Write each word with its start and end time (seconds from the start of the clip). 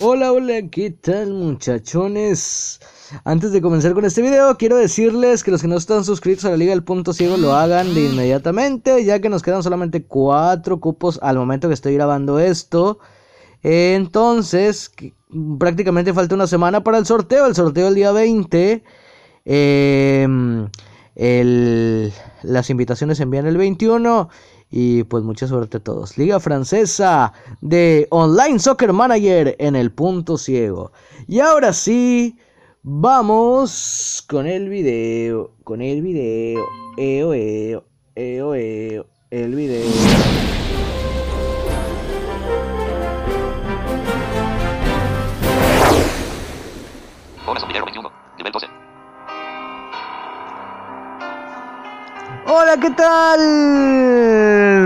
Hola, 0.00 0.30
hola, 0.30 0.62
¿qué 0.70 0.90
tal 0.92 1.32
muchachones? 1.32 2.78
Antes 3.24 3.50
de 3.50 3.60
comenzar 3.60 3.94
con 3.94 4.04
este 4.04 4.22
video, 4.22 4.56
quiero 4.56 4.76
decirles 4.76 5.42
que 5.42 5.50
los 5.50 5.60
que 5.60 5.66
no 5.66 5.76
están 5.76 6.04
suscritos 6.04 6.44
a 6.44 6.50
la 6.50 6.56
Liga 6.56 6.70
del 6.70 6.84
Punto 6.84 7.12
Ciego 7.12 7.36
lo 7.36 7.52
hagan 7.52 7.92
de 7.94 8.04
inmediatamente, 8.04 9.04
ya 9.04 9.20
que 9.20 9.28
nos 9.28 9.42
quedan 9.42 9.64
solamente 9.64 10.04
cuatro 10.04 10.78
cupos 10.78 11.18
al 11.20 11.36
momento 11.36 11.66
que 11.66 11.74
estoy 11.74 11.94
grabando 11.94 12.38
esto. 12.38 13.00
Entonces, 13.64 14.92
prácticamente 15.58 16.14
falta 16.14 16.36
una 16.36 16.46
semana 16.46 16.84
para 16.84 16.98
el 16.98 17.04
sorteo, 17.04 17.46
el 17.46 17.56
sorteo 17.56 17.88
el 17.88 17.96
día 17.96 18.12
20. 18.12 18.84
Em, 19.46 20.68
las 22.44 22.70
invitaciones 22.70 23.16
se 23.16 23.24
envían 23.24 23.48
el 23.48 23.56
21 23.56 24.28
y 24.70 25.04
pues 25.04 25.24
mucha 25.24 25.46
suerte 25.46 25.78
a 25.78 25.80
todos. 25.80 26.18
Liga 26.18 26.40
Francesa 26.40 27.32
de 27.60 28.06
Online 28.10 28.58
Soccer 28.58 28.92
Manager 28.92 29.56
en 29.58 29.76
el 29.76 29.90
punto 29.90 30.36
ciego. 30.36 30.92
Y 31.26 31.40
ahora 31.40 31.72
sí, 31.72 32.36
vamos 32.82 34.24
con 34.28 34.46
el 34.46 34.68
video. 34.68 35.52
Con 35.64 35.80
el 35.80 36.02
video. 36.02 36.64
Eo, 36.96 37.32
eo, 37.34 37.84
eo, 38.14 38.54
eo. 38.54 39.06
El 39.30 39.54
video. 39.54 40.67
Hola, 52.68 52.80
¿qué 52.80 52.90
tal? 52.90 53.40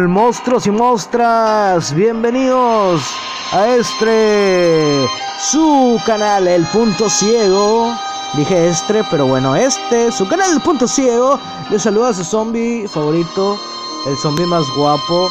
Monstruos 0.09 0.69
y 0.69 0.71
monstras, 0.71 1.93
bienvenidos 1.93 3.03
a 3.51 3.71
este 3.71 5.05
su 5.41 6.01
canal 6.07 6.47
El 6.47 6.65
Punto 6.67 7.11
Ciego. 7.11 7.93
Dije 8.35 8.69
este, 8.69 9.03
pero 9.11 9.27
bueno, 9.27 9.57
este, 9.57 10.13
su 10.13 10.29
canal 10.29 10.53
El 10.53 10.61
Punto 10.61 10.87
Ciego. 10.87 11.41
Les 11.71 11.83
saluda 11.83 12.11
a 12.11 12.15
su 12.15 12.23
zombie 12.23 12.87
favorito, 12.87 13.59
el 14.07 14.17
zombie 14.17 14.47
más 14.47 14.65
guapo, 14.77 15.29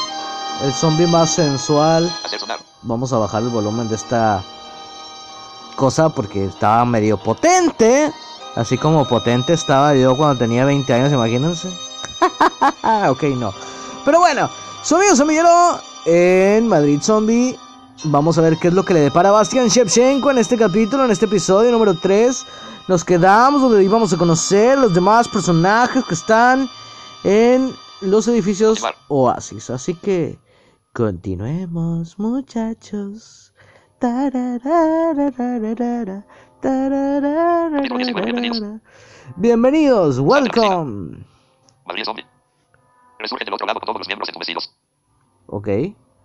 el 0.61 0.73
zombie 0.73 1.07
más 1.07 1.29
sensual. 1.29 2.13
Vamos 2.81 3.13
a 3.13 3.17
bajar 3.17 3.43
el 3.43 3.49
volumen 3.49 3.87
de 3.87 3.95
esta 3.95 4.43
cosa 5.77 6.09
porque 6.09 6.43
estaba 6.43 6.83
medio 6.83 7.15
potente. 7.15 8.11
Así 8.57 8.77
como 8.77 9.07
potente 9.07 9.53
estaba 9.53 9.95
yo 9.95 10.17
cuando 10.17 10.39
tenía 10.39 10.65
20 10.65 10.93
años, 10.93 11.13
imagínense. 11.13 11.90
ok, 13.09 13.23
no. 13.37 13.53
Pero 14.05 14.19
bueno, 14.19 14.49
Zombie 14.83 15.15
Zombillero 15.15 15.79
en 16.05 16.67
Madrid 16.67 16.99
Zombie. 17.01 17.57
Vamos 18.05 18.37
a 18.37 18.41
ver 18.41 18.57
qué 18.57 18.69
es 18.69 18.73
lo 18.73 18.83
que 18.83 18.95
le 18.95 19.01
depara 19.01 19.29
Bastian 19.29 19.67
Shevchenko 19.67 20.31
en 20.31 20.39
este 20.39 20.57
capítulo, 20.57 21.05
en 21.05 21.11
este 21.11 21.25
episodio 21.25 21.71
número 21.71 21.93
3. 21.93 22.45
Nos 22.87 23.05
quedamos 23.05 23.61
donde 23.61 23.83
íbamos 23.83 24.11
a 24.11 24.17
conocer 24.17 24.77
los 24.79 24.93
demás 24.93 25.27
personajes 25.27 26.03
que 26.05 26.15
están 26.15 26.67
en 27.23 27.71
los 28.01 28.27
edificios 28.27 28.83
Oasis. 29.07 29.69
Así 29.69 29.93
que 29.93 30.39
continuemos, 30.93 32.17
muchachos. 32.17 33.53
Bienvenidos, 39.37 40.19
welcome. 40.19 41.23
Madrid 41.85 42.03
Zombie. 42.03 42.30
Resurge 43.21 43.45
del 43.45 43.53
otro 43.53 43.67
lado 43.67 43.79
todos 43.79 43.97
los 43.99 44.07
miembros 44.07 44.29
entumecidos. 44.29 44.73
Ok. 45.47 45.67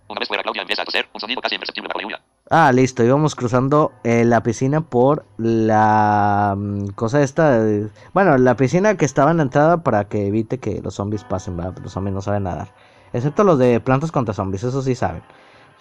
Una 0.09 0.19
vez 0.19 0.27
fuera, 0.27 0.41
Claudia 0.43 0.61
empieza 0.61 0.83
a 0.83 0.85
toser, 0.85 1.07
un 1.13 1.19
sonido 1.19 1.41
casi 1.41 1.55
imperceptible 1.55 1.87
bajo 1.89 1.99
la 1.99 2.03
lluvia. 2.03 2.21
Ah, 2.49 2.71
listo, 2.71 3.03
íbamos 3.03 3.35
cruzando 3.35 3.91
eh, 4.05 4.23
la 4.23 4.41
piscina 4.41 4.79
por 4.79 5.25
la 5.37 6.55
mm, 6.57 6.87
cosa 6.95 7.21
esta. 7.21 7.59
de- 7.61 7.89
bueno, 8.13 8.37
la 8.37 8.55
piscina 8.55 8.95
que 8.95 9.03
estaba 9.03 9.31
en 9.31 9.37
la 9.37 9.43
entrada 9.43 9.83
para 9.83 10.05
que 10.07 10.27
evite 10.27 10.59
que 10.59 10.81
los 10.81 10.95
zombies 10.95 11.25
pasen, 11.25 11.57
¿verdad? 11.57 11.77
Los 11.83 11.91
zombies 11.91 12.13
no 12.13 12.21
saben 12.21 12.43
nadar. 12.43 12.73
Excepto 13.11 13.43
los 13.43 13.59
de 13.59 13.81
plantas 13.81 14.13
contra 14.13 14.33
zombies, 14.33 14.63
eso 14.63 14.81
sí 14.81 14.95
saben. 14.95 15.23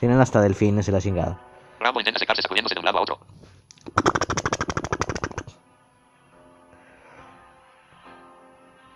Tienen 0.00 0.20
hasta 0.20 0.40
delfines 0.40 0.88
y 0.88 0.90
la 0.90 1.00
chingada. 1.00 1.40
Rambo 1.78 2.00
intenta 2.00 2.18
secarse 2.18 2.42
sacudiéndose 2.42 2.74
de 2.74 2.80
un 2.80 2.84
lado 2.86 2.98
a 2.98 3.02
otro. 3.02 3.18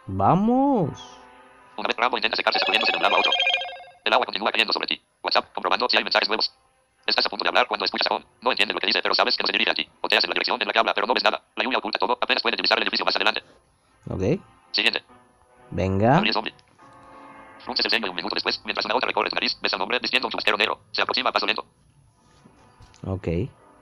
Vamos. 0.07 1.20
Una 1.81 1.89
vez 1.89 1.97
Rambo 1.97 2.19
intenta 2.19 2.37
secarse 2.37 2.59
sacudiéndose 2.59 2.93
de 2.93 2.99
un 2.99 3.03
lado 3.03 3.17
a 3.17 3.21
otro. 3.21 3.33
El 4.05 4.13
agua 4.13 4.27
continúa 4.27 4.53
cayendo 4.53 4.71
sobre 4.71 4.87
ti. 4.87 5.01
WhatsApp, 5.23 5.51
comprobando 5.55 5.89
si 5.89 5.97
hay 5.97 6.05
mensajes 6.05 6.29
nuevos. 6.29 6.53
Estás 7.07 7.25
a 7.25 7.31
punto 7.31 7.43
de 7.43 7.49
hablar 7.49 7.67
cuando 7.69 7.87
escuchas 7.87 8.07
a 8.11 8.15
Home. 8.17 8.27
No 8.43 8.51
entiendes 8.51 8.75
lo 8.75 8.81
que 8.81 8.87
dice, 8.89 9.01
pero 9.01 9.15
sabes 9.15 9.35
que 9.35 9.43
no 9.43 9.47
se 9.47 9.53
dirige 9.53 9.71
a 9.71 9.75
ti. 9.75 9.89
Oteas 10.03 10.23
en 10.25 10.29
la 10.29 10.35
dirección 10.35 10.61
en 10.61 10.69
la 10.69 10.75
que 10.75 10.79
habla, 10.79 10.93
pero 10.93 11.07
no 11.07 11.15
ves 11.15 11.25
nada. 11.25 11.41
La 11.57 11.65
lluvia 11.65 11.79
oculta 11.79 11.99
todo. 11.99 12.19
Apenas 12.21 12.43
puedes 12.43 12.59
divisar 12.59 12.77
el 12.77 12.83
edificio 12.83 13.07
más 13.07 13.17
adelante. 13.17 13.43
Ok. 14.11 14.45
Siguiente. 14.73 15.03
Venga. 15.71 16.17
Madrid 16.17 16.33
Zombie. 16.35 16.55
Frunces 17.61 17.87
el 17.87 17.91
ceño 17.91 18.09
y 18.09 18.11
un 18.11 18.17
minuto 18.17 18.35
después, 18.35 18.61
mientras 18.67 18.85
una 18.85 18.97
otra 18.97 19.07
recorre 19.07 19.31
tu 19.31 19.37
nariz, 19.37 19.57
ves 19.63 19.73
al 19.73 19.81
hombre 19.81 19.99
vistiendo 20.01 20.29
un 20.29 20.33
chubasquero 20.33 20.59
negro. 20.59 20.81
Se 20.93 21.01
aproxima 21.01 21.31
a 21.31 21.33
paso 21.33 21.47
lento. 21.47 21.65
Ok. 23.07 23.27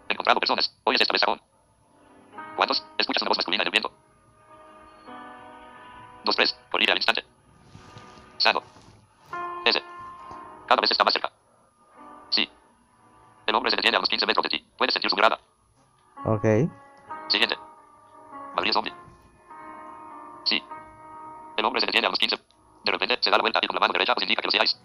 Encontrado 0.09 0.39
personas. 0.39 0.73
Oyes 0.85 1.01
esta 1.01 1.13
vez 1.13 1.25
a 1.25 1.33
Home. 1.33 1.43
¿Cuántos? 2.55 2.85
Escuchas 2.97 3.23
una 3.23 3.31
voz 3.31 3.39
masculina 3.39 3.63
en 3.65 3.67
el 3.67 3.73
viento. 3.73 3.91
Dos, 6.23 6.37
tres. 6.37 6.57
Corrige 6.71 6.93
al 6.93 6.99
instante. 6.99 7.25
Sano. 8.39 8.63
Ese. 9.65 9.83
Cada 10.67 10.81
vez 10.81 10.91
está 10.91 11.05
más 11.05 11.13
cerca. 11.13 11.31
Sí. 12.31 12.49
El 13.47 13.55
hombre 13.55 13.71
se 13.71 13.77
detiene 13.77 13.97
a 13.97 14.01
unos 14.01 14.09
15 14.09 14.27
metros 14.27 14.45
de 14.45 14.51
ti. 14.51 14.67
Puedes 14.77 14.93
sentir 14.93 15.11
su 15.11 15.17
mirada. 15.17 15.39
Ok. 16.25 16.45
Siguiente. 17.29 17.57
Madrid 18.55 18.73
Zombie. 18.73 18.95
Sí. 20.45 20.63
El 21.57 21.65
hombre 21.65 21.81
se 21.81 21.87
detiene 21.87 22.07
a 22.07 22.11
unos 22.11 22.19
15. 22.19 22.37
De 22.85 22.93
repente 22.93 23.19
se 23.21 23.31
da 23.31 23.37
la 23.37 23.43
vuelta 23.43 23.61
y 23.63 23.67
con 23.67 23.75
la 23.75 23.81
mano 23.81 23.93
derecha 23.93 24.15
os 24.17 24.23
indica 24.23 24.41
que 24.41 24.47
lo 24.47 24.53
sigáis. 24.53 24.79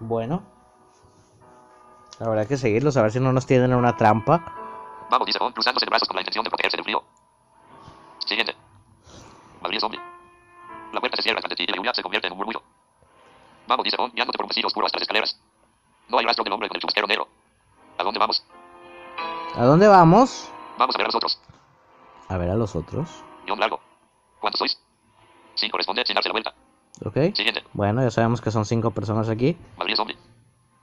Bueno. 0.00 0.42
Habrá 2.18 2.46
que 2.46 2.56
seguirlos 2.56 2.96
a 2.96 3.02
ver 3.02 3.12
si 3.12 3.20
no 3.20 3.32
nos 3.32 3.46
tienen 3.46 3.72
en 3.72 3.76
una 3.76 3.96
trampa. 3.96 4.42
Vamos, 5.10 5.26
dice 5.26 5.38
Bond, 5.38 5.54
cruzándose 5.54 5.84
de 5.84 5.90
brazos 5.90 6.08
con 6.08 6.16
la 6.16 6.22
intención 6.22 6.44
de 6.44 6.50
protegerse 6.50 6.76
del 6.78 6.84
frío. 6.84 7.04
Se 11.94 12.02
convierte 12.02 12.26
en 12.26 12.32
un 12.32 12.38
murmullo. 12.38 12.62
Vamos, 13.66 13.84
dice 13.84 13.96
Bond, 13.96 14.14
guiándote 14.14 14.38
por 14.38 14.44
un 14.44 14.48
pasillo 14.48 14.66
oscuro 14.68 14.86
hasta 14.86 14.98
las 14.98 15.02
escaleras. 15.02 15.40
No 16.08 16.18
hay 16.18 16.24
rastro 16.24 16.44
del 16.44 16.52
hombre 16.52 16.68
con 16.68 16.76
el 16.76 16.80
chubasquero 16.80 17.06
negro. 17.06 17.28
¿A 17.98 18.02
dónde 18.04 18.18
vamos? 18.18 18.44
¿A 19.56 19.64
dónde 19.64 19.88
vamos? 19.88 20.50
Vamos 20.78 20.94
a 20.94 20.98
ver 20.98 21.06
a 21.06 21.08
los 21.08 21.14
otros. 21.14 21.40
A 22.28 22.36
ver 22.36 22.50
a 22.50 22.54
los 22.54 22.76
otros. 22.76 23.24
Guión 23.44 23.58
largo. 23.58 23.80
¿Cuántos 24.40 24.58
sois? 24.58 24.78
Sí, 25.54 25.70
corresponde 25.70 26.04
sin 26.04 26.14
darse 26.14 26.28
la 26.28 26.32
vuelta. 26.32 26.54
Ok. 27.04 27.34
Siguiente. 27.34 27.64
Bueno, 27.72 28.02
ya 28.02 28.10
sabemos 28.10 28.40
que 28.40 28.50
son 28.50 28.64
cinco 28.64 28.90
personas 28.90 29.28
aquí. 29.28 29.56
Madrid 29.76 29.96
Zombie. 29.96 30.16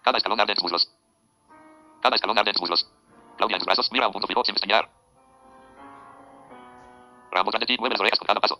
Cada 0.01 0.17
escalón 0.17 0.39
arde 0.39 0.51
en 0.51 0.55
tus 0.55 0.63
muslos. 0.63 0.91
Cada 2.01 2.15
escalón 2.15 2.37
arde 2.37 2.49
en 2.49 2.53
tus 2.53 2.61
muslos. 2.61 2.89
Claudia 3.37 3.55
en 3.55 3.59
tus 3.59 3.65
brazos 3.65 3.89
mira 3.91 4.05
a 4.05 4.07
un 4.07 4.13
punto 4.13 4.27
fijo 4.27 4.43
sin 4.43 4.55
pestañear. 4.55 4.89
Rambo 7.31 7.51
tras 7.51 7.61
de 7.61 7.65
ti 7.65 7.77
mueve 7.79 7.93
las 7.93 8.01
orejas 8.01 8.19
con 8.19 8.27
cada 8.27 8.39
paso. 8.39 8.59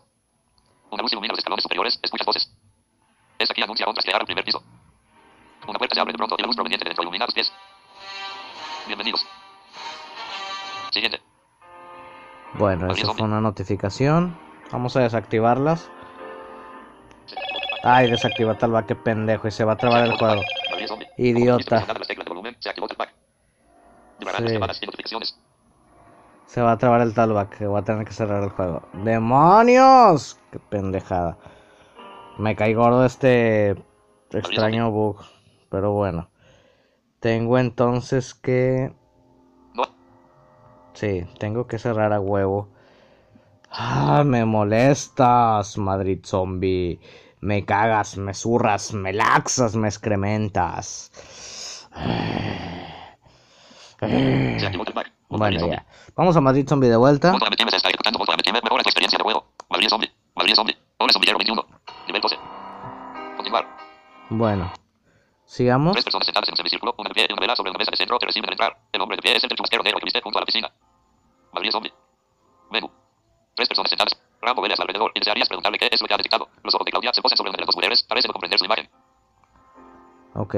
Una 0.94 1.02
luz 1.02 1.12
ilumina 1.12 1.32
los 1.32 1.40
escalones 1.40 1.64
superiores, 1.64 2.00
escuchas 2.04 2.28
voces. 2.28 2.52
Esta 3.40 3.52
aquí 3.52 3.64
anuncia 3.64 3.84
a 3.84 3.90
un 3.90 3.96
traslear 3.96 4.22
al 4.22 4.28
primer 4.28 4.46
piso. 4.46 4.62
Una 5.68 5.80
puerta 5.80 5.96
se 5.96 6.02
abre 6.02 6.14
de 6.14 6.18
pronto 6.18 6.36
y 6.38 6.42
la 6.42 6.46
luz 6.46 6.56
proveniente 6.56 6.86
de 6.86 6.90
dentro 6.90 7.02
ilumina 7.02 7.26
tus 7.26 7.34
pies. 7.34 7.52
Bienvenidos. 8.86 9.26
Siguiente. 10.92 11.20
Bueno, 12.54 12.94
eso 12.94 13.12
fue 13.16 13.26
una 13.26 13.42
notificación. 13.42 14.38
Vamos 14.72 14.96
a 14.96 15.00
desactivarlas. 15.00 15.90
Ay, 17.82 18.12
desactiva 18.12 18.56
tal 18.60 18.76
va, 18.76 18.86
qué 18.86 18.94
pendejo. 18.94 19.48
Y 19.48 19.52
se 19.52 19.64
va 19.64 19.74
a 19.74 19.78
trabar 19.78 20.06
el 20.06 20.16
juego. 20.16 20.44
Idiota. 21.18 21.88
Sí. 24.38 25.34
Se 26.54 26.62
va 26.62 26.74
a 26.74 26.78
trabar 26.78 27.02
el 27.02 27.16
talback. 27.16 27.58
Que 27.58 27.66
voy 27.66 27.82
a 27.82 27.84
tener 27.84 28.06
que 28.06 28.14
cerrar 28.14 28.44
el 28.44 28.50
juego. 28.50 28.84
¡Demonios! 29.04 30.40
Qué 30.52 30.60
pendejada. 30.60 31.36
Me 32.38 32.56
caí 32.56 32.76
gordo 32.76 33.06
este 33.06 33.76
extraño 34.32 34.92
bug. 34.92 35.18
Pero 35.72 35.94
bueno. 35.94 36.30
Tengo 37.20 37.58
entonces 37.58 38.36
que... 38.36 38.94
Sí, 40.94 41.26
tengo 41.40 41.66
que 41.66 41.80
cerrar 41.80 42.14
a 42.14 42.20
huevo. 42.20 42.70
Ah, 43.72 44.22
me 44.24 44.46
molestas, 44.46 45.76
Madrid 45.80 46.20
Zombie. 46.24 47.00
Me 47.40 47.66
cagas, 47.66 48.16
me 48.16 48.36
zurras, 48.36 48.94
me 48.94 49.12
laxas, 49.12 49.76
me 49.76 49.88
excrementas. 49.88 51.90
Bueno, 55.30 55.68
ya. 55.68 55.84
Vamos 56.16 56.38
a 56.38 56.42
Madrid 56.42 56.68
Zombie 56.68 56.90
de 56.90 56.96
vuelta. 56.96 57.32
Voto 57.32 57.48
MTM 57.48 57.70
se 57.70 57.78
está 57.78 57.90
ejecutando. 57.90 58.20
Voto 58.20 58.34
MTM 58.34 58.62
mejora 58.64 58.84
tu 58.84 58.90
experiencia 58.90 59.18
de 59.18 59.24
juego. 59.24 59.46
Madrid 59.70 59.88
Zombie. 59.90 60.12
Madrid 60.36 60.54
Zombie. 60.54 60.78
Hola 60.98 61.12
Zombillero 61.12 61.40
21. 61.40 61.66
Nivel 62.08 62.22
12. 62.22 62.38
Continuar. 63.36 63.68
Bueno. 64.30 64.72
Sigamos. 65.46 65.94
Tres 65.94 66.06
personas 66.06 66.26
sentadas 66.26 66.50
en 66.50 66.54
un 66.54 66.58
semicírculo, 66.58 66.94
una 66.98 67.10
de 67.10 67.16
pie 67.16 67.28
y 67.30 67.34
una 67.34 67.42
vela 67.42 67.56
sobre 67.56 67.72
una 67.72 67.80
mesa 67.80 67.92
de 67.92 67.98
centro 67.98 68.20
que 68.20 68.28
reciben 68.28 68.48
al 68.50 68.54
entrar. 68.54 68.78
El 68.92 69.02
hombre 69.02 69.18
de 69.18 69.22
pie 69.24 69.36
es 69.36 69.44
el 69.44 69.50
del 69.50 69.58
chubasquero 69.58 69.84
negro 69.84 70.00
que 70.00 70.06
viste 70.06 70.22
junto 70.22 70.38
a 70.38 70.42
la 70.42 70.46
piscina. 70.46 70.72
María 71.52 71.72
zombie. 71.72 71.94
Menú. 72.72 72.92
Tres 73.56 73.68
personas 73.68 73.90
sentadas. 73.90 74.14
Rambo 74.40 74.62
vele 74.62 74.74
a 74.74 74.78
su 74.78 74.84
alrededor 74.84 75.12
y 75.16 75.20
desearías 75.20 75.48
preguntarle 75.48 75.80
qué 75.80 75.90
es 75.92 76.00
lo 76.02 76.08
que 76.08 76.14
ha 76.14 76.18
detectado. 76.18 76.50
Los 76.64 76.76
ojos 76.76 76.86
de 76.86 76.92
Claudia 76.92 77.12
se 77.14 77.22
posan 77.22 77.38
sobre 77.38 77.50
una 77.50 77.58
de 77.58 77.62
las 77.62 77.68
dos 77.68 77.76
mujeres, 77.76 78.04
parece 78.04 78.28
no 78.28 78.34
comprender 78.34 78.60
su 78.60 78.66
imagen. 78.66 78.90
Ok. 80.36 80.56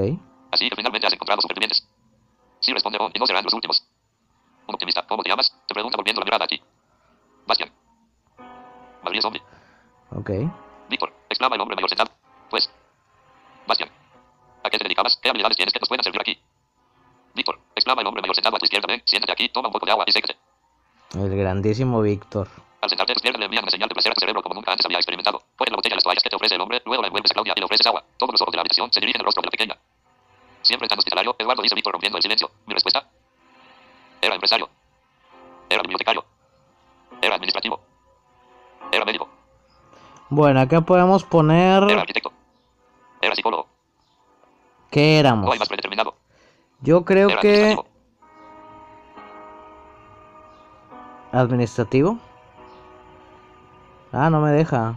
Así 0.51 0.69
que 0.69 0.75
finalmente 0.75 1.07
has 1.07 1.13
encontrado 1.13 1.41
supervivientes. 1.41 1.87
Sí, 2.59 2.73
responde 2.73 2.97
Ron, 2.97 3.11
y 3.13 3.19
no 3.19 3.25
serán 3.25 3.43
los 3.43 3.53
últimos. 3.53 3.85
Un 4.67 4.75
optimista. 4.75 5.05
¿Cómo 5.07 5.23
te 5.23 5.29
llamas? 5.29 5.53
Te 5.67 5.73
pregunta 5.73 5.97
volviendo 5.97 6.21
la 6.21 6.25
mirada 6.25 6.45
a 6.45 6.47
ti. 6.47 6.61
Bastian. 7.45 7.71
María 9.03 9.21
zombie. 9.21 9.41
Ok. 10.11 10.29
Víctor, 10.89 11.13
exclama 11.29 11.55
el 11.55 11.61
hombre 11.61 11.75
mayor 11.75 11.89
sentado. 11.89 12.11
Pues. 12.49 12.69
Bastian. 13.67 13.89
¿A 14.63 14.69
qué 14.69 14.77
te 14.77 14.83
dedicabas? 14.83 15.17
¿Qué 15.21 15.29
habilidades 15.29 15.57
tienes 15.57 15.73
que 15.73 15.79
nos 15.79 15.87
puedan 15.87 16.03
servir 16.03 16.21
aquí? 16.21 16.39
Víctor, 17.35 17.59
exclama 17.75 18.01
el 18.01 18.07
hombre 18.07 18.21
mayor 18.21 18.35
sentado 18.35 18.55
a 18.55 18.59
tu 18.59 18.65
izquierda. 18.65 18.87
Ven, 18.87 19.01
siéntate 19.05 19.31
aquí, 19.31 19.49
toma 19.49 19.67
un 19.67 19.73
poco 19.73 19.85
de 19.85 19.91
agua 19.91 20.05
y 20.07 20.11
sécate. 20.11 20.37
El 21.13 21.35
grandísimo 21.35 22.01
Víctor. 22.01 22.47
Al 22.81 22.89
sentarte, 22.89 23.13
tus 23.13 23.21
piernas 23.21 23.39
le 23.39 23.45
envían 23.45 23.63
una 23.63 23.71
señal 23.71 23.89
de 23.89 23.95
placer 23.95 24.11
a 24.11 24.15
tu 24.15 24.19
cerebro 24.19 24.41
como 24.41 24.55
nunca 24.55 24.71
antes 24.71 24.85
había 24.85 24.97
experimentado. 24.97 25.41
Pones 25.55 25.71
la 25.71 25.77
botella 25.77 25.93
en 25.93 25.97
las 25.97 26.03
toallas 26.03 26.23
que 26.23 26.29
te 26.29 26.35
ofrece 26.35 26.55
el 26.55 26.61
hombre, 26.61 26.81
luego 26.85 27.01
la 27.01 27.07
envuelves 27.07 27.31
a 27.31 27.33
Claudia 27.33 27.53
y 27.55 27.59
le 27.59 27.65
ofreces 27.65 27.87
agua. 27.87 28.03
Todos 28.17 28.33
los 28.33 28.41
ojos 28.41 28.51
de 28.51 28.57
la 28.57 28.61
habitación 28.61 28.91
se 28.91 28.99
dirigen 28.99 29.21
al 29.21 29.25
rostro 29.25 29.41
de 29.41 29.47
la 29.47 29.51
pequeña. 29.51 29.77
Siempre 30.61 30.87
tan 30.87 30.97
hospitalario, 30.97 31.35
Eduardo 31.37 31.61
dice 31.61 31.75
Víctor 31.75 31.93
rompiendo 31.93 32.17
el 32.17 32.23
silencio. 32.23 32.49
Bueno, 40.35 40.59
acá 40.59 40.81
podemos 40.81 41.21
Era 41.23 41.29
poner 41.29 41.83
arquitecto. 41.97 42.33
Era 43.21 43.33
psicólogo. 43.35 43.67
qué 44.91 44.99
No 45.01 45.07
hay 45.07 45.19
éramos. 45.19 45.59
más 45.59 45.67
predeterminado. 45.69 46.13
Yo 46.81 47.05
creo 47.05 47.29
Era 47.29 47.39
que 47.39 47.47
administrativo. 47.53 47.87
administrativo. 51.31 52.19
Ah, 54.11 54.29
no 54.29 54.41
me 54.41 54.51
deja. 54.51 54.95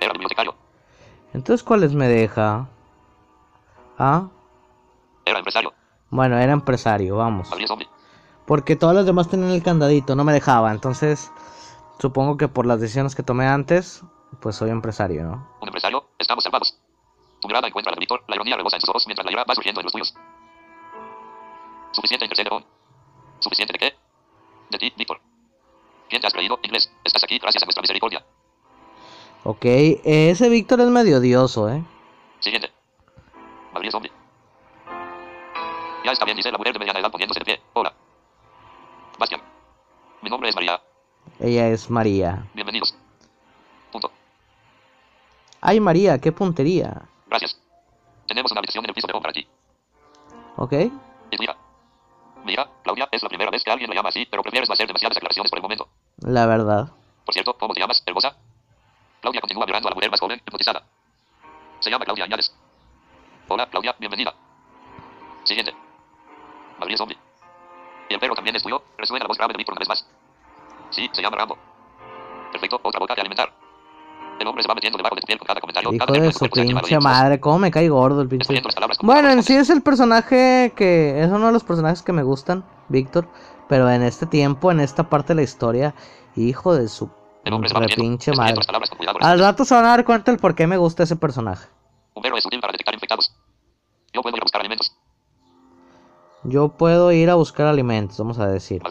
Era 0.00 0.12
bibliotecario. 0.12 0.54
Entonces, 1.32 1.62
¿cuáles 1.62 1.94
me 1.94 2.08
deja? 2.08 2.66
Ah, 3.98 4.26
Era 5.24 5.38
empresario. 5.38 5.72
bueno, 6.10 6.38
era 6.38 6.52
empresario, 6.52 7.16
vamos. 7.18 7.48
Porque 8.46 8.74
todos 8.74 8.94
los 8.94 9.06
demás 9.06 9.28
tenían 9.28 9.50
el 9.52 9.62
candadito, 9.62 10.16
no 10.16 10.24
me 10.24 10.32
dejaba. 10.32 10.72
Entonces, 10.72 11.30
supongo 12.00 12.36
que 12.36 12.48
por 12.48 12.66
las 12.66 12.80
decisiones 12.80 13.14
que 13.14 13.22
tomé 13.22 13.46
antes, 13.46 14.02
pues 14.40 14.56
soy 14.56 14.70
empresario, 14.70 15.24
¿no? 15.24 15.48
Un 15.60 15.68
empresario. 15.68 16.04
Estamos 16.18 16.44
salvados. 16.44 16.78
Tu 17.40 17.48
mirada 17.48 17.68
encuentra 17.68 17.92
a 17.92 17.98
Víctor. 17.98 18.24
La 18.28 18.36
ironía 18.36 18.56
rebosa 18.56 18.76
en 18.76 18.80
sus 18.80 18.90
ojos 18.90 19.06
mientras 19.06 19.24
la 19.24 19.32
ira 19.32 19.44
va 19.48 19.54
surgiendo 19.54 19.80
en 19.80 19.84
los 19.84 19.92
tuyos. 19.92 20.14
Suficiente 21.92 22.24
intercede 22.24 22.50
Ron. 22.50 22.64
¿Suficiente 23.40 23.72
de 23.72 23.78
qué? 23.78 23.96
De 24.70 24.78
ti, 24.78 24.92
Víctor. 24.96 25.20
¿Quién 26.08 26.20
te 26.20 26.26
has 26.26 26.32
creído? 26.32 26.58
Inglés. 26.62 26.90
Estás 27.04 27.24
aquí 27.24 27.38
gracias 27.38 27.62
a 27.62 27.66
nuestra 27.66 27.82
misericordia. 27.82 28.24
Ok, 29.44 29.64
ese 29.64 30.48
Víctor 30.48 30.80
es 30.80 30.88
medio 30.88 31.18
odioso, 31.18 31.68
¿eh? 31.68 31.82
Siguiente. 32.40 32.72
María 33.72 33.90
zombie. 33.90 34.10
Ya 36.04 36.12
está 36.12 36.24
bien, 36.24 36.36
dice 36.36 36.50
la 36.50 36.58
mujer 36.58 36.72
de 36.72 36.78
mediana 36.78 37.00
edad 37.00 37.10
poniéndose 37.10 37.40
de 37.40 37.44
pie. 37.44 37.60
Hola. 37.72 37.92
Bastian. 39.18 39.40
Mi 40.22 40.30
nombre 40.30 40.48
es 40.48 40.54
María. 40.54 40.80
Ella 41.40 41.68
es 41.68 41.90
María. 41.90 42.46
Ay, 45.68 45.80
María, 45.80 46.20
qué 46.20 46.30
puntería. 46.30 47.02
Gracias. 47.26 47.58
Tenemos 48.28 48.52
una 48.52 48.60
habitación 48.60 48.84
en 48.84 48.90
el 48.90 48.94
piso 48.94 49.08
de 49.08 49.14
para 49.14 49.32
ti. 49.32 49.48
Ok. 50.58 50.72
Mira. 51.40 51.56
Mira, 52.44 52.68
Claudia, 52.84 53.08
es 53.10 53.20
la 53.20 53.28
primera 53.28 53.50
vez 53.50 53.64
que 53.64 53.72
alguien 53.72 53.90
la 53.90 53.96
llama 53.96 54.10
así, 54.10 54.28
pero 54.30 54.44
prefieres 54.44 54.68
no 54.68 54.74
hacer 54.74 54.86
demasiadas 54.86 55.16
aclaraciones 55.16 55.50
por 55.50 55.58
el 55.58 55.62
momento. 55.64 55.88
La 56.18 56.46
verdad. 56.46 56.92
Por 57.24 57.34
cierto, 57.34 57.58
¿cómo 57.58 57.74
te 57.74 57.80
llamas, 57.80 58.00
hermosa? 58.06 58.36
Claudia 59.20 59.40
continúa 59.40 59.66
mirando 59.66 59.88
a 59.88 59.90
la 59.90 59.96
mujer 59.96 60.08
más 60.08 60.20
joven, 60.20 60.38
hipnotizada. 60.46 60.84
Se 61.80 61.90
llama 61.90 62.04
Claudia 62.04 62.26
Añades. 62.26 62.54
Hola, 63.48 63.66
Claudia, 63.66 63.96
bienvenida. 63.98 64.32
Siguiente. 65.42 65.74
María 66.78 66.96
Zombie. 66.96 67.18
Y 68.08 68.14
el 68.14 68.20
perro 68.20 68.36
también 68.36 68.54
es 68.54 68.62
tuyo, 68.62 68.84
resuena 68.98 69.24
la 69.24 69.28
voz 69.28 69.36
grave 69.36 69.54
de 69.54 69.58
Víctor 69.58 69.72
una 69.72 69.80
vez 69.80 69.88
más. 69.88 70.06
Sí, 70.90 71.10
se 71.12 71.22
llama 71.22 71.38
Rambo. 71.38 71.58
Perfecto, 72.52 72.78
otra 72.84 73.00
boca 73.00 73.16
que 73.16 73.20
alimentar. 73.20 73.65
El 74.38 74.46
hombre 74.46 74.62
se 74.62 74.68
va 74.68 74.74
metiendo 74.74 74.98
debajo 74.98 75.14
de 75.14 75.20
tu 75.22 75.26
piel 75.26 75.38
con 75.38 75.46
cada 75.46 75.60
comentario. 75.60 75.92
Hijo 75.92 76.06
cada 76.06 76.20
de 76.20 76.32
su 76.32 76.48
pinche 76.48 76.98
madre, 77.00 77.40
cómo 77.40 77.58
me 77.58 77.70
cae 77.70 77.88
gordo 77.88 78.20
el 78.20 78.28
pinche. 78.28 78.62
Bueno, 79.02 79.30
en 79.30 79.42
sí 79.42 79.54
es 79.54 79.70
el 79.70 79.82
personaje 79.82 80.72
que 80.76 81.22
es 81.22 81.28
uno 81.28 81.46
de 81.46 81.52
los 81.52 81.64
personajes 81.64 82.02
que 82.02 82.12
me 82.12 82.22
gustan, 82.22 82.64
Víctor, 82.88 83.28
pero 83.68 83.90
en 83.90 84.02
este 84.02 84.26
tiempo, 84.26 84.70
en 84.70 84.80
esta 84.80 85.08
parte 85.08 85.28
de 85.28 85.36
la 85.36 85.42
historia, 85.42 85.94
hijo 86.36 86.74
de 86.74 86.88
su 86.88 87.08
pinche 87.96 88.32
madre. 88.32 88.54
Al 89.20 89.38
rato 89.38 89.64
se 89.64 89.74
van 89.74 89.84
a 89.86 89.88
dar 89.88 90.04
cuenta 90.04 90.30
el 90.30 90.38
por 90.38 90.54
qué 90.54 90.66
me 90.66 90.76
gusta 90.76 91.04
ese 91.04 91.16
personaje. 91.16 91.68
Un 92.14 92.22
perro 92.22 92.36
es 92.36 92.44
útil 92.44 92.60
para 92.60 92.72
detectar 92.72 92.94
infectados. 92.94 93.34
Yo 94.12 94.22
puedo 94.22 94.36
ir 94.36 94.42
a 94.42 94.44
buscar 94.44 94.60
alimentos. 94.60 94.96
Yo 96.44 96.68
puedo 96.68 97.10
ir 97.12 97.30
a 97.30 97.34
buscar 97.34 97.66
alimentos, 97.66 98.18
vamos 98.18 98.38
a 98.38 98.46
decir. 98.46 98.82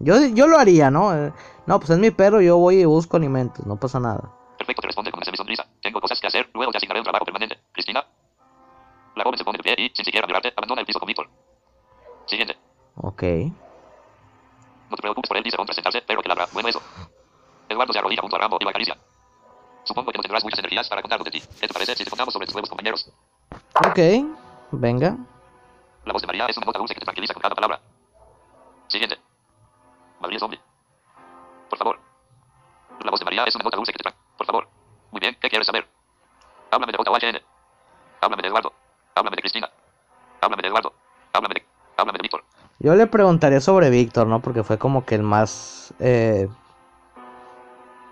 Yo, 0.00 0.26
yo 0.26 0.46
lo 0.46 0.58
haría, 0.58 0.90
¿no? 0.90 1.14
Eh, 1.14 1.32
No, 1.66 1.78
pues 1.80 1.90
es 1.90 1.98
mi 1.98 2.10
perro, 2.10 2.40
yo 2.40 2.56
voy 2.56 2.76
y 2.80 2.84
busco 2.84 3.16
alimentos, 3.16 3.66
no 3.66 3.76
pasa 3.76 4.00
nada. 4.00 4.32
Perfecto, 4.68 4.82
te 4.82 4.88
responde 4.88 5.10
con 5.10 5.18
una 5.18 5.24
semisonrisa. 5.24 5.64
Tengo 5.80 5.98
cosas 5.98 6.20
que 6.20 6.26
hacer, 6.26 6.50
luego 6.52 6.70
te 6.70 6.76
asignaré 6.76 7.00
un 7.00 7.04
trabajo 7.04 7.24
permanente. 7.24 7.58
Cristina. 7.72 8.04
La 9.16 9.24
joven 9.24 9.38
se 9.38 9.44
pone 9.44 9.56
de 9.56 9.62
pie 9.62 9.74
y, 9.78 9.88
sin 9.96 10.04
siquiera 10.04 10.26
mirarte, 10.26 10.52
abandona 10.54 10.82
el 10.82 10.86
piso 10.86 10.98
con 10.98 11.06
Víctor. 11.06 11.26
Siguiente. 12.26 12.54
Ok. 12.96 13.22
No 14.90 14.96
te 14.96 15.00
preocupes 15.00 15.26
por 15.26 15.38
él, 15.38 15.42
dice 15.42 15.56
Ron 15.56 15.64
tras 15.64 15.74
sentarse, 15.74 16.02
pero 16.02 16.20
que 16.20 16.28
ladra. 16.28 16.48
Bueno 16.52 16.68
eso. 16.68 16.82
Eduardo 17.66 17.94
se 17.94 17.98
arrodilla 17.98 18.20
junto 18.20 18.36
a 18.36 18.40
Rambo 18.40 18.58
y 18.60 18.64
lo 18.64 18.68
acaricia. 18.68 18.98
Supongo 19.84 20.12
que 20.12 20.18
no 20.18 20.22
tendrás 20.22 20.44
muchas 20.44 20.58
energías 20.58 20.86
para 20.86 21.00
contarnos 21.00 21.24
de 21.24 21.30
ti. 21.30 21.40
¿Qué 21.40 21.66
te 21.66 21.72
parece 21.72 21.94
si 21.96 22.04
te 22.04 22.10
contamos 22.10 22.34
sobre 22.34 22.44
tus 22.44 22.54
nuevos 22.54 22.68
compañeros? 22.68 23.10
Ok, 23.86 23.98
venga. 24.72 25.16
La 26.04 26.12
voz 26.12 26.20
de 26.20 26.26
María 26.26 26.44
es 26.44 26.58
una 26.58 26.66
nota 26.66 26.78
dulce 26.78 26.92
que 26.92 27.00
te 27.00 27.06
tranquiliza 27.06 27.32
con 27.32 27.40
cada 27.40 27.54
palabra. 27.54 27.80
Siguiente. 28.88 29.16
María 30.20 30.38
Zombie. 30.38 30.60
Por 31.70 31.78
favor. 31.78 31.98
La 33.02 33.10
voz 33.10 33.20
de 33.20 33.24
María 33.24 33.44
es 33.44 33.54
una 33.54 33.64
nota 33.64 33.78
dulce 33.78 33.92
que 33.92 33.96
te 33.96 34.02
tranquiliza. 34.02 34.17
Por 34.38 34.46
favor. 34.46 34.68
Muy 35.10 35.20
bien, 35.20 35.36
¿qué 35.40 35.50
quieres 35.50 35.66
saber? 35.66 35.86
Háblame 36.70 36.92
de 36.92 36.98
JOHN. 36.98 37.42
Háblame 38.20 38.42
de 38.42 38.48
Eduardo. 38.48 38.72
Háblame 39.14 39.36
de 39.36 39.42
Cristina. 39.42 39.70
Háblame 40.40 40.62
de 40.62 40.68
Eduardo. 40.68 40.94
Háblame 41.32 41.54
de... 41.54 41.66
Háblame 41.96 42.18
de 42.18 42.22
Víctor. 42.22 42.44
Yo 42.78 42.94
le 42.94 43.06
preguntaría 43.08 43.60
sobre 43.60 43.90
Víctor, 43.90 44.28
¿no? 44.28 44.40
Porque 44.40 44.62
fue 44.62 44.78
como 44.78 45.04
que 45.04 45.16
el 45.16 45.22
más... 45.22 45.92
Eh... 45.98 46.48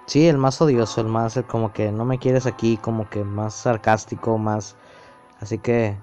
Sí, 0.07 0.29
el 0.29 0.39
más 0.39 0.61
odioso, 0.61 1.01
el 1.01 1.09
más, 1.09 1.37
el 1.37 1.45
como 1.47 1.73
que 1.73 1.91
no 1.91 2.05
me 2.05 2.19
quieres 2.19 2.47
aquí, 2.47 2.77
como 2.77 3.09
que 3.09 3.25
más 3.25 3.55
sarcástico, 3.55 4.39
más... 4.39 4.77
Así 5.41 5.59
que 5.59 5.97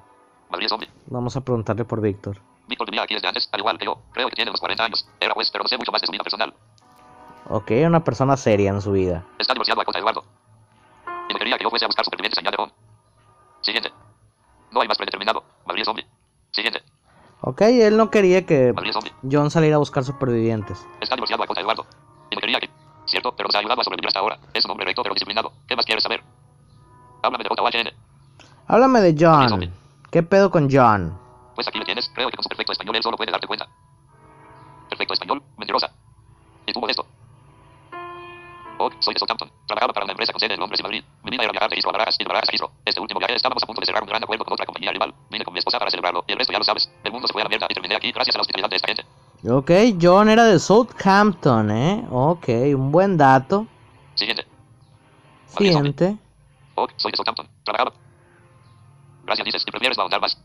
María 0.50 0.70
Zombie. 0.70 0.90
vamos 1.08 1.36
a 1.36 1.42
preguntarle 1.42 1.86
por 1.86 2.00
Víctor. 2.00 2.40
Víctor 2.68 2.90
vivía 2.90 3.04
aquí 3.04 3.16
desde 3.16 3.28
antes, 3.28 3.50
al 3.52 3.60
igual 3.60 3.78
que 3.78 3.86
yo. 3.86 3.98
Creo 4.12 4.30
que 4.30 4.36
tiene 4.36 4.52
unos 4.52 4.60
40 4.60 4.84
años. 4.86 5.08
Era 5.20 5.34
juez, 5.34 5.50
pero 5.52 5.64
no 5.64 5.68
sé 5.68 5.78
mucho 5.78 5.92
más 5.92 6.02
de 6.02 6.08
su 6.08 6.12
vida 6.12 6.24
personal. 6.24 6.54
Ok, 7.50 7.72
una 7.86 8.04
persona 8.04 8.38
seria 8.38 8.70
en 8.70 8.82
su 8.82 8.92
vida. 8.92 9.24
Está 9.38 9.54
divorciado 9.54 9.82
a 9.82 9.86
de 9.92 10.00
Eduardo. 10.00 10.24
Y 11.30 11.34
quería 11.36 11.58
que 11.58 11.64
yo 11.64 11.70
fuese 11.70 11.86
a 11.86 11.88
buscar 11.88 12.06
supervivientes 12.06 12.40
añade 12.40 12.58
Ron. 12.58 12.72
Siguiente. 13.62 13.92
No 14.72 14.82
hay 14.82 14.88
más 14.88 14.98
predeterminado. 14.98 15.44
María 15.66 15.86
Zombie. 15.86 16.06
Siguiente. 16.52 16.82
Ok, 17.42 17.62
él 17.62 17.98
no 17.98 18.10
quería 18.10 18.46
que. 18.46 18.74
John 19.30 19.52
saliera 19.52 19.76
a 19.76 19.80
buscar 19.80 20.04
supervivientes. 20.04 20.86
Está 21.02 21.16
divorciado 21.16 21.44
a 21.44 21.54
de 21.54 21.62
Eduardo. 21.62 21.86
Y 22.32 22.38
quería 22.38 22.60
que... 22.60 22.70
Cierto, 23.06 23.36
pero 23.36 23.48
nos 23.48 23.56
ha 23.56 23.60
ayudado 23.60 23.82
a 23.82 23.84
sobrevivir 23.84 24.08
hasta 24.08 24.20
ahora. 24.20 24.40
Es 24.54 24.64
un 24.64 24.72
hombre 24.72 24.86
recto 24.86 25.04
pero 25.04 25.14
disciplinado. 25.14 25.52
¿Qué 25.68 25.76
más 25.76 25.86
quieres 25.86 26.04
saber? 26.04 26.24
Háblame 27.22 27.44
de 27.44 27.50
JOHN. 27.50 27.90
Háblame 28.68 29.02
de 29.02 29.16
John. 29.20 29.74
¿Qué 30.10 30.24
pedo 30.24 30.50
con 30.50 30.70
John? 30.72 31.18
Pues 31.56 31.68
aquí 31.68 31.80
le 31.80 31.86
tienes. 31.86 32.10
Creo 32.16 32.30
que 32.30 32.38
con 32.38 32.44
su 32.44 32.50
perfecto 32.50 32.72
español 32.72 32.96
él 32.96 33.04
solo 33.04 33.18
puede 33.18 33.32
darte 33.32 33.48
cuenta. 33.48 33.68
Perfecto 34.90 35.14
español. 35.14 35.44
Mentirosa. 35.58 35.92
Y 36.66 36.72
tuvo 36.72 36.88
esto. 36.88 37.06
Oh, 38.80 38.90
soy 39.00 39.14
de 39.14 39.20
Southampton. 39.20 39.52
Trabajaba 39.68 39.94
para 39.94 40.06
una 40.06 40.14
empresa 40.14 40.34
con 40.34 40.40
sede 40.40 40.56
en 40.56 40.60
Londres 40.60 40.80
y 40.80 40.84
Madrid. 40.84 41.04
Mi 41.24 41.32
vida 41.32 41.44
era 41.44 41.52
viajar 41.52 41.70
de 41.70 41.76
Heathrow 41.76 41.92
a 41.92 41.94
Barajas 41.94 42.16
y 42.20 42.24
de 42.24 42.28
Barajas 42.28 42.50
a 42.50 42.52
Heathrow. 42.52 42.72
Este 42.86 43.00
último 43.00 43.20
viaje 43.20 43.36
estábamos 43.36 43.64
a 43.64 43.66
punto 43.66 43.82
de 43.82 43.86
cerrar 43.86 44.04
un 44.04 44.10
gran 44.10 44.24
acuerdo 44.24 44.44
con 44.44 44.54
otra 44.54 44.66
compañía 44.66 44.92
rival. 44.92 45.14
Vine 45.30 45.46
con 45.46 45.54
mi 45.54 45.60
esposa 45.60 45.80
para 45.80 45.92
celebrarlo 45.92 46.24
y 46.28 46.32
el 46.32 46.38
resto 46.38 46.54
ya 46.54 46.60
lo 46.60 46.66
sabes. 46.66 46.90
El 47.04 47.12
mundo 47.12 47.28
se 47.28 47.34
fue 47.34 47.42
a 47.42 47.46
la 47.46 47.50
mierda 47.50 47.68
y 47.70 47.74
terminé 47.74 47.96
aquí 47.96 48.12
gracias 48.12 48.36
a 48.36 48.40
la 48.40 48.42
hospitalidad 48.42 48.70
de 48.70 48.76
esta 48.76 48.88
gente. 48.88 49.06
Ok, 49.50 49.72
John 50.02 50.30
era 50.30 50.46
de 50.46 50.58
Southampton, 50.58 51.72
¿eh? 51.72 52.06
Ok, 52.10 52.48
un 52.76 52.92
buen 52.92 53.18
dato. 53.18 53.68
Siguiente. 54.16 54.46
Siguiente. 55.48 56.18
Oh, 56.76 56.88
soy 56.96 57.12
de 57.12 57.18
Southampton. 57.18 57.48
Trabajaba. 57.64 57.94
Gracias, 59.26 59.46
dices. 59.46 59.64
Y 59.68 59.72
prefieres 59.72 59.98
ahondar 59.98 60.22
más. 60.22 60.38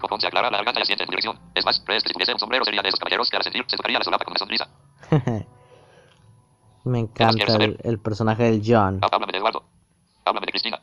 Cojón 0.00 0.20
se 0.20 0.26
aclara 0.26 0.50
la 0.50 0.58
garganta 0.58 0.80
y 0.80 0.82
asiente 0.82 1.04
en 1.04 1.10
dirección. 1.10 1.38
Es 1.54 1.64
más, 1.64 1.80
crees 1.86 2.02
que 2.02 2.08
si 2.08 2.14
tuviese 2.14 2.32
un 2.32 2.38
sombrero 2.38 2.64
sería 2.64 2.82
de 2.82 2.88
esos 2.88 2.98
caballeros 2.98 3.30
que 3.30 3.36
al 3.36 3.44
sentir 3.44 3.64
se 3.68 3.76
tocaría 3.76 3.98
la 3.98 4.04
solapa 4.04 4.24
con 4.24 4.32
una 4.32 4.38
sonrisa. 4.38 4.68
Me 6.84 6.98
encanta 6.98 7.44
el, 7.82 7.98
personaje 7.98 8.44
del 8.44 8.62
John. 8.64 9.00
Háblame 9.02 9.32
de 9.32 9.38
Eduardo. 9.38 9.62
Háblame 10.24 10.46
de 10.46 10.52
Cristina. 10.52 10.80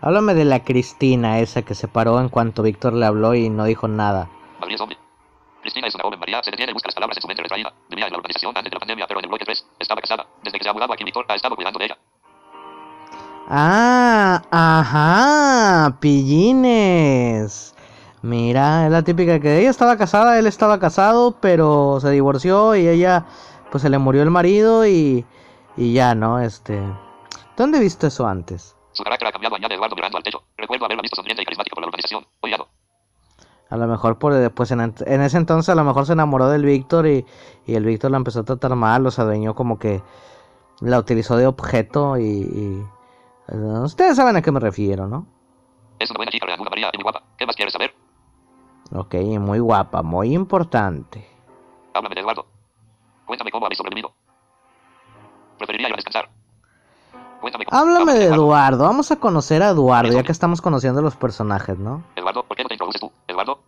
Háblame 0.00 0.34
de 0.34 0.44
la 0.44 0.62
Cristina, 0.62 1.40
esa 1.40 1.62
que 1.62 1.74
se 1.74 1.88
paró 1.88 2.20
en 2.20 2.28
cuanto 2.28 2.62
Víctor 2.62 2.92
le 2.92 3.06
habló 3.06 3.34
y 3.34 3.48
no 3.48 3.64
dijo 3.64 3.88
nada. 3.88 4.30
María 4.60 4.78
zombie. 4.78 4.98
Cristina 5.62 5.88
es 5.88 5.94
una 5.96 6.04
joven 6.04 6.20
María, 6.20 6.40
se 6.44 6.50
detiene 6.52 6.70
y 6.70 6.74
busca 6.74 6.88
las 6.88 6.94
palabras 6.94 7.16
en 7.16 7.22
su 7.22 7.28
mente 7.28 7.42
retraída. 7.42 7.72
Vivía 7.88 8.06
en 8.06 8.12
la 8.12 8.18
urbanización 8.18 8.56
antes 8.56 8.70
de 8.70 8.74
la 8.76 8.80
pandemia, 8.80 9.06
pero 9.08 9.18
en 9.18 9.24
el 9.24 9.28
bloque 9.30 9.44
3. 9.44 9.66
Estaba 9.80 10.00
casada. 10.00 10.26
Desde 10.44 10.58
que 10.58 10.64
se 10.64 10.70
ha 10.70 10.72
mudado 10.72 10.92
aquí, 10.92 11.02
Víctor 11.02 11.24
ha 11.28 11.34
estado 11.34 11.56
cuidando 11.56 11.78
de 11.80 11.86
ella. 11.86 11.98
Ah, 13.48 14.42
ajá, 14.50 15.98
pillines. 16.00 17.74
Mira, 18.22 18.86
es 18.86 18.92
la 18.92 19.02
típica 19.02 19.38
que 19.38 19.60
ella 19.60 19.70
estaba 19.70 19.96
casada, 19.96 20.38
él 20.38 20.46
estaba 20.46 20.80
casado, 20.80 21.36
pero 21.40 21.98
se 22.00 22.10
divorció 22.10 22.74
y 22.74 22.88
ella, 22.88 23.26
pues 23.70 23.82
se 23.82 23.90
le 23.90 23.98
murió 23.98 24.22
el 24.22 24.30
marido 24.30 24.86
y, 24.86 25.24
y 25.76 25.92
ya, 25.92 26.14
¿no? 26.14 26.40
Este, 26.40 26.80
¿dónde 27.56 27.78
he 27.78 27.80
visto 27.80 28.06
eso 28.06 28.26
antes? 28.26 28.76
Su 28.92 29.02
carácter 29.04 29.28
ha 29.28 29.32
cambiado, 29.32 29.56
añade 29.56 29.74
Eduardo 29.74 29.94
mirando 29.96 30.18
al 30.18 30.24
techo. 30.24 30.42
Recuerdo 30.56 30.86
haberla 30.86 31.02
visto 31.02 31.16
sonriente 31.16 31.42
y 31.42 31.44
carismática 31.44 31.74
por 31.74 31.84
la 31.84 32.58
no. 32.58 32.68
A 33.68 33.76
lo 33.76 33.86
mejor 33.88 34.18
por 34.18 34.32
después 34.32 34.70
en, 34.70 34.80
en 34.80 35.20
ese 35.22 35.36
entonces 35.36 35.68
a 35.68 35.74
lo 35.74 35.82
mejor 35.84 36.06
se 36.06 36.12
enamoró 36.12 36.48
del 36.48 36.64
Víctor 36.64 37.06
y, 37.06 37.26
y 37.66 37.74
el 37.74 37.84
Víctor 37.84 38.12
la 38.12 38.16
empezó 38.16 38.40
a 38.40 38.44
tratar 38.44 38.74
mal, 38.76 39.04
o 39.06 39.10
se 39.10 39.20
adueñó 39.22 39.54
como 39.54 39.78
que 39.78 40.02
la 40.80 40.98
utilizó 40.98 41.36
de 41.36 41.46
objeto 41.46 42.16
y, 42.16 42.22
y- 42.24 42.86
eh, 43.48 43.56
ustedes 43.82 44.16
saben 44.16 44.36
a 44.36 44.42
qué 44.42 44.52
me 44.52 44.60
refiero, 44.60 45.06
¿no? 45.06 45.26
Es 45.98 46.10
una 46.10 46.18
buena 46.18 46.32
chica, 46.32 46.46
reanuda 46.46 46.70
María, 46.70 46.90
muy 46.94 47.02
guapa. 47.02 47.22
¿Qué 47.38 47.46
más 47.46 47.56
quieres 47.56 47.72
saber? 47.72 47.94
Ok, 48.92 49.14
muy 49.40 49.58
guapa, 49.58 50.02
muy 50.02 50.32
importante. 50.34 51.26
Háblame 51.94 52.14
de 52.14 52.20
Eduardo. 52.20 52.46
Cuéntame 53.26 53.50
cómo 53.50 53.66
habéis 53.66 53.78
sobrevivido. 53.78 54.14
Preferiría 55.58 55.88
ir 55.88 55.94
a 55.94 55.96
descansar. 55.96 56.30
Cuéntame 57.40 57.66
cómo. 57.66 57.78
Háblame 57.78 58.14
de 58.14 58.26
Eduardo. 58.26 58.84
Vamos 58.84 59.10
a 59.10 59.16
conocer 59.16 59.62
a 59.62 59.70
Eduardo 59.70 60.12
ya 60.12 60.22
que 60.22 60.32
estamos 60.32 60.62
conociendo 60.62 61.02
los 61.02 61.16
personajes, 61.16 61.78
¿no? 61.78 62.04
Eduardo, 62.14 62.44
¿por 62.44 62.56
qué 62.56 62.62
no 62.62 62.68
te 62.68 62.74
introduces 62.74 63.00
tú? 63.00 63.12
Eduardo. 63.26 63.60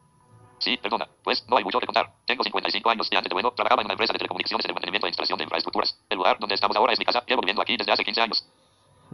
Sí, 0.59 0.77
perdona. 0.77 1.09
Pues 1.23 1.45
no 1.49 1.57
hay 1.57 1.65
mucho 1.65 1.79
que 1.79 1.87
contar. 1.87 2.13
Tengo 2.27 2.43
55 2.43 2.91
años 2.91 3.09
y 3.11 3.17
antes 3.17 3.29
de 3.29 3.35
bueno, 3.35 3.53
trabajaba 3.53 3.83
en 3.83 3.87
una 3.87 3.95
empresa 3.95 4.13
de 4.13 4.19
telecomunicaciones 4.19 4.65
en 4.65 4.71
el 4.71 4.75
mantenimiento 4.75 5.07
e 5.07 5.11
instalación 5.11 5.39
de 5.39 5.45
infraestructuras. 5.45 5.99
El 6.09 6.19
lugar 6.19 6.39
donde 6.39 6.55
estamos 6.55 6.77
ahora 6.77 6.93
es 6.93 6.99
mi 6.99 7.05
casa. 7.05 7.23
Llevo 7.27 7.43
viviendo 7.43 7.63
aquí 7.63 7.77
desde 7.77 7.93
hace 7.93 8.05
15 8.05 8.21
años. 8.21 8.47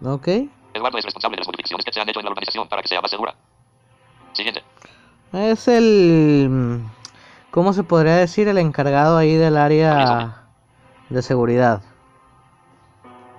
Ok. 0.04 0.28
Eduardo 0.72 0.98
es 0.98 1.04
responsable 1.04 1.36
de 1.36 1.40
las 1.40 1.48
modificaciones 1.48 1.84
que 1.84 1.92
se 1.92 2.00
han 2.00 2.08
hecho 2.08 2.20
en 2.20 2.24
la 2.24 2.30
organización 2.30 2.68
para 2.68 2.82
que 2.82 2.88
sea 2.88 3.00
más 3.00 3.10
segura. 3.10 3.34
Siguiente. 4.32 4.62
Es 5.32 5.68
el... 5.68 6.82
¿Cómo 7.54 7.73
se 7.73 7.84
podría 7.84 8.16
decir? 8.16 8.49
El 8.49 8.58
encargado 8.58 9.16
ahí 9.16 9.34
del 9.34 9.56
área 9.56 10.49
de 11.08 11.23
seguridad. 11.23 11.82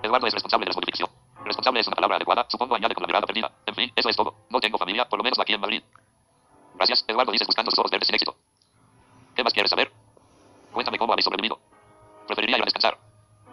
Eduardo 0.02 0.26
es 0.26 0.32
responsable 0.32 0.64
de 0.64 0.68
las 0.70 0.76
modificaciones. 0.76 1.14
Responsable 1.44 1.80
es 1.80 1.86
una 1.86 1.96
palabra 1.96 2.16
adecuada, 2.16 2.46
supongo 2.48 2.76
añade 2.76 2.94
con 2.94 3.02
la 3.02 3.08
mirada 3.08 3.26
perdida. 3.26 3.52
En 3.66 3.74
fin, 3.74 3.92
eso 3.94 4.08
es 4.08 4.16
todo. 4.16 4.34
No 4.48 4.58
tengo 4.58 4.78
familia, 4.78 5.06
por 5.06 5.18
lo 5.18 5.22
menos 5.22 5.38
aquí 5.38 5.52
en 5.52 5.60
Madrid. 5.60 5.82
Gracias, 6.76 7.04
Eduardo 7.06 7.30
dices 7.30 7.46
buscando 7.46 7.70
sus 7.70 7.78
ojos 7.78 7.90
verdes 7.90 8.06
sin 8.06 8.14
éxito. 8.14 8.34
¿Qué 9.34 9.44
más 9.44 9.52
quieres 9.52 9.68
saber? 9.68 9.92
Cuéntame 10.72 10.96
cómo 10.96 11.12
habéis 11.12 11.26
sobrevivido. 11.26 11.58
Preferiría 12.26 12.56
ir 12.56 12.62
a 12.62 12.64
descansar. 12.64 12.96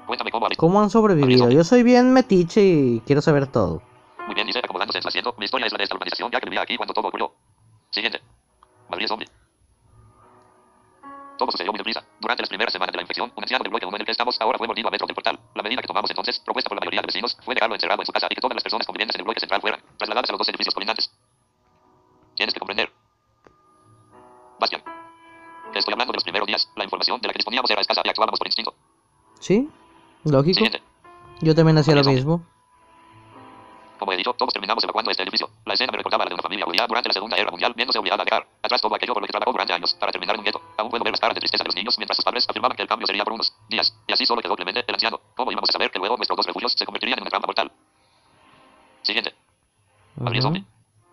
Cuéntame 0.07 0.31
cómo 0.31 0.45
habéis... 0.45 0.57
¿Cómo 0.57 0.81
han 0.81 0.89
sobrevivido? 0.89 1.51
Yo 1.51 1.65
soy 1.65 1.83
bien 1.83 2.13
metiche 2.13 2.61
y 2.61 3.01
quiero 3.05 3.21
saber 3.21 3.47
todo. 3.47 3.81
Muy 4.27 4.33
bien, 4.33 4.47
dice, 4.47 4.59
acomodándose 4.59 4.99
en 4.99 5.01
su 5.01 5.09
asiento. 5.09 5.35
Mi 5.37 5.43
historia 5.43 5.67
es 5.67 5.73
la 5.73 5.79
de 5.79 5.83
esta 5.83 5.95
organización, 5.95 6.31
ya 6.31 6.39
que 6.39 6.45
vivía 6.45 6.61
aquí 6.61 6.77
cuando 6.77 6.93
todo 6.93 7.09
ocurrió. 7.09 7.33
Siguiente. 7.91 8.21
Madrid 8.87 9.07
zombie. 9.09 9.27
Todo 11.37 11.51
sucedió 11.51 11.71
muy 11.71 11.77
deprisa. 11.77 12.03
Durante 12.19 12.43
las 12.43 12.49
primeras 12.49 12.71
semanas 12.71 12.91
de 12.91 12.97
la 12.97 13.03
infección, 13.03 13.31
un 13.35 13.43
anciano 13.43 13.63
del 13.63 13.71
bloque 13.71 13.85
1 13.85 13.95
en 13.95 14.01
el 14.01 14.05
que 14.05 14.11
estamos 14.11 14.39
ahora 14.39 14.57
fue 14.57 14.67
mordido 14.67 14.87
a 14.87 14.91
metros 14.91 15.07
del 15.07 15.15
portal. 15.15 15.39
La 15.55 15.63
medida 15.63 15.81
que 15.81 15.87
tomamos 15.87 16.09
entonces, 16.09 16.39
propuesta 16.39 16.69
por 16.69 16.77
la 16.77 16.81
mayoría 16.81 17.01
de 17.01 17.07
vecinos, 17.07 17.37
fue 17.43 17.55
dejarlo 17.55 17.75
encerrado 17.75 18.01
en 18.01 18.05
su 18.05 18.11
casa 18.11 18.27
y 18.29 18.35
que 18.35 18.41
todas 18.41 18.55
las 18.55 18.63
personas 18.63 18.85
convivientes 18.85 19.15
en 19.15 19.21
el 19.21 19.25
bloque 19.25 19.39
central 19.39 19.61
fueran 19.61 19.81
trasladadas 19.97 20.29
a 20.29 20.33
los 20.33 20.39
dos 20.39 20.49
edificios 20.49 20.73
colindantes. 20.73 21.11
Tienes 22.35 22.53
que 22.53 22.59
comprender. 22.59 22.91
Bastian. 24.59 24.83
Te 25.71 25.79
estoy 25.79 25.93
hablando 25.93 26.11
de 26.11 26.17
los 26.17 26.23
primeros 26.23 26.47
días. 26.47 26.69
La 26.75 26.83
información 26.83 27.19
de 27.19 27.27
la 27.27 27.33
que 27.33 27.39
disponíamos 27.39 27.69
era 27.71 27.81
escasa 27.81 28.01
y 28.03 28.09
actuábamos 28.09 28.39
por 28.39 28.47
instinto. 28.47 28.75
¿Sí? 29.39 29.69
Lógico. 30.23 30.53
Siguiente. 30.53 30.81
Yo 31.41 31.55
también 31.55 31.77
hacía 31.77 31.95
lo 31.95 32.03
mismo. 32.03 32.45
Como 33.99 34.11
he 34.11 34.17
dicho, 34.17 34.33
todos 34.33 34.53
terminamos 34.53 34.83
evacuando 34.83 35.11
este 35.11 35.23
edificio. 35.23 35.49
La 35.65 35.73
escena 35.73 35.91
me 35.91 35.97
recordaba 35.97 36.25
la 36.25 36.29
de 36.29 36.35
una 36.35 36.43
familia 36.43 36.65
judía 36.65 36.85
durante 36.87 37.09
la 37.09 37.13
Segunda 37.13 37.37
Guerra 37.37 37.51
Mundial, 37.51 37.73
viéndose 37.75 37.99
obligada 37.99 38.21
a 38.21 38.25
dejar 38.25 38.47
atrás 38.61 38.81
todo 38.81 38.93
aquello 38.95 39.13
por 39.13 39.22
por 43.23 43.33
unos 43.33 43.53
días. 43.69 43.93
Y 44.07 44.13
así 44.13 44.25
solo 44.25 44.41
quedó 44.41 44.55
Clemente, 44.55 44.83
el 44.85 44.93
anciano. 44.93 45.19
¿Cómo 45.35 45.51
íbamos 45.51 45.69
a 45.69 45.73
saber 45.73 45.91
que 45.91 45.99
luego 45.99 46.15
nuestros 46.17 46.37
dos 46.37 46.45
refugios 46.45 46.73
se 46.73 46.85
convertirían 46.85 47.19
en 47.19 47.23
una 47.23 47.29
trampa 47.29 47.47
mortal? 47.47 47.71
Siguiente. 49.01 49.33
Ujú. 50.17 50.41
zombie. 50.41 50.63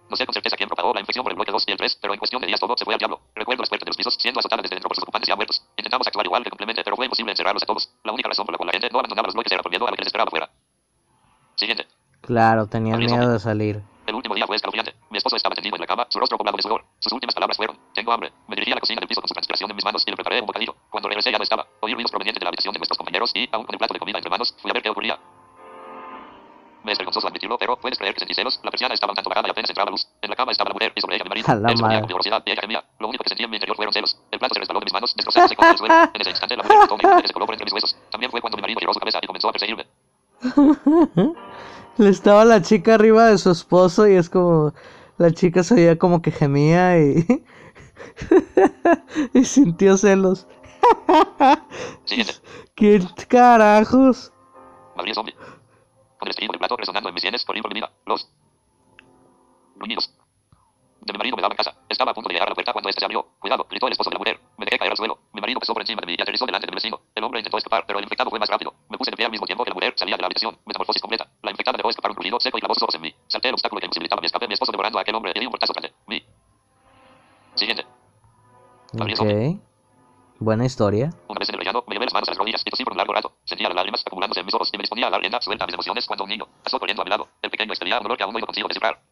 No 0.08 0.16
sé 0.16 0.26
con 0.26 0.32
certeza 0.32 0.56
quién 0.56 0.68
propagó 0.68 0.92
la 0.92 1.00
infección 1.00 1.22
por 1.22 1.30
el 1.30 1.36
bloque 1.36 1.52
2 1.52 1.64
y 1.68 1.70
el 1.70 1.78
3, 1.78 1.98
pero 2.02 2.12
en 2.12 2.18
cuestión 2.18 2.40
de 2.40 2.48
días 2.48 2.58
todo 2.58 2.74
se 2.76 2.84
fue 2.84 2.94
al 2.94 2.98
diablo. 2.98 3.20
Recuerdo 3.34 3.62
las 3.62 3.68
puertas 3.68 3.86
de 3.86 3.90
los 3.90 3.96
pisos 3.96 4.14
siendo 4.18 4.40
azotadas 4.40 4.64
desde 4.64 4.74
dentro 4.74 4.88
por 4.88 4.96
sus 4.96 5.04
ocupantes 5.04 5.28
ya 5.28 5.36
muertos. 5.36 5.62
Intentamos 5.76 6.06
actuar 6.06 6.26
igual 6.26 6.42
que 6.42 6.50
complemente, 6.50 6.82
pero 6.82 6.96
fue 6.96 7.06
imposible 7.06 7.30
encerrarlos 7.30 7.62
a 7.62 7.66
todos. 7.66 7.88
La 8.02 8.12
única 8.12 8.28
razón 8.28 8.44
por 8.44 8.52
la 8.52 8.58
cual 8.58 8.66
la 8.66 8.72
gente 8.72 8.90
no 8.90 8.98
abandonaba 8.98 9.28
los 9.28 9.34
bloques 9.34 9.52
era 9.52 9.62
por 9.62 9.70
miedo 9.70 9.86
a 9.86 9.90
lo 9.90 9.96
que 9.96 10.02
les 10.02 10.08
esperaba 10.08 10.30
fuera. 10.30 10.50
Siguiente. 11.54 11.86
Claro, 12.22 12.66
tenían 12.66 12.98
miedo 12.98 13.32
de 13.32 13.38
salir. 13.38 13.82
Madre. 31.80 32.00
con 32.00 32.08
vigorosidad 32.08 32.42
y 32.44 32.50
ella 32.50 32.60
gemía. 32.60 32.84
Lo 32.98 33.08
único 33.08 33.22
que 33.24 33.28
sentí 33.28 33.44
en 33.44 33.50
mi 33.50 33.56
interior 33.56 33.76
fueron 33.76 33.92
celos. 33.92 34.18
El 34.30 34.38
plato 34.38 34.54
se 34.54 34.60
resbaló 34.60 34.80
de 34.80 34.84
mis 34.84 34.92
manos, 34.92 35.14
destrozándose 35.16 35.56
contra 35.56 35.72
el 35.72 35.78
suelo. 35.78 35.94
En 36.14 36.20
ese 36.20 36.30
instante 36.30 36.56
la 36.56 36.62
mujer 36.62 36.78
gritó 36.78 36.96
mi 36.96 37.22
que 37.22 37.28
se 37.28 37.34
coló 37.34 37.46
por 37.46 37.54
entre 37.54 37.64
mis 37.64 37.72
huesos. 37.72 37.96
También 38.10 38.30
fue 38.30 38.40
cuando 38.40 38.56
mi 38.56 38.62
marido 38.62 38.80
giró 38.80 38.92
su 38.92 39.00
cabeza 39.00 39.18
y 39.22 39.26
comenzó 39.26 39.48
a 39.48 39.52
perseguirme. 39.52 39.86
Le 41.98 42.08
estaba 42.08 42.44
la 42.44 42.62
chica 42.62 42.94
arriba 42.94 43.26
de 43.26 43.38
su 43.38 43.50
esposo 43.50 44.08
y 44.08 44.14
es 44.14 44.30
como 44.30 44.72
la 45.18 45.30
chica 45.32 45.62
se 45.62 45.74
oía 45.74 45.98
como 45.98 46.22
que 46.22 46.30
gemía 46.30 46.98
y 46.98 47.44
y 49.34 49.44
sintió 49.44 49.96
celos. 49.96 50.46
Siguiente. 52.04 52.34
¿Qué 52.74 53.00
carajos? 53.28 54.32
Madrid 54.96 55.12
zombie. 55.14 55.34
Con 56.18 56.28
el 56.28 56.34
del 56.34 56.58
plato 56.58 56.76
resonando 56.76 57.08
en 57.08 57.14
mis 57.14 57.22
sienes, 57.22 57.44
corrí 57.44 57.60
por 57.60 57.70
mi 57.70 57.80
vida. 57.80 57.90
Los 58.06 58.30
gruñidos 59.76 60.10
marido 61.20 61.36
me 61.36 61.42
daban 61.42 61.56
casa. 61.56 61.74
Estaba 61.88 62.10
a 62.10 62.14
punto 62.14 62.28
de 62.28 62.34
llegar 62.34 62.48
a 62.48 62.50
la 62.50 62.54
puerta 62.54 62.72
cuando 62.72 62.88
este 62.88 63.00
se 63.00 63.04
abrió. 63.04 63.26
Cuidado, 63.38 63.66
gritó 63.68 63.86
el 63.86 63.92
esposo 63.92 64.10
de 64.10 64.14
la 64.14 64.18
mujer. 64.18 64.40
Me 64.56 64.64
dejé 64.64 64.78
caer 64.78 64.90
al 64.90 64.96
suelo. 64.96 65.18
Mi 65.32 65.40
marido 65.40 65.60
pasó 65.60 65.72
por 65.72 65.82
encima 65.82 66.00
de 66.00 66.06
mí 66.06 66.16
y 66.18 66.22
aterrizó 66.22 66.46
delante 66.46 66.66
del 66.66 66.74
vecino. 66.74 67.00
El 67.14 67.24
hombre 67.24 67.40
intentó 67.40 67.58
escapar, 67.58 67.84
pero 67.86 67.98
el 67.98 68.04
infectado 68.04 68.30
fue 68.30 68.38
más 68.38 68.48
rápido. 68.48 68.74
Me 68.88 68.96
puse 68.96 69.10
de 69.10 69.16
pie 69.16 69.26
al 69.26 69.30
mismo 69.30 69.46
tiempo 69.46 69.64
que 69.64 69.70
la 69.70 69.74
mujer 69.74 69.94
salía 69.96 70.16
de 70.16 70.22
la 70.22 70.26
habitación. 70.26 70.58
Metamorfosis 70.64 71.02
completa. 71.02 71.28
La 71.42 71.50
infectada 71.50 71.76
dejó 71.76 71.90
escapar 71.90 72.10
un 72.10 72.16
rugido 72.16 72.40
seco 72.40 72.58
y 72.58 72.60
clavó 72.60 72.74
sus 72.74 72.82
ojos 72.82 72.94
en 72.94 73.02
mí. 73.02 73.14
Salté 73.28 73.48
el 73.48 73.54
obstáculo 73.54 73.80
que 73.80 73.86
imposibilitaba 73.86 74.20
mi 74.20 74.26
escape. 74.26 74.48
Mi 74.48 74.54
esposo 74.54 74.72
devorando 74.72 74.98
a 74.98 75.02
aquel 75.02 75.14
hombre 75.14 75.32
y 75.34 75.40
di 75.40 75.46
un 75.46 75.52
portazo 75.52 75.72
grande. 75.72 75.92
Mi. 76.06 76.24
Siguiente. 77.54 77.84
Ok. 78.98 79.60
Buena 80.40 80.64
historia. 80.64 81.10
Una 81.28 81.38
vez 81.38 81.50
en 81.50 81.54
el 81.54 81.58
rellano, 81.58 81.84
me 81.86 81.94
llevé 81.94 82.06
las 82.06 82.14
manos 82.14 82.28
a 82.28 82.32
las 82.32 82.38
rodillas 82.38 82.62
y 82.64 82.70
tosí 82.70 82.82
por 82.82 82.94
un 82.94 82.96
largo 82.96 83.12
rato. 83.12 83.36
Sentía 83.44 83.68
las 83.68 83.76
lágrimas 83.76 84.02
acumulándose 84.06 84.40
en 84.40 84.46
mis 84.46 84.54
ojos 84.54 84.70
y 84.72 84.76
me 84.78 84.82
disponía 84.82 85.08
a 85.08 85.10
dar 85.10 85.20
rienda 85.20 85.38
suelta 85.42 85.64
a 85.64 85.66
mis 85.66 85.74
emociones 85.74 86.06
cuando 86.06 86.24
un 86.24 86.30
niño 86.30 86.48
pasó 86.64 86.78
corriendo 86.78 87.02
a 87.02 87.04
mi 87.04 87.10
lado. 87.10 87.28
El 87.42 87.50
pequeño 87.50 87.72
expelía 87.72 88.00
un 88.00 88.06
olor 88.06 88.16
que 88.16 88.24
aún 88.24 88.32
no 88.32 88.40
consigo 88.46 88.66
descifrar. 88.66 89.02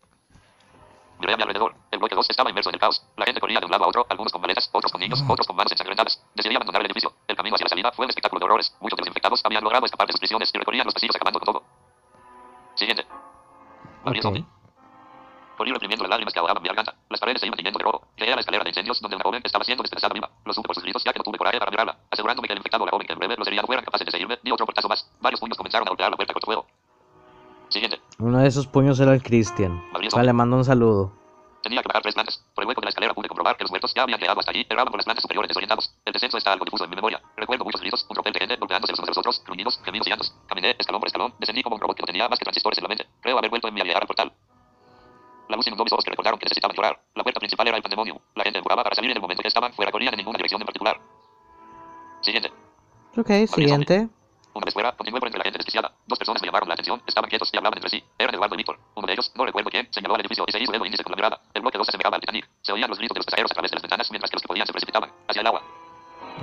Miré 1.18 1.34
a 1.34 1.36
mi 1.36 1.42
alrededor. 1.42 1.74
El 1.90 1.98
bloque 1.98 2.14
2 2.14 2.30
estaba 2.30 2.50
inmerso 2.50 2.70
en 2.70 2.74
el 2.76 2.80
caos. 2.80 3.02
La 3.16 3.24
gente 3.24 3.40
corría 3.40 3.58
de 3.60 3.66
un 3.66 3.72
lado 3.72 3.84
a 3.84 3.88
otro, 3.88 4.06
algunos 4.08 4.32
con 4.32 4.40
maletas, 4.40 4.68
otros 4.72 4.92
con 4.92 5.00
niños, 5.00 5.22
otros 5.28 5.46
con 5.46 5.56
manos 5.56 5.72
ensangrentadas. 5.72 6.22
Decidí 6.34 6.54
abandonar 6.54 6.80
el 6.82 6.86
edificio. 6.86 7.12
El 7.26 7.36
camino 7.36 7.56
hacia 7.56 7.64
la 7.64 7.70
salida 7.70 7.92
fue 7.92 8.04
un 8.06 8.10
espectáculo 8.10 8.38
de 8.40 8.44
horrores. 8.46 8.74
Muchos 8.80 8.96
de 8.96 9.02
los 9.02 9.08
infectados 9.08 9.40
habían 9.44 9.64
logrado 9.64 9.84
escapar 9.86 10.06
de 10.06 10.12
sus 10.12 10.20
prisiones 10.20 10.50
y 10.54 10.58
recorrían 10.58 10.84
los 10.86 10.94
pasillos 10.94 11.16
acabando 11.16 11.40
con 11.40 11.46
todo. 11.46 11.62
Siguiente. 12.76 13.06
Madrid 14.04 14.20
Ok. 14.20 14.22
zombie. 14.22 14.44
Corrí 15.56 15.72
reprimiendo 15.72 16.04
las 16.04 16.10
lágrimas 16.10 16.32
que 16.32 16.38
ahogaban 16.38 16.62
mi 16.62 16.68
garganta. 16.68 16.94
Las 17.10 17.18
paredes 17.18 17.40
se 17.40 17.46
iban 17.46 17.56
tiñendo 17.56 17.78
de 17.78 17.84
rojo. 17.84 18.06
Llegué 18.16 18.30
a 18.32 18.36
la 18.36 18.40
escalera 18.40 18.62
de 18.62 18.70
incendios 18.70 19.00
donde 19.00 19.16
una 19.16 19.24
joven 19.24 19.42
estaba 19.44 19.64
siendo 19.64 19.82
despedazada 19.82 20.14
viva. 20.14 20.30
Lo 20.44 20.52
supe 20.52 20.68
por 20.68 20.74
sus 20.76 20.84
gritos 20.84 21.02
ya 21.02 21.12
que 21.12 21.18
no 21.18 21.24
tuve 21.24 21.36
coraje 21.36 21.58
para 21.58 21.72
mirarla. 21.72 21.98
Asegurándome 22.12 22.46
que 22.46 22.52
el 22.52 22.58
infectado 22.60 22.84
o 22.84 22.86
la 22.86 22.92
joven 22.92 23.08
que 23.08 23.12
en 23.12 23.18
breve 23.18 23.34
los 23.36 23.48
heridos 23.48 23.66
fueran 23.66 23.84
capaces 23.84 24.04
de 24.06 24.12
seguirme, 24.12 24.38
di 24.40 24.52
otro 24.52 24.66
portazo 24.66 24.88
más. 24.88 25.10
Varios 25.20 25.40
puños 25.40 25.58
comenzaron 25.58 25.88
a 25.88 25.90
golpear 25.90 26.10
la 26.10 26.16
puerta 26.16 26.32
con 26.32 26.42
fuego. 26.42 26.66
Siguiente. 27.68 28.00
Uno 28.18 28.38
de 28.38 28.48
esos 28.48 28.66
puños 28.66 28.98
era 29.00 29.12
el 29.12 29.22
sea, 29.22 30.22
le 30.22 30.32
mando 30.32 30.56
un 30.56 30.64
saludo. 30.64 31.12
Tenía 31.62 31.82
que 31.82 31.88
bajar 31.88 32.02
tres 32.02 32.14
plantas. 32.14 32.42
Por 32.54 32.64
el 32.64 32.68
hueco 32.68 32.80
de 32.80 32.86
la 32.86 32.90
escalera 32.90 33.14
pude 33.14 33.28
comprobar 33.28 33.56
que 33.56 33.64
los 33.64 33.70
muertos 33.70 33.92
ya 33.94 34.02
habían 34.02 34.18
llegado 34.18 34.40
hasta 34.40 34.50
allí. 34.52 34.64
Erraban 34.68 34.90
por 34.90 34.98
las 34.98 35.04
plantas 35.04 35.22
superiores 35.22 35.48
desorientados. 35.48 35.92
El 36.04 36.12
descenso 36.12 36.38
está 36.38 36.52
algo 36.52 36.64
difuso 36.64 36.84
en 36.84 36.90
mi 36.90 36.96
memoria. 36.96 37.20
Recuerdo 37.36 37.64
muchos 37.64 37.80
gritos, 37.80 38.06
un 38.08 38.14
tropel 38.14 38.32
de 38.32 38.40
gente 38.40 38.56
golpeándose 38.56 38.92
los 38.92 38.98
unos 39.00 39.06
de 39.06 39.10
los 39.10 39.18
otros, 39.18 39.42
gruñidos, 39.44 39.80
gemidos 39.84 40.06
y 40.06 40.10
llantos. 40.10 40.34
Caminé 40.46 40.76
escalón 40.78 41.00
por 41.00 41.08
escalón, 41.08 41.34
descendí 41.38 41.62
como 41.62 41.76
un 41.76 41.80
robot 41.80 41.96
que 41.96 42.02
no 42.02 42.06
tenía 42.06 42.28
más 42.28 42.38
que 42.38 42.44
transistores 42.44 42.78
en 42.78 42.84
la 42.84 42.88
mente. 42.88 43.06
Creo 43.20 43.38
haber 43.38 43.50
vuelto 43.50 43.68
en 43.68 43.74
mí 43.74 43.80
al 43.80 43.86
llegar 43.86 44.02
al 44.02 44.06
portal. 44.06 44.32
La 45.48 45.56
luz 45.56 45.66
inundó 45.66 45.84
mis 45.84 45.92
ojos 45.92 46.04
que 46.04 46.10
recordaron 46.10 46.38
que 46.38 46.44
necesitaban 46.44 46.76
llorar. 46.76 47.00
La 47.14 47.22
puerta 47.22 47.40
principal 47.40 47.66
era 47.68 47.76
el 47.76 47.82
pandemonium. 47.82 48.18
La 48.34 48.44
gente 48.44 48.58
empujaba 48.58 48.84
para 48.84 48.94
salir 48.94 49.10
en 49.10 49.16
el 49.16 49.22
momento 49.22 49.42
que 49.42 49.48
estaban 49.48 49.72
fuera, 49.72 49.90
corrían 49.90 50.14
en 50.14 50.18
ninguna 50.18 50.36
dirección 50.36 50.60
en 50.60 50.66
particular. 50.66 51.00
Siguiente. 52.20 52.52
Ok, 53.16 53.30
siguiente. 53.48 54.08
Una 54.58 54.64
vez 54.64 54.74
fuera, 54.74 54.90
continué 54.90 55.20
por 55.20 55.28
entre 55.28 55.38
la 55.38 55.44
gente 55.44 55.58
desquiciada. 55.58 55.92
Dos 56.04 56.18
personas 56.18 56.42
me 56.42 56.46
llamaron 56.48 56.66
la 56.66 56.74
atención. 56.74 57.00
Estaban 57.06 57.30
quietos 57.30 57.48
y 57.52 57.56
hablaban 57.56 57.78
entre 57.78 57.90
sí. 57.90 58.02
Eran 58.18 58.34
Eduardo 58.34 58.56
y 58.56 58.58
Víctor. 58.58 58.76
Uno 58.96 59.06
de 59.06 59.12
ellos, 59.12 59.30
no 59.36 59.46
recuerdo 59.46 59.70
quién, 59.70 59.86
señaló 59.92 60.16
al 60.16 60.20
edificio 60.20 60.44
y 60.48 60.50
se 60.50 60.60
hizo 60.60 60.72
dedo 60.72 60.84
índice 60.84 61.04
con 61.04 61.12
la 61.12 61.16
mirada. 61.16 61.40
El 61.54 61.62
bloque 61.62 61.78
2 61.78 61.86
se 61.86 61.90
asemejaba 61.92 62.16
al 62.16 62.20
Titanic. 62.20 62.48
Se 62.60 62.72
oían 62.72 62.90
los 62.90 62.98
gritos 62.98 63.14
de 63.14 63.18
los 63.20 63.26
pasajeros 63.26 63.52
a 63.52 63.54
través 63.54 63.70
de 63.70 63.76
las 63.76 63.82
ventanas, 63.82 64.10
mientras 64.10 64.30
que 64.32 64.34
los 64.34 64.42
que 64.42 64.48
podían 64.48 64.66
se 64.66 64.72
precipitaban 64.72 65.12
hacia 65.28 65.40
el 65.42 65.46
agua. 65.46 65.62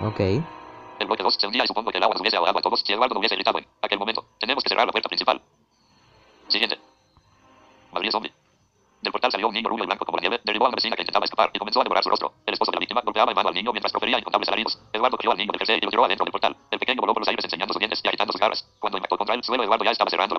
Ok. 0.01 0.19
El 0.21 1.07
bloque 1.07 1.23
2 1.23 1.35
se 1.35 1.45
hundía 1.45 1.65
y 1.65 1.67
supongo 1.67 1.91
que 1.91 1.97
el 1.97 2.03
agua 2.03 2.13
nos 2.13 2.21
hubiese 2.21 2.37
ahogado 2.37 2.57
a 2.57 2.61
todos 2.61 2.79
si 2.79 2.93
Eduardo 2.93 3.15
no 3.15 3.19
hubiese 3.19 3.35
gritado 3.35 3.59
en 3.59 3.67
aquel 3.81 3.99
momento. 3.99 4.25
Tenemos 4.39 4.63
que 4.63 4.69
cerrar 4.69 4.85
la 4.85 4.93
puerta 4.93 5.09
principal. 5.09 5.41
Siguiente. 6.47 6.79
Madrid 7.91 8.11
zombie. 8.11 8.31
Del 9.05 9.11
portal 9.11 9.31
salió 9.31 9.47
un 9.47 9.53
niño 9.53 9.69
rubio 9.69 9.83
y 9.83 9.85
blanco 9.85 10.03
como 10.03 10.17
la 10.17 10.21
nieve, 10.21 10.41
derribó 10.43 10.65
a 10.65 10.69
una 10.69 10.77
vecina 10.77 10.95
que 10.95 11.03
intentaba 11.03 11.25
escapar 11.25 11.51
y 11.53 11.59
comenzó 11.59 11.79
a 11.79 11.83
devorar 11.83 12.03
su 12.03 12.09
rostro. 12.09 12.33
El 12.43 12.53
esposo 12.53 12.71
de 12.71 12.77
la 12.77 12.79
víctima 12.79 13.01
golpeaba 13.05 13.29
en 13.29 13.35
mano 13.35 13.49
al 13.49 13.53
niño 13.53 13.71
mientras 13.71 13.91
profería 13.91 14.17
incontables 14.17 14.47
alaridos. 14.49 14.79
Eduardo 14.91 15.15
cogió 15.15 15.29
al 15.29 15.37
niño 15.37 15.51
del 15.51 15.59
jersey 15.59 15.77
y 15.77 15.85
lo 15.85 15.91
tiró 15.91 16.05
adentro 16.05 16.25
del 16.25 16.31
portal. 16.31 16.57
El 16.71 16.79
pequeño 16.79 17.01
voló 17.01 17.13
por 17.13 17.21
los 17.21 17.27
aires 17.27 17.45
enseñando 17.45 17.71
sus 17.71 17.79
dientes 17.79 18.01
y 18.03 18.07
agitando 18.07 18.33
sus 18.33 18.41
garras. 18.41 18.67
Cuando 18.79 18.97
impactó 18.97 19.15
contra 19.15 19.35
el 19.35 19.43
suelo, 19.43 19.54
Eduardo 19.65 19.83
ya 19.85 19.91
estaba 19.91 20.09
cerrando 20.09 20.35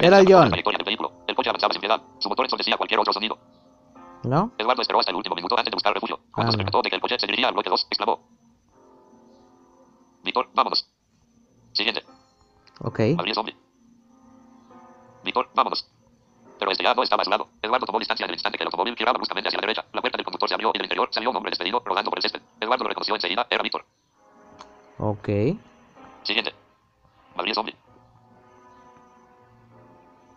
Era 0.00 0.22
John. 0.26 0.52
El 0.54 1.34
coche 1.34 1.48
avanzaba 1.50 1.72
sin 1.72 1.80
piedad. 1.80 2.00
Su 2.18 2.28
motor 2.28 2.46
ensordecía 2.46 2.76
cualquier 2.76 3.00
otro 3.00 3.12
sonido. 3.12 3.38
¿No? 4.24 4.52
Eduardo 4.58 4.82
esperó 4.82 5.00
hasta 5.00 5.10
el 5.10 5.16
último 5.16 5.34
minuto 5.34 5.56
antes 5.58 5.70
de 5.70 5.76
buscar 5.76 5.94
refugio. 5.94 6.20
Cuando 6.32 6.50
Ah. 6.50 6.52
se 6.52 6.58
percató 6.58 6.82
de 6.82 6.90
que 6.90 6.96
el 6.96 7.02
coche 7.02 7.18
se 7.18 7.26
dirigía 7.26 7.48
al 7.48 7.54
bloque 7.54 7.70
2, 7.70 7.86
exclamó. 7.90 8.20
Víctor, 10.22 10.48
vámonos. 10.54 10.86
Siguiente. 11.72 12.04
Ok. 12.82 13.00
Madrid 13.16 13.32
zombie. 13.34 13.56
Víctor, 15.24 15.48
vámonos. 15.54 15.86
Pero 16.58 16.70
este 16.72 16.84
ya 16.84 16.94
no 16.94 17.02
estaba 17.02 17.22
a 17.22 17.24
su 17.24 17.30
lado. 17.30 17.48
Eduardo 17.62 17.86
tomó 17.86 17.98
distancia 17.98 18.24
en 18.24 18.30
el 18.30 18.34
instante 18.34 18.58
que 18.58 18.64
el 18.64 18.68
automóvil 18.68 18.94
giraba 18.96 19.16
bruscamente 19.16 19.48
hacia 19.48 19.58
la 19.58 19.62
derecha. 19.66 19.84
La 19.92 20.00
puerta 20.02 20.18
del 20.18 20.24
conductor 20.24 20.48
se 20.48 20.54
abrió 20.54 20.70
y 20.74 20.78
del 20.78 20.84
interior 20.84 21.08
salió 21.10 21.30
un 21.30 21.36
hombre 21.36 21.50
despedido 21.50 21.80
rodando 21.84 22.10
por 22.10 22.18
el 22.18 22.22
césped. 22.22 22.42
Eduardo 22.60 22.84
lo 22.84 22.88
reconoció 22.88 23.14
enseguida. 23.14 23.46
Era 23.48 23.62
Víctor. 23.62 23.86
Ok. 24.98 25.28
Siguiente. 26.22 26.54
Madrid 27.34 27.54
zombie. 27.54 27.74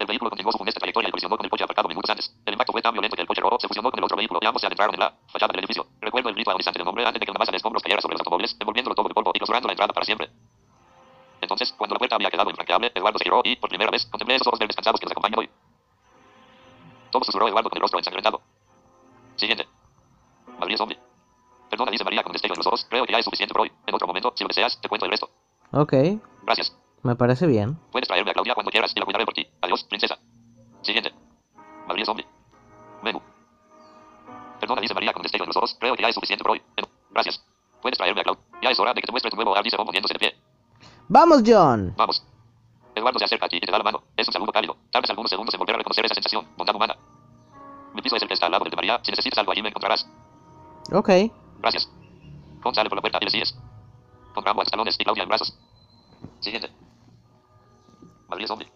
El 0.04 0.08
vehículo 0.08 0.30
continuó 0.32 0.52
su 0.52 0.58
funesta 0.58 0.82
trayectoria 0.82 1.08
y 1.08 1.12
colisionó 1.12 1.38
con 1.38 1.46
el 1.46 1.50
coche 1.50 1.64
aparcado 1.64 1.88
minutos 1.88 2.10
antes. 2.10 2.36
El 2.46 2.54
impacto 2.56 2.74
fue 2.74 2.82
tan 2.82 2.92
violento 2.92 3.16
que 3.16 3.22
el 3.22 3.28
coche 3.28 3.40
rojo 3.40 3.58
se 3.58 3.70
fusionó 3.70 3.90
con 3.90 3.98
el 4.00 4.04
otro 4.04 4.18
vehículo 4.18 4.38
y 4.44 4.46
ambos 4.46 4.60
se 4.60 4.68
adentraron 4.68 4.94
en 4.96 5.00
la 5.00 5.16
fachada 5.32 5.54
del 5.54 5.60
edificio. 5.60 5.88
Recuerdo 6.02 6.28
el 6.28 6.36
grito 6.36 6.50
agonizante 6.50 6.80
del 6.80 6.88
hombre 6.90 7.06
antes 7.06 7.22
de 7.22 7.26
que 7.26 7.32
una 7.32 7.40
masa 7.40 7.52
de 7.52 7.58
escombros 7.58 7.82
cayera 7.82 8.02
sobre 8.02 8.16
los 8.16 8.20
automóviles, 8.20 8.54
envolviéndolo 8.60 8.96
todo 8.96 9.08
de 9.08 9.14
polvo 9.14 9.32
y 9.34 9.40
clausurando 9.40 9.68
la 9.70 9.72
entrada 9.72 9.94
para 9.94 10.06
siempre. 10.06 10.30
Entonces, 11.40 11.74
cuando 11.78 11.94
la 11.96 12.00
puerta 12.00 12.16
había 12.18 12.30
quedado 12.30 12.50
infranqueable, 12.50 12.92
Eduardo 12.94 13.18
se 13.18 13.24
giró 13.24 13.42
y, 13.46 13.56
por 13.56 13.70
primera 13.70 13.92
vez, 13.92 14.06
contemplé 14.08 14.36
esos 14.36 14.48
ojos 14.48 14.60
verdes 14.60 14.76
cansados 14.76 15.00
que 15.00 15.06
nos 15.06 15.12
acompañan 15.14 15.40
hoy. 15.40 15.50
Todo 17.10 17.24
susurró 17.24 17.48
Eduardo 17.48 17.70
con 17.70 17.78
el 17.78 17.82
rostro 17.82 18.00
ensangrentado. 18.00 18.42
Siguiente. 19.38 19.66
Madrid 20.60 20.76
zombie. 20.76 21.00
Perdona, 21.70 21.92
dice 21.92 22.04
María 22.04 22.24
con 22.24 22.34
destello 22.34 22.56
en 22.56 22.60
los 22.60 22.68
ojos. 22.68 22.86
Creo 22.90 23.06
que 23.06 23.14
ya 23.14 23.20
es 23.20 23.26
suficiente 23.26 23.54
por 23.54 23.62
hoy. 23.62 23.72
En 23.88 23.96
otro 23.96 24.06
momento, 24.06 24.34
si 24.36 24.44
lo 24.44 24.50
deseas, 24.50 24.80
te 24.82 24.90
cuento 24.90 25.06
el 25.06 25.12
resto. 25.12 25.30
Ok. 25.72 25.94
Gracias. 26.44 26.76
Me 27.04 27.16
parece 27.16 27.46
bien. 27.48 27.78
Puedes 27.92 28.08
traerme 28.08 28.32
a 28.32 28.34
Claudia 28.34 28.54
cuando 28.54 28.72
quieras 28.72 28.92
y 28.96 29.00
la 29.00 29.06
cuidaré 29.06 29.26
por 29.26 29.34
ti. 29.34 29.46
Adiós, 29.62 29.84
princesa. 29.84 30.18
Siguiente. 30.82 31.14
Madrid 31.86 32.06
zombie. 32.06 32.26
Menú. 33.04 33.22
Perdona, 34.60 34.82
dice 34.82 34.94
María 34.94 35.12
con 35.12 35.22
destello 35.22 35.44
en 35.44 35.50
los 35.50 35.58
ojos. 35.58 35.76
Creo 35.80 35.96
que 35.96 36.02
ya 36.02 36.08
es 36.08 36.16
suficiente 36.16 36.44
por 36.44 36.52
hoy. 36.52 36.62
Gracias. 37.12 37.44
Puedes 37.82 37.98
traerme 37.98 38.22
a 38.22 38.24
Claudia. 38.24 38.44
Ya 38.62 38.70
es 38.70 38.80
hora 38.80 38.94
de 38.94 39.02
que 39.02 39.08
te 39.08 39.12
muestre 39.12 39.30
tu 39.30 39.36
nuevo 39.36 39.52
hogar, 39.52 39.64
dice 39.64 39.76
Ron 39.76 39.86
poniéndose 39.86 40.14
de 40.14 40.20
pie. 40.20 40.36
¡Vamos, 41.10 41.44
John! 41.46 41.94
Vamos. 41.98 42.24
Eduardo 42.96 43.20
se 43.20 43.26
acerca 43.26 43.48
a 43.48 43.50
ti 43.50 43.58
y 43.58 43.60
te 43.60 43.72
da 43.72 43.78
la 43.78 43.84
mano. 43.84 44.04
Es 44.16 44.26
un 44.28 44.34
saludo 44.34 44.54
cálido. 44.54 44.78
Tardes 44.90 45.10
algunos 45.10 45.30
segundos 45.30 45.54
en 45.54 45.60
volver 45.60 45.76
a 45.76 45.78
reconocer 45.80 46.06
esa 46.06 46.16
sensación. 46.16 46.48
Bondad 46.56 46.76
humana. 46.76 46.96
Mi 47.94 48.02
piso 48.02 48.16
es 48.16 48.22
el 48.22 48.30
que 48.30 48.36
está 48.36 48.46
al 48.46 48.54
lado 48.54 48.64
del 48.64 48.72
de 48.72 48.78
María. 48.78 49.00
Si 49.04 49.12
necesitas 49.12 49.40
algo 49.40 49.52
allí 49.52 49.62
me 49.62 49.70
encontrarás. 49.70 50.08
Ok. 50.94 51.10
Gracias. 51.60 51.90
Con 52.62 52.74
sale 52.74 52.90
por 52.90 52.98
la 52.98 53.02
puerta 53.02 53.20
y 53.22 53.26
le 53.26 53.32
sigues. 53.32 53.54
Con 54.34 54.48
ambos 54.48 54.70
talones 54.70 54.96
y 54.98 55.04
Claudia 55.04 55.24
en 55.24 55.30
brazos. 55.30 55.54
Siguiente. 56.40 56.72
Madrid 58.34 58.48
zombie. 58.48 58.72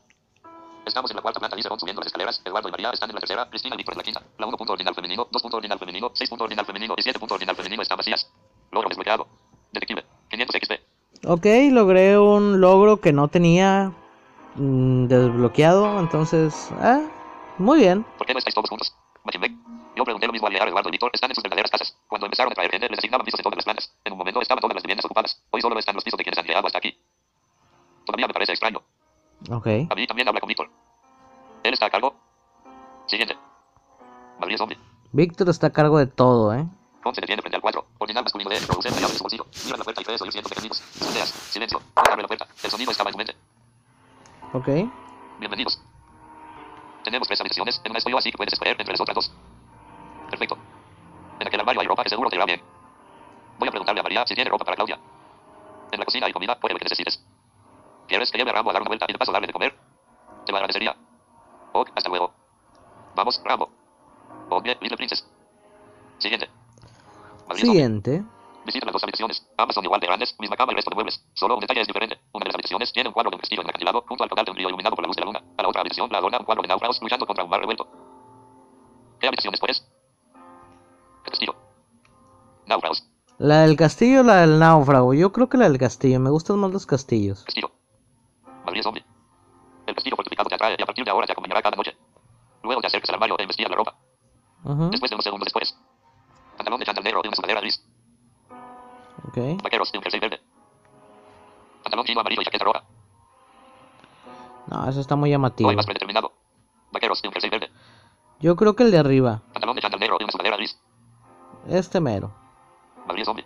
Estamos 0.86 1.10
en 1.12 1.16
la 1.16 1.22
cuarta 1.22 1.40
planta, 1.40 1.56
dice 1.56 1.68
Ron 1.68 1.80
subiendo 1.80 2.00
las 2.00 2.08
escaleras. 2.08 2.42
Eduardo 2.46 2.70
y 2.70 2.72
María 2.72 2.92
están 2.92 3.10
en 3.10 3.16
la 3.16 3.20
tercera. 3.20 3.50
Cristina 3.50 3.74
y 3.74 3.78
Víctor 3.78 3.96
en 3.96 3.98
la 3.98 4.04
quinta. 4.04 4.22
La 4.38 4.46
1 4.46 4.56
punto 4.56 4.74
ordinal 4.74 4.94
femenino, 4.94 5.28
2 5.32 5.42
punto 5.42 5.58
ordinal 5.58 5.80
femenino, 5.80 6.12
6 6.14 6.30
punto 6.30 6.44
ordinal 6.46 6.66
femenino 6.66 6.94
y 6.96 7.02
7 7.02 7.20
punto 7.20 7.34
ordinal 7.34 7.56
femenino 7.56 7.82
están 7.82 7.98
vacías. 7.98 8.32
Logro 8.72 8.88
desbloqueado. 8.88 9.28
Detective. 9.74 10.06
500 10.30 10.56
XP. 10.62 10.72
Ok, 11.26 11.46
logré 11.72 12.20
un 12.20 12.62
logro 12.62 13.02
que 13.02 13.12
no 13.12 13.28
tenía 13.28 13.92
mm, 14.56 15.08
desbloqueado, 15.08 16.00
entonces... 16.00 16.70
Ah, 16.80 17.02
muy 17.58 17.80
bien. 17.80 18.06
¿Por 18.18 18.28
qué 18.28 18.34
no 18.34 18.40
estáis 18.40 18.54
todos 18.54 18.70
juntos? 18.70 18.96
Machinbeck. 19.24 19.54
Yo 19.96 20.04
pregunté 20.04 20.28
lo 20.28 20.34
mismo 20.34 20.48
al 20.48 20.54
llegar 20.54 20.68
Eduardo 20.68 20.90
y 20.90 20.92
Víctor. 20.92 21.10
Están 21.12 21.32
en 21.32 21.36
sus 21.36 21.44
verdaderas 21.44 21.72
casas. 21.72 21.98
Cuando 22.08 22.28
empezaron 22.28 22.52
a 22.52 22.56
traer 22.56 22.70
gente, 22.70 22.88
les 22.88 23.00
asignaban 23.00 23.26
pisos 23.26 23.40
en 23.40 23.44
todas 23.44 23.58
las 23.58 23.66
plantas. 23.66 23.92
En 24.06 24.14
un 24.14 24.20
momento 24.20 24.40
estaban 24.42 24.62
todas 24.62 24.76
las 24.76 24.84
viviendas 24.84 25.06
ocupadas. 25.06 25.42
Hoy 25.50 25.60
solo 25.60 25.78
están 25.80 25.96
los 25.96 26.04
pisos 26.04 26.18
de 26.18 26.24
quienes 26.24 26.38
han 26.38 26.46
llegado 26.46 26.68
hasta 26.68 26.78
aquí. 26.78 26.96
Todavía 28.06 28.28
me 28.28 28.34
parece 28.34 28.54
extraño. 28.54 28.84
Ok. 29.50 29.68
A 29.90 29.96
mí 29.96 30.08
también 30.08 30.28
habla 30.28 30.40
con 30.40 30.48
Víctor. 30.48 30.70
Él 31.64 31.74
está 31.74 31.86
a 31.88 31.90
cargo. 31.90 32.16
Siguiente. 33.06 33.38
Madrid 34.40 34.58
zombie. 34.58 34.78
Víctor 35.12 35.50
está 35.50 35.68
a 35.68 35.70
cargo 35.72 35.98
de 35.98 36.08
todo, 36.08 36.54
¿eh? 36.54 36.66
Con 37.02 37.16
se 37.16 37.22
detiene 37.22 37.42
frente 37.42 37.56
al 37.56 37.62
4. 37.62 37.86
Ordinal 38.00 38.24
masculino 38.24 38.50
de 38.50 38.60
produce 38.62 38.90
la 38.90 38.98
llave 38.98 39.14
de 39.14 39.18
su 39.18 39.24
bolsillo. 39.24 39.46
Mira 39.66 39.78
la 39.78 39.84
puerta 39.84 40.02
y 40.02 40.06
puedes 40.06 40.22
oír 40.22 40.32
cientos 40.32 40.52
de. 40.52 40.74
Sondeas. 40.74 41.30
Silencio. 41.30 41.82
Abre 41.96 42.22
la 42.22 42.28
puerta. 42.28 42.48
El 42.64 42.70
sonido 42.70 42.92
estaba 42.92 43.10
en 43.10 43.14
tu 43.14 43.18
mente. 43.18 43.36
Ok. 44.54 44.68
Bienvenidos. 45.40 45.80
Tenemos 47.04 47.28
tres 47.28 47.40
habitaciones. 47.40 47.82
En 47.86 47.92
una 47.92 48.00
estoy 48.00 48.12
yo, 48.12 48.18
así 48.18 48.32
que 48.32 48.38
puedes 48.38 48.54
escoger 48.54 48.76
entre 48.78 48.92
las 48.92 49.02
otras 49.02 49.16
dos. 49.16 49.32
Perfecto. 50.30 50.58
En 51.40 51.48
aquel 51.48 51.60
armario 51.60 51.82
hay 51.82 51.88
ropa 51.88 52.04
que 52.04 52.10
seguro 52.10 52.30
te 52.30 52.36
irá 52.36 52.46
bien. 52.46 52.62
Voy 53.60 53.68
a 53.68 53.72
preguntarle 53.72 54.02
a 54.02 54.04
María 54.04 54.26
si 54.28 54.36
tiene 54.36 54.50
ropa 54.50 54.66
para 54.66 54.76
Claudia. 54.76 55.00
En 55.92 56.00
la 56.00 56.06
cocina 56.06 56.28
hay 56.28 56.34
comida, 56.34 56.60
puede 56.60 56.74
lo 56.74 56.80
que 56.80 56.86
necesites. 56.86 57.24
¿Quieres 58.08 58.32
que 58.32 58.38
lleve 58.38 58.52
a 58.52 58.54
Rambo 58.54 58.70
a 58.72 58.74
dar 58.74 58.82
una 58.82 58.90
vuelta 58.90 59.06
y 59.10 59.14
de 59.14 59.20
paso 59.20 59.32
darle 59.32 59.48
de 59.48 59.54
comer? 59.54 59.76
Te 60.46 60.52
lo 60.52 60.58
agradecería. 60.58 60.96
Ok, 61.74 61.92
hasta 61.96 62.10
luego. 62.10 62.34
Vamos, 63.16 63.42
Rambo. 63.44 63.70
Ok, 64.50 64.66
Little 64.82 64.98
Princess. 64.98 65.28
Siguiente. 66.20 66.50
Madrid. 67.48 67.64
Siguiente. 67.64 68.24
Visita 68.66 68.86
las 68.86 68.94
dos 68.94 69.04
habitaciones. 69.04 69.46
Ambas 69.58 69.76
son 69.76 69.86
igual 69.86 70.00
de 70.00 70.08
grandes, 70.08 70.36
misma 70.40 70.58
cama 70.58 70.74
y 70.74 70.76
resto 70.76 70.90
de 70.90 70.96
muebles. 70.96 71.24
Solo 71.34 71.56
un 71.56 71.62
detalle 71.62 71.82
es 71.82 71.88
diferente. 71.88 72.20
Una 72.34 72.44
de 72.44 72.50
las 72.50 72.56
habitaciones 72.56 72.92
tiene 72.92 73.10
un 73.10 73.14
cuadro 73.14 73.30
de 73.30 73.36
un 73.36 73.42
vestido 73.42 73.62
en 73.62 73.68
el 73.68 73.70
acantilado 73.70 74.04
junto 74.08 74.24
al 74.24 74.30
caudal 74.30 74.46
de 74.46 74.52
un 74.52 74.58
río 74.58 74.68
iluminado 74.70 74.96
por 74.96 75.04
la 75.04 75.08
luz 75.08 75.16
de 75.16 75.22
la 75.22 75.26
luna. 75.26 75.44
A 75.58 75.62
la 75.64 75.70
otra 75.70 75.82
habitación 75.82 76.12
la 76.12 76.18
adorna 76.18 76.40
un 76.40 76.46
cuadro 76.46 76.62
de 76.62 76.68
náufragos 76.68 77.02
luchando 77.02 77.26
contra 77.26 77.44
un 77.44 77.50
mar 77.50 77.60
revuelto. 77.60 77.88
¿Qué 79.20 79.28
habitación 79.28 79.52
después? 79.52 79.86
¿Qué 81.24 81.32
castillo? 81.32 81.56
Náufragos. 82.66 83.04
La 83.38 83.62
del 83.62 83.78
castillo 83.78 84.22
o 84.22 84.24
la 84.24 84.42
del 84.42 84.60
náufrago. 84.60 85.14
Yo 85.14 85.32
creo 85.32 85.48
que 85.48 85.58
la 85.58 85.70
del 85.70 85.78
castillo. 85.78 86.20
Me 86.20 86.30
gustan 86.30 86.60
más 86.60 86.72
los 86.72 86.86
castillos. 86.86 87.44
Castillo. 87.44 87.72
El 88.86 89.96
castillo 89.96 90.16
fortificado 90.16 90.50
te 90.50 90.56
atrae 90.56 90.76
y 90.78 90.82
a 90.84 90.86
partir 90.86 91.04
de 91.06 91.12
ahora 91.12 91.26
te 91.26 91.32
acompañará 91.34 91.62
cada 91.62 91.76
noche. 91.78 91.96
Luego 92.64 92.82
te 92.82 92.88
acercas 92.88 93.10
al 93.10 93.16
armario 93.16 93.36
e 93.40 93.44
investigas 93.44 93.70
la 93.72 93.78
ropa. 93.78 93.96
Ujú. 94.64 94.90
Después 94.90 95.10
de 95.10 95.16
unos 95.16 95.24
segundos 95.24 95.46
después. 95.46 95.78
Pantalón 96.58 96.80
de 96.80 96.86
chándal 96.86 97.04
negro 97.04 97.22
y 97.24 97.28
una 97.28 97.36
sudadera 97.36 97.62
gris. 97.62 97.82
Ok. 99.30 99.62
Vaqueros 99.64 99.90
y 99.94 99.98
un 99.98 100.04
jersey 100.04 100.20
verde. 100.20 100.42
Pantalón 101.84 102.06
chino 102.06 102.20
amarillo 102.22 102.42
y 102.42 102.46
chaqueta 102.46 102.66
roja. 102.66 102.84
No, 104.68 104.90
eso 104.90 105.00
está 105.00 105.16
muy 105.16 105.30
No 105.30 105.36
llamativo. 105.36 105.70
hay 105.70 105.76
más 105.76 105.86
predeterminado. 105.86 106.34
Vaqueros 106.92 107.22
y 107.24 107.28
un 107.28 107.34
jersey 107.34 107.50
verde. 107.50 107.70
Yo 108.40 108.56
creo 108.56 108.76
que 108.76 108.84
el 108.84 108.92
de 108.92 108.98
arriba. 109.00 109.42
Pantalón 109.54 109.76
de 109.76 109.82
chándal 109.82 110.00
negro 110.00 110.18
y 110.20 110.24
una 110.24 110.32
sudadera 110.32 110.58
gris. 110.58 110.78
Este 111.70 112.00
mero. 112.02 112.32
Madrid 113.08 113.24
zombie. 113.24 113.46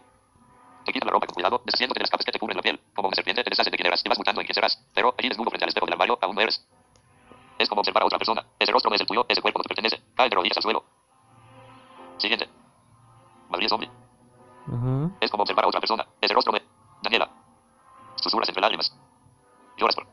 Te 0.86 0.94
quita 0.94 1.06
la 1.06 1.12
ropa 1.12 1.28
con 1.28 1.36
cuidado, 1.36 1.62
deshaciéndote 1.65 2.00
de 2.00 2.04
las 2.04 2.10
capas 2.10 2.26
que 2.26 2.32
te 2.32 2.39
cubren 2.39 2.58
la 2.58 2.63
piel. 2.63 2.80
Como 2.96 3.08
una 3.08 3.15
serpiente, 3.15 3.44
te 3.44 3.50
deshace 3.50 3.70
de 3.70 3.78
quién 3.78 3.88
eras 3.88 4.02
y 4.04 4.10
vas 4.10 4.17
mutando 4.17 4.41
en 4.41 4.48
quién 4.48 4.56
serás. 4.56 4.84
Pero 4.94 5.13
allí 5.17 5.30
desnudo 5.30 5.50
frente 5.50 5.65
al 5.65 5.70
espejo 5.70 5.86
del 5.86 5.94
armario, 5.94 6.17
aún 6.22 6.36
no 6.36 6.41
eres. 6.41 6.65
Es 7.60 7.70
como 7.70 7.82
observar 7.82 8.04
a 8.04 8.06
otra 8.08 8.17
persona. 8.17 8.44
Ese 8.60 8.72
rostro 8.72 8.89
no 8.89 8.96
es 8.96 9.02
el 9.02 9.08
tuyo, 9.08 9.26
ese 9.30 9.41
cuerpo 9.41 9.60
no 9.60 9.63
te 9.63 9.70
pertenece. 9.70 10.02
Cae 10.15 10.30
de 10.30 10.36
rodillas 10.36 10.58
al 10.58 10.63
suelo. 10.63 10.84
Siguiente. 12.17 12.50
Madrid 13.50 13.67
zombie. 13.70 13.89
Ujú. 14.67 15.12
Es 15.22 15.30
como 15.30 15.44
observar 15.44 15.65
a 15.65 15.67
otra 15.67 15.80
persona. 15.80 16.08
Ese 16.20 16.34
rostro 16.34 16.54
de... 16.54 16.63
Daniela. 17.04 17.30
Susurras 18.15 18.50
entre 18.50 18.62
lágrimas. 18.62 18.96
Lloras 19.78 19.96
por... 19.96 20.08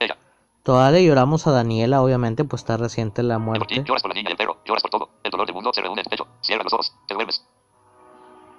Ella. 0.00 0.16
Todavía 0.62 1.00
lloramos 1.00 1.46
a 1.46 1.50
Daniela, 1.52 2.02
obviamente, 2.02 2.44
pues 2.44 2.62
está 2.62 2.76
reciente 2.76 3.22
la 3.22 3.34
Por 3.38 3.66
ti, 3.66 3.74
muerte. 3.76 3.84
lloras 3.84 4.02
por 4.02 4.10
la 4.10 4.14
niña 4.14 4.30
y 4.30 4.32
el 4.32 4.36
perro, 4.38 4.58
lloras 4.64 4.82
por 4.82 4.90
todo. 4.90 5.10
El 5.22 5.30
dolor 5.30 5.46
del 5.46 5.54
mundo 5.54 5.72
se 5.72 5.80
reúne 5.82 6.00
en 6.00 6.04
tu 6.04 6.10
pecho. 6.10 6.26
Cierra 6.40 6.62
los 6.64 6.72
ojos, 6.72 6.92
te 7.06 7.14
duermes. 7.14 7.44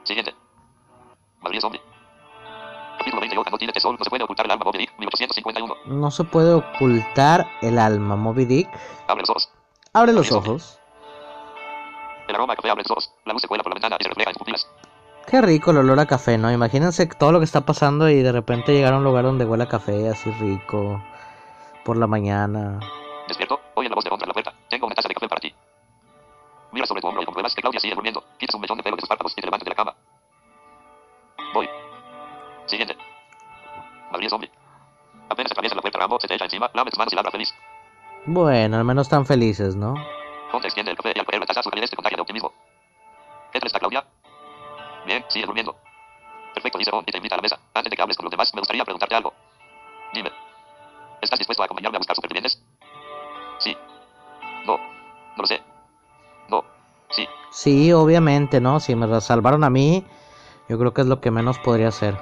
Siguiente. 0.04 0.36
No 3.92 4.04
se 4.04 4.10
puede 4.10 4.24
ocultar 4.24 4.46
el 4.46 4.52
alma 4.52 4.66
Moby 4.66 4.80
Dick, 4.80 4.94
1851. 4.98 5.76
No 5.86 6.12
se 6.12 6.24
puede 6.24 6.54
ocultar 6.54 7.48
el 7.62 7.80
alma, 7.80 8.16
Moby 8.16 8.46
Dick. 8.46 8.70
Abre 9.08 9.22
los 9.22 9.30
ojos. 9.30 9.50
Abre 9.94 10.14
los 10.14 10.32
ojos. 10.32 10.80
El 12.28 12.36
aroma 12.36 12.54
a 12.54 12.56
café 12.56 12.70
abre 12.70 12.84
tus 12.84 12.92
ojos. 12.92 13.12
La 13.26 13.34
luz 13.34 13.42
se 13.42 13.48
cuela 13.48 13.64
por 13.64 13.72
la 13.72 13.76
ventana 13.76 13.98
y 14.00 14.04
se 14.04 14.10
refleja 14.10 14.32
en 14.32 14.36
pupilas. 14.36 14.68
Qué 15.28 15.42
rico 15.42 15.72
el 15.72 15.78
olor 15.78 16.00
a 16.00 16.06
café, 16.06 16.38
¿no? 16.38 16.52
Imagínense 16.52 17.06
todo 17.06 17.32
lo 17.32 17.40
que 17.40 17.46
está 17.46 17.62
pasando 17.62 18.10
y 18.10 18.22
de 18.22 18.32
repente 18.32 18.74
llegar 18.74 18.94
a 18.94 18.98
un 18.98 19.04
lugar 19.04 19.24
donde 19.24 19.46
huele 19.46 19.64
a 19.64 19.68
café 19.68 20.10
así 20.10 20.32
rico 20.32 21.04
por 21.84 21.98
la 21.98 22.08
mañana. 22.08 22.80
Despierto, 23.28 23.60
oye 23.76 23.90
la 23.90 23.96
voz 23.96 24.04
de 24.04 24.10
contra 24.10 24.28
la 24.28 24.34
puerta. 24.34 24.54
Tengo 24.70 24.88
una 24.88 24.96
taza 24.96 25.08
de 25.08 25.14
café 25.14 25.28
para 25.28 25.42
ti. 25.42 25.54
Mira 26.72 26.86
sobre 26.86 27.02
tu 27.02 27.08
hombro 27.08 27.22
y 27.22 27.26
compruebas 27.26 27.54
que 27.54 27.62
Claudia 27.62 27.80
sigue 27.80 27.96
durmiendo. 27.96 28.24
Quitas 28.38 28.56
un 28.56 28.62
mechón 28.62 28.78
de 28.78 28.84
pelo 28.84 28.96
de 28.96 29.02
sus 29.02 29.10
párpados 29.10 29.34
y 29.34 29.42
te 29.42 29.48
levantas 29.48 29.66
de 29.66 29.70
la 29.72 29.76
cama. 29.76 29.96
Se 36.20 36.28
te 36.28 36.36
echa 36.36 36.46
encima, 36.46 36.70
lame 36.74 36.90
tus 36.90 36.98
manos 36.98 37.14
y 37.14 37.16
ladra 37.16 37.32
feliz. 37.32 37.54
Bueno, 38.26 38.78
al 38.78 38.84
menos 38.84 39.08
están 39.08 39.26
felices, 39.26 39.76
¿no? 39.76 39.94
Ponte 40.52 40.68
extiende 40.68 40.92
el 40.92 40.98
café 40.98 41.14
y 41.16 41.20
al 41.20 41.40
la 41.40 41.46
taza 41.46 41.64
su 41.64 41.70
calidez 41.70 41.90
te 41.90 41.96
contagia 41.96 42.16
de 42.16 42.22
optimismo. 42.22 42.52
¿Qué 43.52 43.60
tal 43.60 43.68
está 43.68 43.80
Claudia? 43.80 44.06
Bien, 45.06 45.24
sigue 45.30 45.46
durmiendo. 45.46 45.76
Perfecto, 46.54 46.78
dice 46.78 46.92
Bond 46.92 47.08
y 47.08 47.12
te 47.12 47.18
invita 47.18 47.36
a 47.36 47.38
la 47.38 47.42
mesa. 47.44 47.60
Antes 47.74 47.90
de 47.90 47.96
que 47.96 48.02
hables 48.02 48.18
con 48.18 48.26
los 48.26 48.32
demás, 48.32 48.54
me 48.54 48.62
gustaría 48.62 48.84
preguntarte 48.84 49.16
algo. 49.16 49.34
Dime. 50.14 50.32
¿Estás 51.22 51.40
dispuesto 51.40 51.64
a 51.64 51.66
acompañarme 51.66 51.98
a 51.98 52.00
buscar 52.00 52.16
supervivientes? 52.16 52.62
Sí. 53.60 53.78
No. 54.66 54.78
No 54.78 55.38
lo 55.38 55.46
sé. 55.46 55.62
No. 56.50 56.64
Sí. 57.10 57.28
Sí, 57.52 57.94
obviamente, 57.94 58.60
¿no? 58.60 58.80
Si 58.80 58.96
me 58.96 59.22
salvaron 59.22 59.64
a 59.64 59.70
mí, 59.70 60.06
yo 60.68 60.78
creo 60.78 60.94
que 60.94 61.02
es 61.02 61.08
lo 61.08 61.22
que 61.22 61.32
menos 61.32 61.60
podría 61.60 61.90
hacer. 61.90 62.18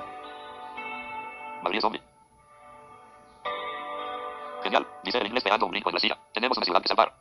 Madrid 1.63 1.79
zombie. 1.81 2.08
Genial, 4.63 4.87
dice 5.03 5.17
el 5.17 5.27
inglés 5.27 5.43
pegando 5.43 5.65
un 5.65 5.71
brinco 5.71 5.89
en 5.89 5.95
la 5.95 5.99
silla. 5.99 6.17
Tenemos 6.33 6.57
una 6.57 6.65
ciudad 6.65 6.81
que 6.81 6.87
salvar. 6.87 7.13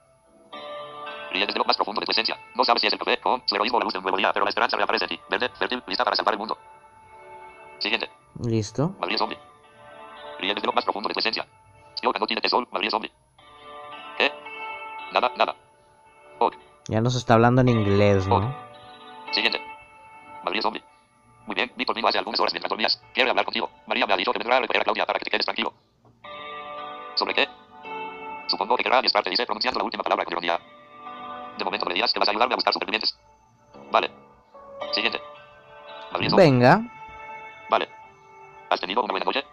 Ríe 1.30 1.46
desde 1.46 1.58
lo 1.58 1.64
más 1.64 1.76
profundo 1.76 2.00
de 2.00 2.06
tu 2.06 2.12
esencia. 2.12 2.38
No 2.54 2.64
sabes 2.64 2.80
si 2.80 2.86
es 2.86 2.92
el 2.92 2.98
café, 2.98 3.20
con 3.20 3.42
su 3.46 3.54
heroísmo 3.54 3.76
o 3.76 3.80
la 3.80 3.84
luz 3.84 3.92
de 3.92 3.98
un 3.98 4.02
nuevo 4.04 4.16
día, 4.16 4.32
pero 4.32 4.44
la 4.44 4.48
esperanza 4.48 4.76
reaparece 4.76 5.04
en 5.04 5.08
ti. 5.10 5.20
Verde, 5.28 5.50
fértil, 5.50 5.82
lista 5.86 6.04
para 6.04 6.16
salvar 6.16 6.34
el 6.34 6.38
mundo. 6.38 6.58
Siguiente. 7.78 8.10
¿Listo? 8.42 8.94
Madrid 8.98 9.16
zombie. 9.18 9.38
Ríe 10.38 10.54
desde 10.54 10.66
lo 10.66 10.72
más 10.72 10.84
profundo 10.84 11.08
de 11.08 11.14
tu 11.14 11.20
esencia. 11.20 11.46
Yoga 12.02 12.18
no 12.18 12.26
tiene 12.26 12.40
tesoro, 12.40 12.66
Madrid 12.72 12.90
zombie. 12.90 13.12
¿Qué? 14.16 14.32
Nada, 15.12 15.32
nada. 15.36 15.54
Ok. 16.38 16.54
Ya 16.88 17.00
nos 17.00 17.14
está 17.14 17.34
hablando 17.34 17.60
en 17.60 17.68
inglés, 17.68 18.26
¿no? 18.26 18.54
Siguiente. 19.32 19.60
Madrid 20.44 20.62
zombie. 20.62 20.82
Muy 21.46 21.54
bien, 21.54 21.72
vi 21.76 21.84
mí 21.84 22.02
hace 22.06 22.18
algunas 22.18 22.38
horas 22.40 22.52
mientras 22.52 22.68
dormías. 22.68 23.02
Quiero 23.14 23.30
hablar 23.30 23.44
contigo. 23.44 23.70
María 23.86 24.06
me 24.06 24.12
ha 24.12 24.16
dicho 24.16 24.32
que 24.32 24.38
vendrá 24.38 24.58
a 24.58 24.60
recoger 24.60 24.82
a 24.82 24.84
Claudia 24.84 25.06
para 25.06 25.18
que 25.18 25.24
te 25.24 25.30
quedes 25.30 25.46
tranquilo. 25.46 25.72
¿Sobre 27.18 27.34
qué? 27.34 27.48
Supongo 28.46 28.76
que 28.76 28.84
querrá 28.84 28.98
arriesgarte, 28.98 29.28
dice, 29.28 29.44
pronunciando 29.44 29.80
la 29.80 29.84
última 29.84 30.04
palabra 30.04 30.24
con 30.24 30.34
ironía. 30.34 30.58
De 31.58 31.64
momento 31.64 31.84
me 31.86 31.94
digas 31.94 32.12
que 32.12 32.20
vas 32.20 32.28
a 32.28 32.30
ayudarme 32.30 32.54
a 32.54 32.56
buscar 32.56 32.72
supervivientes. 32.72 33.18
Vale. 33.90 34.08
Siguiente. 34.92 35.20
Madrid. 36.12 36.32
Venga. 36.36 36.80
Vale. 37.68 37.88
¿Has 38.70 38.80
tenido 38.80 39.02
una 39.02 39.10
buena 39.10 39.26
noche? 39.26 39.44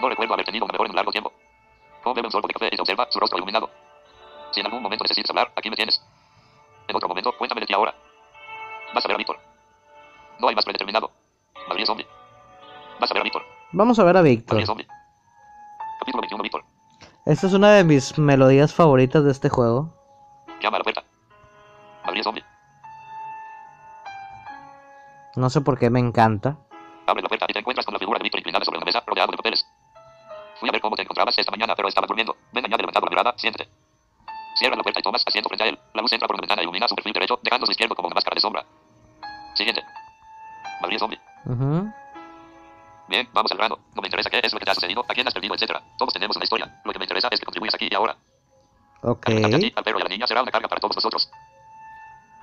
No 0.00 0.08
recuerdo 0.08 0.34
haber 0.34 0.46
tenido 0.46 0.64
una 0.64 0.72
mejor 0.72 0.86
en 0.86 0.92
un 0.92 0.96
largo 0.96 1.10
tiempo. 1.10 1.32
Con 2.04 2.14
bebe 2.14 2.28
un 2.28 2.32
sorbo 2.32 2.46
de 2.46 2.54
café 2.54 2.68
y 2.70 2.76
se 2.76 2.82
observa 2.82 3.08
su 3.10 3.18
rostro 3.18 3.38
iluminado. 3.38 3.68
Si 4.52 4.60
en 4.60 4.66
algún 4.66 4.80
momento 4.80 5.02
necesitas 5.02 5.30
hablar, 5.30 5.52
aquí 5.56 5.68
me 5.68 5.76
tienes. 5.76 6.00
En 6.86 6.94
otro 6.94 7.08
momento, 7.08 7.36
cuéntame 7.36 7.60
de 7.62 7.66
ti 7.66 7.74
ahora. 7.74 7.92
Vas 8.94 9.04
a 9.04 9.08
ver 9.08 9.16
a 9.16 9.18
Víctor. 9.18 9.38
No 10.38 10.48
hay 10.48 10.54
más 10.54 10.64
predeterminado. 10.64 11.10
Madrid 11.68 11.84
zombie. 11.84 12.06
Vas 13.00 13.10
a 13.10 13.14
ver 13.14 13.22
a 13.22 13.24
Víctor. 13.24 13.42
Vamos 13.72 13.98
a 13.98 14.04
ver 14.04 14.16
a 14.16 14.22
Víctor. 14.22 14.54
Madrid 14.54 14.66
zombie. 14.66 14.86
Capítulo 15.98 16.22
21, 16.22 16.42
Víctor. 16.44 16.67
Esta 17.28 17.46
es 17.46 17.52
una 17.52 17.72
de 17.72 17.84
mis 17.84 18.16
melodías 18.16 18.72
favoritas 18.72 19.22
de 19.22 19.32
este 19.32 19.50
juego. 19.50 19.92
Llama 20.62 20.78
a 20.78 20.80
la 20.80 20.82
puerta. 20.82 21.04
Madrid 22.06 22.22
zombie. 22.22 22.42
No 25.36 25.50
sé 25.50 25.60
por 25.60 25.78
qué 25.78 25.90
me 25.90 26.00
encanta. 26.00 26.56
Abre 27.06 27.20
la 27.22 27.28
puerta 27.28 27.44
y 27.46 27.52
te 27.52 27.58
encuentras 27.58 27.84
con 27.84 27.92
la 27.92 27.98
figura 27.98 28.18
de 28.18 28.22
Víctor 28.22 28.40
inclinada 28.40 28.64
sobre 28.64 28.78
una 28.78 28.86
mesa, 28.86 29.02
rodeado 29.06 29.30
de 29.32 29.36
papeles. 29.36 29.68
Fui 30.58 30.70
a 30.70 30.72
ver 30.72 30.80
cómo 30.80 30.96
te 30.96 31.02
encontrabas 31.02 31.38
esta 31.38 31.50
mañana, 31.50 31.74
pero 31.76 31.88
estaba 31.88 32.06
durmiendo. 32.06 32.34
Ven, 32.50 32.64
añade 32.64 32.82
levantado 32.82 33.04
la 33.04 33.10
mirada, 33.10 33.34
siéntate. 33.36 33.68
Cierra 34.54 34.76
la 34.76 34.82
puerta 34.82 35.00
y 35.00 35.02
tomas 35.02 35.22
asiento 35.26 35.50
frente 35.50 35.64
a 35.64 35.68
él. 35.68 35.78
La 35.92 36.00
luz 36.00 36.10
entra 36.14 36.26
por 36.26 36.36
la 36.36 36.40
ventana 36.40 36.62
y 36.62 36.64
ilumina 36.64 36.88
su 36.88 36.94
perfil 36.94 37.12
derecho, 37.12 37.38
dejando 37.42 37.66
su 37.66 37.72
izquierdo 37.72 37.94
como 37.94 38.06
una 38.06 38.14
máscara 38.14 38.36
de 38.36 38.40
sombra. 38.40 38.64
Siguiente. 39.52 39.84
Madrid 40.80 40.98
zombie. 40.98 41.20
Ujú. 41.44 41.92
Bien, 43.08 43.28
vamos 43.32 43.50
al 43.52 43.58
grano. 43.58 43.78
No 43.94 44.02
me 44.02 44.08
interesa 44.08 44.28
qué 44.30 44.40
es 44.42 44.52
lo 44.52 44.58
que 44.58 44.64
te 44.66 44.70
ha 44.70 44.74
sucedido, 44.74 45.04
a 45.08 45.14
quién 45.14 45.26
has 45.26 45.34
perdido, 45.34 45.54
etcétera. 45.54 45.82
Todos 45.98 46.12
tenemos 46.12 46.36
una 46.36 46.44
historia. 46.44 46.80
Lo 46.84 46.92
que 46.92 46.98
me 46.98 47.04
interesa 47.06 47.28
es 47.30 47.40
que 47.40 47.46
contribuyas 47.46 47.74
aquí 47.74 47.88
y 47.90 47.94
ahora. 47.94 48.16
Ok. 49.02 49.28
Alimentarte 49.28 49.56
a 49.56 49.60
ti, 49.60 49.72
al 49.76 49.84
perro 49.84 49.98
y 49.98 50.02
a 50.02 50.04
la 50.04 50.10
niña 50.10 50.26
será 50.26 50.42
una 50.42 50.50
carga 50.50 50.68
para 50.68 50.80
todos 50.80 50.96
nosotros. 50.96 51.30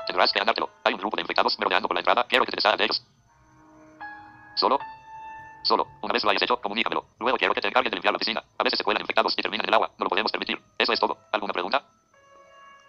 Tendrás 0.07 0.31
que 0.31 0.39
ganártelo. 0.39 0.69
Hay 0.83 0.93
un 0.93 0.99
grupo 0.99 1.15
de 1.17 1.21
infectados 1.21 1.57
merodeando 1.59 1.87
por 1.87 1.95
la 1.95 2.01
entrada. 2.01 2.25
Quiero 2.27 2.45
que 2.45 2.51
te 2.51 2.57
deshagas 2.57 2.77
de 2.79 2.85
ellos. 2.85 3.03
¿Solo? 4.55 4.79
Solo. 5.63 5.87
Una 6.01 6.13
vez 6.13 6.23
lo 6.23 6.29
hayas 6.29 6.43
hecho, 6.43 6.61
comunícamelo. 6.61 7.05
Luego 7.19 7.37
quiero 7.37 7.53
que 7.53 7.61
te 7.61 7.67
encargues 7.67 7.91
de 7.91 7.95
limpiar 7.97 8.13
la 8.13 8.19
piscina. 8.19 8.43
A 8.57 8.63
veces 8.63 8.77
se 8.77 8.83
cuelan 8.83 9.01
infectados 9.01 9.33
y 9.37 9.41
terminan 9.41 9.65
en 9.65 9.69
el 9.69 9.73
agua. 9.73 9.91
No 9.97 10.05
lo 10.05 10.09
podemos 10.09 10.31
permitir. 10.31 10.61
Eso 10.77 10.93
es 10.93 10.99
todo. 10.99 11.17
¿Alguna 11.31 11.53
pregunta? 11.53 11.83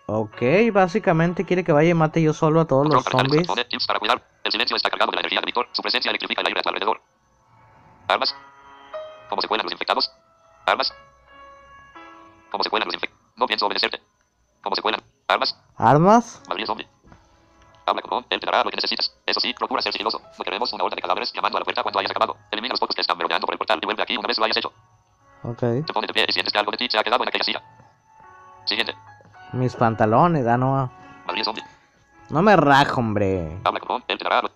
Ok, 0.06 0.40
básicamente 0.72 1.44
quiere 1.44 1.64
que 1.64 1.72
vaya 1.72 1.90
y 1.90 1.94
mate 1.94 2.22
yo 2.22 2.32
solo 2.32 2.60
a 2.60 2.66
todos 2.66 2.88
Control 2.88 3.26
los 3.26 3.46
zombies. 3.46 3.86
para 3.86 3.98
cuidar. 3.98 4.22
El 4.44 4.52
silencio 4.52 4.76
está 4.76 4.88
cargado 4.88 5.10
de 5.10 5.16
la 5.16 5.20
energía 5.22 5.40
de 5.40 5.46
Víctor. 5.46 5.68
Su 5.72 5.82
presencia 5.82 6.10
electrifica 6.10 6.42
el 6.42 6.46
aire 6.46 6.60
a 6.60 6.62
tu 6.62 6.68
alrededor. 6.68 7.00
¿Armas? 8.08 8.34
¿Cómo 9.28 9.42
se 9.42 9.48
cuelan 9.48 9.64
los 9.64 9.72
infectados? 9.72 10.10
¿Armas? 10.66 10.92
¿Cómo 12.50 12.62
se 12.62 12.70
cuelan 12.70 12.86
los 12.86 12.94
infectados? 12.94 13.24
No 13.36 13.46
pienso 13.46 13.66
obedecerte. 13.66 14.00
¿Cómo 14.62 14.76
se 14.76 14.82
cuelan? 14.82 15.02
¿Armas? 15.28 15.56
¿Armas? 15.76 16.42
Madrid 16.48 16.66
zombie. 16.66 16.88
Habla 17.84 18.02
con 18.02 18.26
él 18.28 18.40
te 18.40 18.46
dará 18.46 18.64
lo 18.64 18.70
que 18.70 18.76
necesitas. 18.76 19.14
Eso 19.24 19.38
sí, 19.38 19.54
procura 19.54 19.80
ser 19.82 19.92
sigiloso. 19.92 20.20
No 20.38 20.44
queremos 20.44 20.72
una 20.72 20.84
horda 20.84 20.96
de 20.96 21.02
cadáveres 21.02 21.32
llamando 21.32 21.58
a 21.58 21.60
la 21.60 21.64
puerta 21.64 21.82
cuando 21.82 22.00
hayas 22.00 22.10
acabado. 22.10 22.36
Elimina 22.50 22.72
los 22.72 22.80
pocos 22.80 22.96
que 22.96 23.02
están 23.02 23.16
merodeando 23.16 23.46
por 23.46 23.54
el 23.54 23.58
portal 23.58 23.78
y 23.80 23.86
vuelve 23.86 24.02
aquí 24.02 24.16
una 24.16 24.26
vez 24.26 24.38
lo 24.38 24.44
hayas 24.44 24.56
hecho. 24.56 24.72
Ok. 25.42 25.58
Te 25.58 25.92
pones 25.92 26.08
de 26.08 26.14
pie 26.14 26.26
y 26.28 26.32
sientes 26.32 26.52
que 26.52 26.58
algo 26.58 26.72
de 26.72 26.78
ti 26.78 26.88
se 26.90 26.98
ha 26.98 27.04
quedado 27.04 27.22
en 27.22 27.28
aquella 27.28 27.44
silla. 27.44 27.62
Siguiente. 28.64 28.94
Mis 29.52 29.76
pantalones, 29.76 30.46
ah, 30.46 30.56
no. 30.56 30.90
Madrid 31.26 31.44
zombie. 31.44 31.62
No 32.30 32.42
me 32.42 32.56
rajo, 32.56 33.00
hombre. 33.00 33.60
Habla 33.62 33.78
con 33.78 33.88
Bond, 33.88 34.04
él 34.08 34.18
te 34.18 34.24
dará 34.24 34.42
lo... 34.42 34.48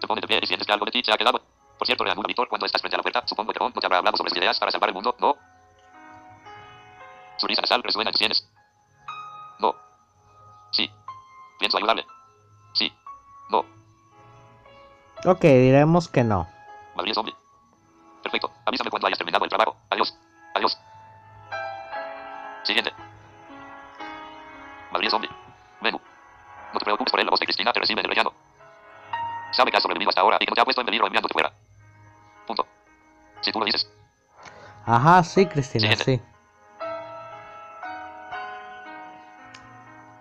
Te 0.00 0.06
pones 0.06 0.22
de 0.22 0.28
pie 0.28 0.38
y 0.40 0.46
sientes 0.46 0.66
que 0.66 0.72
algo 0.72 0.86
de 0.86 0.92
ti 0.92 1.02
se 1.04 1.12
ha 1.12 1.18
quedado. 1.18 1.42
Por 1.78 1.86
cierto, 1.86 2.04
reanuda 2.04 2.26
Víctor 2.26 2.48
cuando 2.48 2.66
estás 2.66 2.82
frente 2.82 2.96
a 2.96 2.98
la 2.98 3.02
puerta. 3.02 3.22
Supongo 3.26 3.52
que 3.52 3.58
Bond 3.60 3.74
no 3.74 3.80
te 3.80 3.86
habrá 3.86 3.98
hablado 3.98 4.16
sobre 4.16 4.30
sus 4.30 4.38
ideas 4.38 4.58
para 4.58 4.72
salvar 4.72 4.90
el 4.90 4.94
mundo, 4.94 5.14
¿no? 5.20 5.36
Su 7.36 7.46
risa 7.46 7.62
nasal 7.62 7.82
resuena 7.84 8.10
en 8.10 8.12
tus 8.12 8.18
sienes. 8.18 8.48
No. 9.60 9.74
Sí. 10.72 10.90
Pienso 11.60 11.78
ayudarle. 11.78 12.04
Sí. 12.74 12.92
No. 13.48 13.64
Ok, 15.24 15.42
diremos 15.42 16.08
que 16.08 16.24
no. 16.24 16.48
Madrid 16.96 17.14
zombie. 17.14 17.34
Perfecto. 18.24 18.50
Avísame 18.66 18.90
cuando 18.90 19.06
hayas 19.06 19.18
terminado 19.18 19.44
el 19.44 19.50
trabajo. 19.50 19.76
Adiós. 19.90 20.12
Adiós. 20.54 20.76
Siguiente. 22.64 22.92
Madrid 24.90 25.10
zombie. 25.10 25.30
Menú. 25.80 26.00
No 26.72 26.78
te 26.78 26.84
preocupes 26.84 27.10
por 27.12 27.20
él, 27.20 27.26
la 27.26 27.30
voz 27.30 27.40
de 27.40 27.46
Cristina 27.46 27.72
te 27.72 27.80
recibe 27.80 28.00
en 28.00 28.06
el 28.06 28.10
rellano. 28.10 28.32
Sabe 29.52 29.70
que 29.70 29.76
has 29.76 29.82
sobrevivido 29.82 30.10
hasta 30.10 30.20
ahora 30.22 30.38
y 30.40 30.44
que 30.44 30.50
no 30.50 30.54
te 30.56 30.60
ha 30.60 30.64
puesto 30.64 30.80
en 30.80 30.86
peligro 30.86 31.06
enviándote 31.06 31.32
fuera. 31.32 31.52
Si 33.40 33.52
tú 33.52 33.58
lo 33.60 33.64
dices. 33.64 33.88
Ajá, 34.86 35.22
sí, 35.22 35.46
Cristina, 35.46 35.94
Siguiente. 35.96 36.04
sí. 36.04 36.22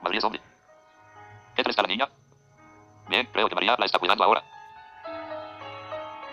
Madrid 0.04 0.20
zombie. 0.22 0.42
¿Qué 1.56 1.64
tal 1.64 1.70
está 1.72 1.82
la 1.82 1.88
niña? 1.88 2.08
Bien, 3.10 3.28
creo 3.32 3.48
que 3.50 3.56
María 3.56 3.76
la 3.78 3.86
está 3.86 4.00
cuidando 4.00 4.24
ahora. 4.24 4.44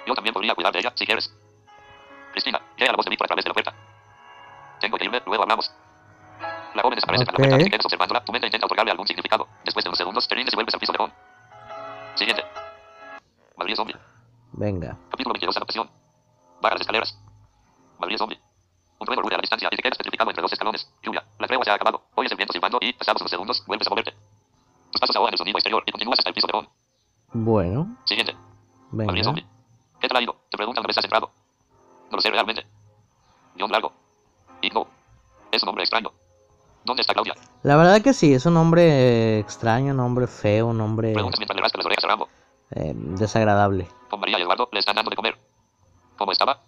Yo 0.07 0.15
también 0.15 0.35
podría 0.35 0.55
cuidar 0.55 0.73
de 0.73 0.81
ella, 0.81 0.93
si 0.95 1.07
quieres. 1.07 1.33
Cristina, 2.33 2.61
llega 2.77 2.91
la 2.93 2.97
voz 2.97 3.07
de 3.07 3.11
Víctor 3.11 3.27
a 3.27 3.29
través 3.29 3.45
de 3.45 3.49
la 3.49 3.55
puerta. 3.55 3.73
Tengo 4.81 4.99
que 4.99 5.05
irme, 5.05 5.23
luego 5.25 5.43
hablamos. 5.45 5.73
La 6.75 6.83
joven 6.83 6.97
desaparece 6.97 7.25
tras 7.25 7.39
la 7.39 7.49
puerta 7.49 7.65
te 7.65 7.71
quedas 7.71 7.85
observándola. 7.87 8.25
Tu 8.25 8.33
mente 8.33 8.49
intenta 8.49 8.67
otorgarle 8.67 8.91
algún 8.91 9.07
significado. 9.07 9.49
Después 9.65 9.85
de 9.85 9.89
unos 9.89 9.99
segundos, 9.99 10.27
te 10.29 10.35
rindes 10.35 10.53
y 10.53 10.57
vuelves 10.57 10.75
al 10.75 10.81
piso 10.81 10.93
de 10.93 10.99
Bond. 10.99 11.13
Siguiente. 12.17 12.45
Madrid 13.57 13.77
zombie. 13.77 13.97
Venga. 14.53 14.97
Capítulo 15.11 15.33
22, 15.35 15.57
anotación. 15.57 15.91
Baja 16.65 16.75
las 16.77 16.81
escaleras. 16.81 17.19
Madrid 17.99 18.17
zombie. 18.17 18.41
Un 18.99 19.05
trueno 19.05 19.21
ruge 19.23 19.35
a 19.35 19.37
la 19.39 19.43
distancia 19.43 19.69
y 19.71 19.77
te 19.77 19.83
quedas 19.83 19.99
petrificado 19.99 20.31
entre 20.31 20.41
dos 20.41 20.53
escalones. 20.53 20.91
Lluvia. 21.03 21.23
La 21.39 21.47
tregua 21.47 21.63
se 21.65 21.71
ha 21.71 21.75
acabado. 21.75 22.03
Oyes 22.15 22.33
el 22.33 22.39
viento 22.39 22.53
silbando 22.55 22.79
y, 22.81 22.93
pasados 22.95 23.21
unos 23.21 23.31
segundos, 23.31 23.63
vuelves 23.67 23.87
a 23.87 23.91
moverte. 23.91 24.15
Tus 24.91 25.01
pasos 25.01 25.15
ahogan 25.17 25.35
el 25.35 25.39
sonido 25.39 25.59
exterior 25.59 25.83
y 25.85 25.93
continúas 25.93 26.19
hasta 26.19 26.31
el 26.31 26.35
piso 26.35 26.47
de 26.47 26.53
Bond. 26.55 26.69
Bueno, 27.35 27.97
Siguiente. 28.05 28.35
Madrid 28.93 29.09
venga. 29.13 29.25
zombie. 29.25 29.47
¿Qué 30.01 30.09
tal 30.09 30.17
ha 30.17 30.23
ido? 30.23 30.37
Te 30.51 30.57
preguntan 30.57 30.83
dónde 30.83 30.95
has 30.99 31.05
entrado. 31.05 31.31
No 32.11 32.17
lo 32.17 32.23
sé 32.23 32.31
realmente. 32.31 32.67
Guión 33.57 33.71
largo. 33.71 33.93
Es 35.53 35.63
un 35.63 35.67
nombre 35.67 35.85
extraño. 35.85 36.11
¿Dónde 36.85 37.03
está 37.03 37.13
Claudia? 37.13 37.35
La 37.63 37.77
verdad 37.77 38.01
que 38.03 38.13
sí, 38.15 38.33
es 38.35 38.47
un 38.47 38.55
nombre 38.55 39.39
extraño, 39.39 39.91
un 39.93 39.99
nombre 39.99 40.27
feo, 40.27 40.69
un 40.69 40.79
nombre 40.79 41.13
Preguntas 41.13 41.39
mientras 41.39 41.57
le 41.57 41.63
rasca 41.63 41.79
las 41.79 41.87
orejas 41.87 42.05
a 42.05 42.09
Rambo. 42.09 42.29
eh, 42.71 42.93
desagradable. 42.95 43.87
Con 44.11 44.21
María 44.21 44.39
y 44.39 44.43
Eduardo 44.43 44.69
le 44.73 44.81
están 44.81 44.97
dando 44.97 45.11
de 45.11 45.17
comer. 45.17 45.39
¿Cómo 46.17 46.33
estaba? 46.33 46.61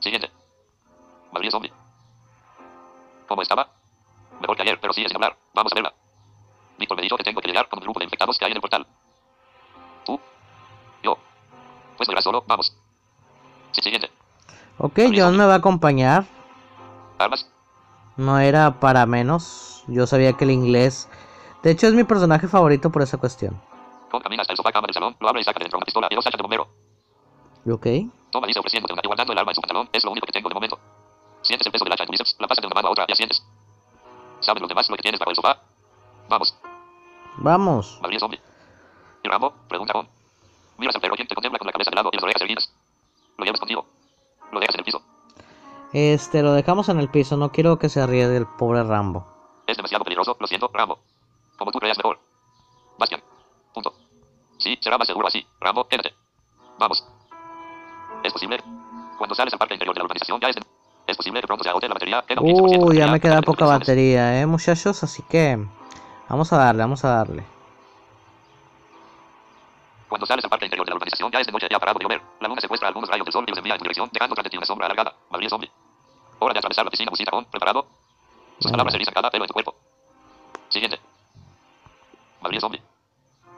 Siguiente. 0.00 0.30
Es 1.42 1.52
zombie. 1.52 1.72
¿Cómo 3.28 3.42
estaba? 3.42 3.68
Mejor 4.40 4.56
que 4.56 4.62
ayer, 4.62 4.78
pero 4.80 4.92
sigue 4.92 5.08
sin 5.08 5.16
hablar. 5.16 5.36
Vamos 5.52 5.72
a 5.72 5.74
verla. 5.74 5.92
Víctor 6.78 6.96
me 6.96 7.02
dijo 7.02 7.16
que 7.16 7.24
tengo 7.24 7.40
que 7.40 7.48
llegar 7.48 7.68
con 7.68 7.78
un 7.78 7.84
grupo 7.84 8.00
de 8.00 8.04
infectados 8.04 8.38
que 8.38 8.44
hay 8.44 8.52
en 8.52 8.56
el 8.56 8.60
portal. 8.60 8.86
¿Tú? 10.06 10.18
Yo. 11.02 11.18
Pues 11.96 12.08
no 12.08 12.12
irás 12.12 12.24
solo, 12.24 12.44
vamos. 12.46 12.74
Sí, 13.72 13.82
siguiente. 13.82 14.10
Ok, 14.78 15.00
John 15.14 15.36
me 15.36 15.44
va 15.44 15.54
a 15.54 15.58
acompañar. 15.58 16.24
¿Armas? 17.18 17.48
No 18.16 18.38
era 18.38 18.80
para 18.80 19.06
menos. 19.06 19.84
Yo 19.86 20.06
sabía 20.06 20.32
que 20.32 20.44
el 20.44 20.50
inglés... 20.50 21.08
De 21.62 21.70
hecho, 21.70 21.86
es 21.86 21.94
mi 21.94 22.04
personaje 22.04 22.46
favorito 22.46 22.90
por 22.90 23.02
esa 23.02 23.16
cuestión. 23.16 23.60
Con 24.10 24.20
camina 24.20 24.42
hasta 24.42 24.52
el 24.52 24.56
sofá 24.56 24.70
cama 24.70 24.86
del 24.86 24.94
salón, 24.94 25.16
lo 25.18 25.28
abre 25.28 25.40
y 25.40 25.44
saca 25.44 25.58
de 25.58 25.64
dentro 25.64 25.78
una 25.78 25.86
pistola 25.86 26.08
y 26.10 26.14
dos 26.14 26.26
hachas 26.26 26.38
de 26.38 26.42
bombero. 26.42 26.83
Ok. 27.66 27.86
Toma, 28.30 28.46
dice 28.46 28.58
ofreciéndote 28.58 28.92
una 28.92 29.02
y 29.02 29.06
guardando 29.06 29.32
el 29.32 29.38
arma 29.38 29.52
en 29.52 29.54
su 29.54 29.60
pantalón. 29.60 29.88
Es 29.92 30.04
lo 30.04 30.10
único 30.10 30.26
que 30.26 30.32
tengo 30.32 30.48
de 30.48 30.54
momento. 30.54 30.78
Sientes 31.42 31.66
el 31.66 31.72
peso 31.72 31.84
del 31.84 31.92
hacha 31.92 32.02
en 32.02 32.06
tu 32.08 32.12
bíceps, 32.12 32.36
la 32.38 32.48
pasas 32.48 32.62
de 32.62 32.66
una 32.66 32.74
mano 32.74 32.88
a 32.88 32.90
otra 32.92 33.04
y 33.08 33.12
asientes. 33.12 33.44
¿Saben 34.40 34.62
los 34.62 34.68
demás 34.68 34.88
lo 34.90 34.96
que 34.96 35.02
tienes 35.02 35.18
bajo 35.18 35.30
el 35.30 35.36
sofá? 35.36 35.58
Vamos. 36.28 36.54
Vamos. 37.36 37.98
María 38.02 38.18
zombie. 38.18 38.40
¿Y 39.22 39.28
Rambo? 39.28 39.52
Pregunta 39.68 39.92
Ron. 39.92 40.08
Miras 40.78 40.94
al 40.94 41.00
perro 41.00 41.14
quien 41.14 41.28
te 41.28 41.34
contempla 41.34 41.58
con 41.58 41.66
la 41.66 41.72
cabeza 41.72 41.90
de 41.90 41.96
lado 41.96 42.10
y 42.12 42.16
las 42.16 42.24
orejas 42.24 42.42
erguidas. 42.42 42.72
Lo 43.38 43.44
llevas 43.44 43.60
contigo. 43.60 43.86
Lo 44.52 44.60
dejas 44.60 44.74
en 44.74 44.80
el 44.80 44.84
piso. 44.84 45.02
Este, 45.92 46.42
lo 46.42 46.52
dejamos 46.52 46.88
en 46.88 47.00
el 47.00 47.08
piso. 47.08 47.36
No 47.36 47.52
quiero 47.52 47.78
que 47.78 47.88
se 47.88 48.06
ríe 48.06 48.28
del 48.28 48.46
pobre 48.46 48.82
Rambo. 48.82 49.26
Es 49.66 49.76
demasiado 49.76 50.04
peligroso, 50.04 50.36
lo 50.38 50.46
siento, 50.46 50.70
Rambo. 50.72 50.98
Como 51.56 51.72
tú 51.72 51.78
creas 51.78 51.96
mejor. 51.96 52.18
Bastian. 52.98 53.22
Punto. 53.72 53.94
Sí, 54.58 54.78
será 54.80 54.98
más 54.98 55.06
seguro 55.06 55.28
así. 55.28 55.46
Rambo, 55.60 55.86
quédate. 55.88 56.14
Vamos. 56.78 57.06
¿Es 58.24 58.32
posible? 58.32 58.58
Cuando 59.18 59.34
sales 59.34 59.52
al 59.52 59.58
parque 59.58 59.74
interior 59.74 59.94
de 59.94 60.00
la 60.00 60.06
urbanización 60.06 60.40
ya 60.40 60.48
es 60.48 60.56
de... 60.56 60.62
Es 61.06 61.16
posible 61.18 61.42
que 61.42 61.46
pronto 61.46 61.62
se 61.62 61.68
agote 61.68 61.86
la 61.86 61.94
batería. 61.94 62.24
Queda 62.26 62.40
un 62.40 62.48
15% 62.48 62.70
de 62.70 62.78
Uy, 62.78 62.96
ya 62.96 63.06
me 63.06 63.20
queda 63.20 63.42
poca 63.42 63.66
batería, 63.66 64.40
eh, 64.40 64.46
muchachos. 64.46 65.02
Así 65.04 65.22
que... 65.28 65.62
Vamos 66.30 66.50
a 66.54 66.56
darle, 66.56 66.82
vamos 66.82 67.04
a 67.04 67.08
darle. 67.08 67.44
Cuando 70.08 70.26
sales 70.26 70.42
al 70.44 70.50
parque 70.50 70.64
interior 70.64 70.86
de 70.86 70.90
la 70.90 70.96
urbanización 70.96 71.30
ya 71.30 71.40
es 71.40 71.46
de 71.46 71.52
noche 71.52 71.68
y 71.70 71.74
ha 71.74 71.78
parado 71.78 71.98
de 71.98 72.04
llover. 72.04 72.22
La 72.40 72.48
luna 72.48 72.62
secuestra 72.62 72.88
algunos 72.88 73.10
rayos 73.10 73.26
del 73.26 73.32
sol 73.32 73.44
y 73.46 73.50
los 73.50 73.58
envía 73.58 73.74
en 73.74 73.78
tu 73.78 73.84
dirección, 73.84 74.08
dejando 74.10 74.34
tras 74.34 74.44
de 74.44 74.50
ti 74.50 74.56
una 74.56 74.66
sombra 74.66 74.86
alargada. 74.86 75.14
María 75.30 75.50
zombie. 75.50 75.70
Hora 76.38 76.54
de 76.54 76.58
atravesar 76.60 76.86
la 76.86 76.90
piscina, 76.90 77.10
busita 77.10 77.30
con, 77.30 77.44
preparado. 77.44 77.86
Sus 78.58 78.70
palabras 78.70 78.92
se 78.92 78.96
erizan 78.96 79.12
cada 79.12 79.30
pelo 79.30 79.44
en 79.44 79.48
tu 79.48 79.52
cuerpo. 79.52 79.74
Siguiente. 80.70 80.98
María 82.40 82.60
zombie. 82.60 82.80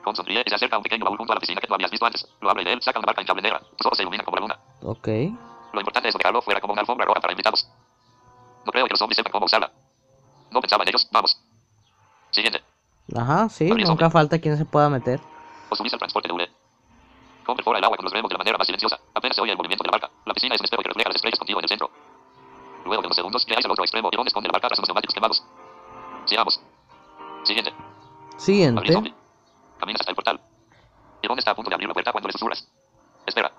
Con 0.06 0.14
sonríe 0.14 0.40
y 0.46 0.48
se 0.48 0.54
acerca 0.54 0.76
a 0.76 0.78
un 0.78 0.84
pequeño 0.84 1.04
baúl 1.04 1.18
junto 1.18 1.32
a 1.32 1.34
la 1.34 1.40
piscina 1.40 1.60
que 1.60 1.66
tú 1.66 1.74
habías 1.74 1.90
visto 1.90 2.06
antes. 2.06 2.24
Lo 2.40 2.48
abre 2.48 2.62
de 2.62 2.74
él 2.74 2.80
saca 2.80 3.00
una 3.00 3.06
marca 3.06 3.22
hinchable 3.22 3.42
negra. 3.42 3.58
Tus 3.76 3.86
ojos 3.86 3.96
se 3.96 4.04
iluminan 4.04 4.24
como 4.24 4.36
la 4.36 4.42
luna. 4.42 4.58
Ok. 4.84 5.08
Lo 5.72 5.80
importante 5.80 6.10
es 6.10 6.14
dejarlo 6.14 6.40
fuera 6.42 6.60
como 6.60 6.74
una 6.74 6.82
alfombra 6.82 7.04
roja 7.06 7.20
para 7.20 7.32
invitados. 7.32 7.68
No 8.64 8.70
creo 8.70 8.84
que 8.84 8.90
los 8.90 9.00
zombies 9.00 9.16
sepan 9.16 9.32
cómo 9.32 9.46
usarla. 9.46 9.72
No 10.52 10.60
pensaba 10.60 10.84
en 10.84 10.90
ellos, 10.90 11.08
vamos. 11.10 11.36
Siguiente. 12.30 12.62
Ajá, 13.16 13.48
sí, 13.48 13.64
nunca 13.64 13.84
zombie. 13.84 14.10
falta 14.10 14.38
quien 14.38 14.56
se 14.56 14.64
pueda 14.64 14.88
meter. 14.88 15.18
Subís 15.72 15.92
al 15.92 15.98
transporte 15.98 16.28
de 16.28 16.34
hule. 16.34 16.50
Con 17.44 17.56
perfora 17.56 17.80
el 17.80 17.84
agua 17.84 17.96
con 17.96 18.04
los 18.04 18.12
remos 18.12 18.28
de 18.28 18.34
la 18.34 18.38
manera 18.38 18.58
más 18.58 18.66
silenciosa. 18.68 19.00
Apenas 19.12 19.34
se 19.34 19.42
oye 19.42 19.50
el 19.50 19.58
movimiento 19.58 19.82
de 19.82 19.88
la 19.88 19.98
barca. 19.98 20.10
La 20.24 20.34
piscina 20.34 20.54
es 20.54 20.60
un 20.60 20.66
espejo 20.66 20.82
que 20.84 20.88
refleja 20.90 21.08
las 21.08 21.16
estrellas 21.16 21.38
contigo 21.40 21.58
en 21.58 21.64
el 21.64 21.68
centro. 21.68 21.90
Luego 22.84 23.02
de 23.02 23.08
unos 23.08 23.16
segundos, 23.16 23.44
llegáis 23.44 23.64
al 23.64 23.72
otro 23.72 23.82
extremo 23.82 24.08
y 24.12 24.16
Ron 24.16 24.28
esconde 24.28 24.46
la 24.46 24.52
barca 24.52 24.68
tras 24.68 24.78
unos 24.78 24.88
neumáticos 24.88 25.14
quemados. 25.14 25.42
Sigamos. 26.26 26.60
Siguiente. 27.42 27.74
Siguiente. 28.36 28.92
zombie. 28.92 29.15
Caminas 29.78 30.00
hasta 30.00 30.10
el 30.10 30.16
portal. 30.16 30.40
Ron 31.26 31.38
está 31.38 31.50
a 31.50 31.54
punto 31.54 31.68
de 31.68 31.74
abrir 31.74 31.88
la 31.88 31.94
puerta 31.94 32.12
cuando 32.12 32.28
le 32.28 32.32
susurras. 32.32 32.66
Espera. 33.26 33.50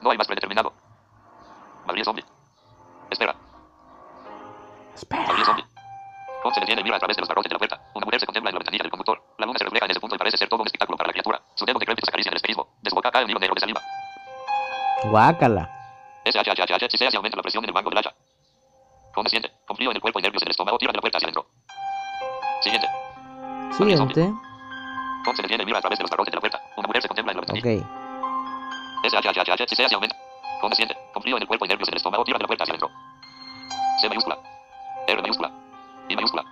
No 0.00 0.10
hay 0.10 0.18
más 0.18 0.26
predeterminado. 0.26 0.72
María 1.86 2.04
zombie. 2.04 2.24
Espera. 3.10 3.34
Espera. 4.94 5.26
María 5.26 5.44
zombie. 5.44 5.64
Ron 6.42 6.54
se 6.54 6.60
detiene 6.60 6.80
y 6.80 6.84
mira 6.84 6.96
a 6.96 6.98
través 6.98 7.16
de 7.16 7.20
los 7.20 7.28
barrotes 7.28 7.50
de 7.50 7.54
la 7.54 7.58
puerta. 7.58 7.80
Una 7.94 8.04
mujer 8.06 8.20
se 8.20 8.26
contempla 8.26 8.50
en 8.50 8.54
la 8.54 8.58
ventanilla 8.58 8.82
del 8.84 8.90
conductor. 8.90 9.22
La 9.38 9.46
luna 9.46 9.58
se 9.58 9.64
refleja 9.64 9.84
en 9.84 9.90
ese 9.90 10.00
punto 10.00 10.16
y 10.16 10.18
parece 10.18 10.38
ser 10.38 10.48
todo 10.48 10.62
un 10.62 10.66
espectáculo 10.66 10.96
para 10.96 11.08
la 11.08 11.12
criatura. 11.12 11.42
Su 11.54 11.64
dedo 11.66 11.78
decrépito 11.78 12.06
se 12.06 12.10
acaricia 12.10 12.30
en 12.30 12.34
el 12.34 12.36
espejismo. 12.36 12.68
De 12.80 12.90
su 12.90 12.96
boca 12.96 13.10
cae 13.10 13.24
un 13.24 13.30
hilo 13.30 13.40
negro 13.40 13.54
de 13.54 13.60
saliva. 13.60 13.80
Guácala. 15.04 15.68
SHHH, 16.24 16.90
si 16.90 16.98
se 16.98 17.16
aumenta 17.16 17.36
la 17.36 17.42
presión 17.42 17.64
en 17.64 17.70
el 17.70 17.74
mango 17.74 17.90
del 17.90 17.98
hacha. 17.98 18.14
Con 19.14 19.28
siente, 19.28 19.50
con 19.66 19.76
frío 19.76 19.90
en 19.90 19.96
el 19.96 20.02
cuerpo 20.02 20.20
y 20.20 20.22
nervios 20.22 20.42
en 20.42 20.48
el 20.48 20.52
estómago, 20.52 20.78
tira 20.78 20.92
de 20.92 20.98
la 20.98 21.00
puerta 21.00 21.18
hacia 21.18 21.26
adentro. 21.26 21.46
Siguiente. 22.60 22.88
Siguiente. 23.76 24.49
Con 25.30 25.36
se 25.36 25.42
detiene 25.42 25.62
y 25.62 25.66
mira 25.66 25.78
a 25.78 25.80
través 25.80 25.96
de 25.96 26.02
los 26.02 26.10
barrotes 26.10 26.32
de 26.32 26.36
la 26.38 26.40
puerta. 26.40 26.60
Una 26.76 26.88
mujer 26.88 27.02
se 27.02 27.06
contempla 27.06 27.30
en 27.30 27.36
la 27.36 27.40
ventanilla. 27.46 27.86
Ok. 27.86 29.06
SHHH, 29.06 29.68
si 29.68 29.76
se 29.76 29.94
aumenta. 29.94 30.16
Con 30.60 30.74
siente, 30.74 30.98
con 31.14 31.22
frío 31.22 31.36
en 31.36 31.42
el 31.42 31.46
cuerpo 31.46 31.66
y 31.66 31.68
nervios 31.68 31.88
en 31.88 31.94
el 31.94 31.98
estómago, 31.98 32.24
tira 32.24 32.36
de 32.36 32.42
la 32.42 32.46
puerta 32.48 32.64
hacia 32.64 32.72
adentro. 32.74 32.90
C 34.00 34.08
mayúscula. 34.08 34.36
R 35.06 35.22
mayúscula. 35.22 35.52
I 36.08 36.16
mayúscula. 36.16 36.44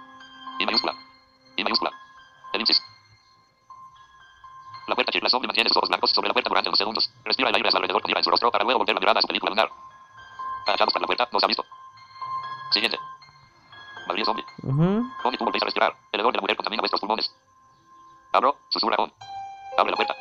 I 0.60 0.64
mayúscula. 0.64 0.94
I 1.56 1.64
mayúscula. 1.64 1.90
Elipsis. 2.52 2.80
La 4.86 4.94
puerta 4.94 5.10
chirla 5.10 5.28
zombie 5.28 5.48
mantiene 5.48 5.68
sus 5.70 5.76
ojos 5.78 5.88
blancos 5.88 6.10
sobre 6.12 6.28
la 6.28 6.34
puerta 6.34 6.48
durante 6.48 6.68
unos 6.68 6.78
segundos. 6.78 7.10
Respira 7.24 7.48
el 7.48 7.54
aire 7.56 7.68
a 7.68 7.72
su 7.72 7.76
alrededor 7.78 8.00
con 8.00 8.10
ira 8.12 8.20
en 8.20 8.24
su 8.24 8.30
rostro 8.30 8.52
para 8.52 8.62
luego 8.62 8.78
volver 8.78 8.94
la 8.94 9.00
mirada 9.00 9.18
a 9.18 9.22
su 9.22 9.26
película 9.26 9.50
lunar. 9.50 9.68
Agachados 10.68 10.92
por 10.92 11.02
la 11.02 11.06
puerta, 11.06 11.28
nos 11.32 11.42
ha 11.42 11.48
visto. 11.48 11.64
Siguiente. 12.70 12.96
María 14.06 14.24
zombie. 14.24 14.44
Ujú. 14.62 15.02
Con 15.20 15.34
y 15.34 15.36
tú 15.36 15.44
volvéis 15.44 15.62
a 15.64 15.66
respirar. 15.66 15.96
El 16.12 16.20
hedor 16.20 16.30
de 16.32 16.36
la 16.36 16.42
mujer 16.42 16.56
contamina 16.56 16.80
vuestros 16.80 17.00
pulmones. 17.00 17.34
Abro, 18.30 18.58
susurra 18.68 18.96
con. 18.96 19.10
Abre 19.78 19.90
la 19.90 19.96
puerta. 19.96 20.14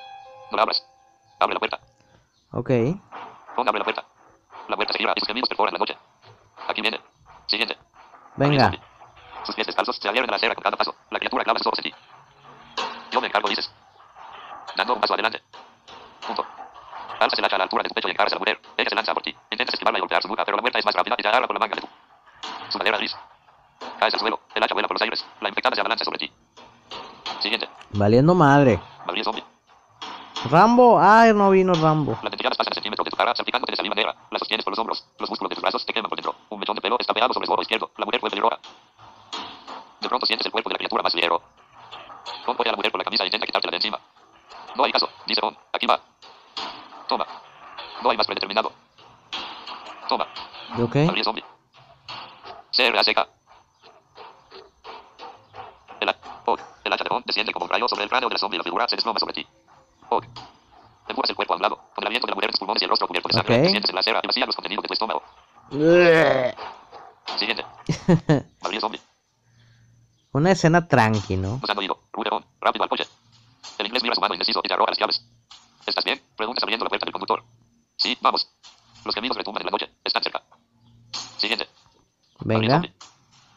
No 0.49 0.55
la 0.55 0.63
abras. 0.63 0.81
Abre 1.41 1.53
la 1.55 1.59
puerta. 1.59 1.79
Ok. 2.53 2.69
Con 3.53 3.67
abre 3.67 3.79
la 3.79 3.83
puerta. 3.83 4.05
La 4.69 4.77
puerta 4.77 4.93
se 4.93 4.99
gira 4.99 5.11
y 5.13 5.19
sus 5.19 5.27
gemidos 5.27 5.49
perforan 5.49 5.73
la 5.73 5.79
noche. 5.79 5.97
Aquí 6.69 6.81
viene. 6.81 7.01
Siguiente. 7.47 7.77
María 8.37 8.49
Venga. 8.51 8.63
zombie. 8.63 8.81
Sus 9.43 9.55
pies 9.55 9.67
descalzos 9.67 9.97
se 9.97 10.07
adhieren 10.07 10.29
a 10.29 10.31
la 10.31 10.37
acera 10.37 10.55
con 10.55 10.63
cada 10.63 10.77
paso. 10.77 10.95
La 11.09 11.19
criatura 11.19 11.43
clava 11.43 11.59
sus 11.59 11.67
ojos 11.67 11.79
en 11.79 11.83
ti. 11.83 11.93
Yo 13.11 13.19
me 13.19 13.27
encargo, 13.27 13.49
dices. 13.49 13.69
Dando 14.75 14.93
un 14.93 15.01
paso 15.01 15.13
adelante. 15.13 15.43
Punto. 16.25 16.45
Alzas 17.19 17.39
el 17.39 17.45
hacha 17.45 17.55
a 17.55 17.59
la 17.59 17.63
altura 17.65 17.83
de 17.83 17.89
tu 17.89 17.95
pecho 17.95 18.07
y 18.07 18.11
encaras 18.11 18.31
a 18.31 18.35
la 18.35 18.39
mujer. 18.39 18.61
Ella 18.77 18.89
se 18.89 18.95
lanza 18.95 19.13
por 19.13 19.23
ti. 19.23 19.35
Intentas 19.51 19.73
esquivarla 19.73 19.97
y 19.97 20.01
golpear 20.01 20.21
su 20.21 20.29
nuca, 20.29 20.45
pero 20.45 20.55
la 20.55 20.61
muerta 20.61 20.79
es 20.79 20.85
más 20.85 20.95
rápida 20.95 21.15
y 21.17 21.21
te 21.21 21.27
agarra 21.27 21.45
por 21.47 21.55
la 21.55 21.59
manga 21.59 21.75
de 21.75 21.81
tu. 21.81 21.89
Su 22.69 22.77
madera 22.77 22.97
gris. 22.97 23.15
Caes 23.99 24.13
al 24.13 24.19
suelo. 24.19 24.39
El 24.55 24.63
hacha 24.63 24.73
vuela 24.73 24.87
por 24.87 24.95
los 24.95 25.01
aires. 25.01 25.25
La 25.41 25.49
infectada 25.49 25.75
se 25.75 25.81
abalanza 25.81 26.05
sobre 26.05 26.19
ti. 26.19 26.31
Siguiente. 27.39 27.67
Valiendo 28.07 28.33
madre. 28.33 28.79
Rambo. 30.49 30.97
Ay, 30.97 31.33
no 31.33 31.49
vino 31.49 31.73
Rambo. 31.73 32.13
Las 32.23 32.31
dentelladas 32.31 32.57
pasan 32.57 32.71
el 32.71 32.75
centímetro 32.75 33.03
de 33.03 33.11
tu 33.11 33.17
cara, 33.17 33.35
salpicándote 33.35 33.73
de 33.73 33.75
saliva 33.75 33.95
negra. 33.95 34.15
La 34.31 34.39
sostienes 34.39 34.63
por 34.63 34.71
los 34.71 34.79
hombros. 34.79 35.05
Los 35.19 35.29
músculos 35.29 35.49
de 35.49 35.55
tus 35.55 35.61
brazos 35.61 35.85
te 35.85 35.91
queman 35.91 36.07
por 36.07 36.15
dentro. 36.15 36.33
Un 36.49 36.57
mechón 36.57 36.75
de 36.75 36.81
pelo 36.81 36.95
está 36.97 37.13
pegado 37.13 37.33
sobre 37.33 37.43
el 37.43 37.49
gorro 37.49 37.63
izquierdo. 37.63 37.91
La 37.97 38.05
mujer 38.05 38.21
fue 38.21 38.29
pelirroja. 38.29 38.59
De 39.99 40.07
pronto 40.07 40.25
sientes 40.25 40.45
el 40.45 40.53
cuerpo 40.53 40.69
de 40.69 40.75
la 40.75 40.77
criatura 40.77 41.03
más 41.03 41.13
ligero. 41.15 41.41
Coge 42.45 42.69
a 42.69 42.71
la 42.71 42.77
mujer 42.77 42.91
por 42.93 42.99
la 42.99 43.03
camisa 43.03 43.23
e 43.23 43.27
intenta 43.27 43.45
quitártela 43.45 43.71
de 43.71 43.75
encima. 43.75 43.99
No 44.77 44.85
hay 44.85 44.91
caso, 44.93 45.09
dice 45.25 45.41
Ron. 45.41 45.57
Aquí 45.73 45.85
va. 45.85 45.99
Toma. 47.09 47.27
No 48.01 48.09
hay 48.09 48.15
más 48.15 48.25
predeterminado. 48.25 48.71
Toma. 50.07 50.27
Ok. 50.79 50.95
María 50.95 51.25
zombie. 51.25 51.43
CRA 52.71 53.03
seca. 53.03 53.27
El 56.87 56.93
hacha 56.93 57.03
de 57.03 57.09
Ron 57.09 57.23
desciende 57.25 57.53
como 57.53 57.65
un 57.65 57.71
rayo 57.71 57.87
sobre 57.87 58.03
el 58.03 58.09
cráneo 58.09 58.29
de 58.29 58.33
la 58.33 58.39
zombie 58.39 58.57
y 58.57 58.59
la 58.59 58.63
figura 58.63 58.87
se 58.87 58.95
desploma 58.95 59.19
sobre 59.19 59.33
ti. 59.33 59.47
Og. 60.09 60.23
Empujas 61.07 61.29
el 61.29 61.35
cuerpo 61.35 61.53
a 61.53 61.55
un 61.55 61.61
lado, 61.61 61.75
con 61.95 62.03
el 62.03 62.07
aliento 62.07 62.27
de 62.27 62.31
la 62.31 62.35
mujer 62.35 62.51
tus 62.51 62.59
pulmones 62.59 62.81
y 62.81 62.85
el 62.85 62.89
rostro 62.89 63.07
cubierto 63.07 63.29
de 63.29 63.33
sangre. 63.33 63.55
Ok. 63.55 63.63
Te 63.63 63.69
sientes 63.69 63.89
en 63.89 63.95
la 63.95 64.01
acera 64.01 64.19
y 64.23 64.27
vacías 64.27 64.47
los 64.47 64.55
contenidos 64.55 64.83
de 64.83 64.87
tu 64.87 64.93
estómago. 64.93 65.23
Siguiente. 67.37 67.65
María 68.61 68.79
zombie. 68.79 69.01
Una 70.33 70.51
escena 70.51 70.87
tranqui, 70.87 71.37
¿no? 71.37 71.59
Nos 71.61 71.69
han 71.69 71.77
oído. 71.77 71.99
Rude 72.11 72.29
on. 72.31 72.45
Rápido 72.59 72.83
al 72.83 72.89
coche. 72.89 73.05
El 73.77 73.85
inglés 73.87 74.03
mira 74.03 74.13
a 74.13 74.15
su 74.15 74.21
mano 74.21 74.33
indeciso 74.33 74.61
y 74.63 74.67
te 74.67 74.73
arroja 74.73 74.91
las 74.91 74.99
llaves. 74.99 75.25
¿Estás 75.85 76.03
bien? 76.03 76.21
Preguntas 76.35 76.63
abriendo 76.63 76.83
la 76.83 76.89
puerta 76.89 77.05
del 77.05 77.13
conductor. 77.13 77.43
Sí, 77.95 78.17
vamos. 78.21 78.49
Los 79.05 79.15
gemidos 79.15 79.37
retumban 79.37 79.61
en 79.61 79.67
la 79.67 79.71
noche. 79.71 79.89
Están 80.03 80.23
cerca. 80.23 80.43
Siguiente. 81.37 81.67
Venga. 82.39 82.81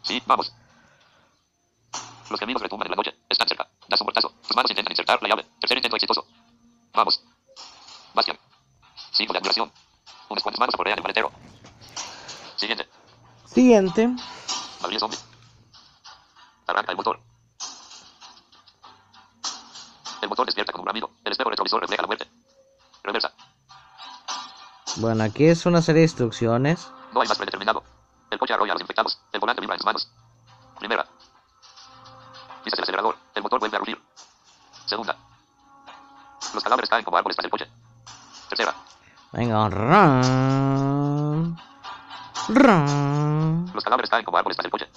Sí, 0.03 0.23
vamos. 0.27 0.53
Los 2.31 2.39
gemidos 2.39 2.63
retumban 2.63 2.87
en 2.87 2.91
la 2.93 2.97
noche. 2.97 3.15
Tus 4.51 4.57
manos 4.57 4.71
intentan 4.73 4.91
insertar 4.91 5.23
la 5.23 5.29
llave. 5.29 5.47
Tercer 5.61 5.79
intento 5.79 5.95
exitoso. 5.95 6.27
Vamos. 6.93 7.23
Bastian. 8.13 8.37
Cinco 9.13 9.33
de 9.33 9.39
admiración. 9.39 9.71
Unas 10.29 10.43
cuantas 10.43 10.59
manos 10.59 10.75
correan 10.75 10.99
el 10.99 11.05
maletero. 11.05 11.31
Siguiente. 12.57 12.89
Siguiente. 13.47 14.09
María 14.83 14.99
zombie. 14.99 15.21
Arranca 16.67 16.91
el 16.91 16.97
motor. 16.97 17.21
El 20.21 20.29
motor 20.29 20.47
despierta 20.47 20.73
como 20.73 20.83
un 20.83 20.87
bramido. 20.87 21.13
El 21.25 21.31
espejo 21.31 21.51
retrovisor 21.51 21.81
refleja 21.83 22.03
la 22.03 22.09
muerte. 22.09 22.29
Reversa. 23.05 23.33
Bueno, 24.97 25.23
aquí 25.23 25.45
es 25.45 25.65
una 25.65 25.81
serie 25.81 26.01
de 26.01 26.07
instrucciones. 26.07 26.91
No 27.13 27.21
hay 27.21 27.29
más 27.29 27.39
predeterminado. 27.39 27.85
El 28.29 28.39
coche 28.41 28.55
arrolla 28.55 28.73
a 28.73 28.75
los 28.75 28.83
infectados. 28.83 29.21
El 29.31 29.39
volante 29.39 29.61
vibra 29.61 29.77
en 29.77 29.79
sus 29.79 29.87
manos. 29.87 30.11
Primera. 30.81 31.07
Pisas 32.65 32.81
el 32.81 32.83
acelerador. 32.83 33.17
El 33.37 33.45
motor 33.45 33.61
vuelve 33.61 33.77
a 33.77 33.79
rugir. 33.79 34.10
Segunda. 34.91 35.17
Los 36.53 36.65
cadáveres 36.65 36.91
caen 36.91 37.05
como 37.05 37.17
árboles 37.17 37.37
tras 37.37 37.45
el 37.45 37.51
coche. 37.53 37.69
Tercera. 38.49 38.75
Venga, 39.31 39.69
ran. 39.69 41.57
Ran. 42.49 43.71
Los 43.73 43.85
cadáveres 43.85 44.11
caen 44.11 44.25
como 44.25 44.39
árboles 44.39 44.57
tras 44.57 44.65
el 44.65 44.71
coche. 44.73 44.89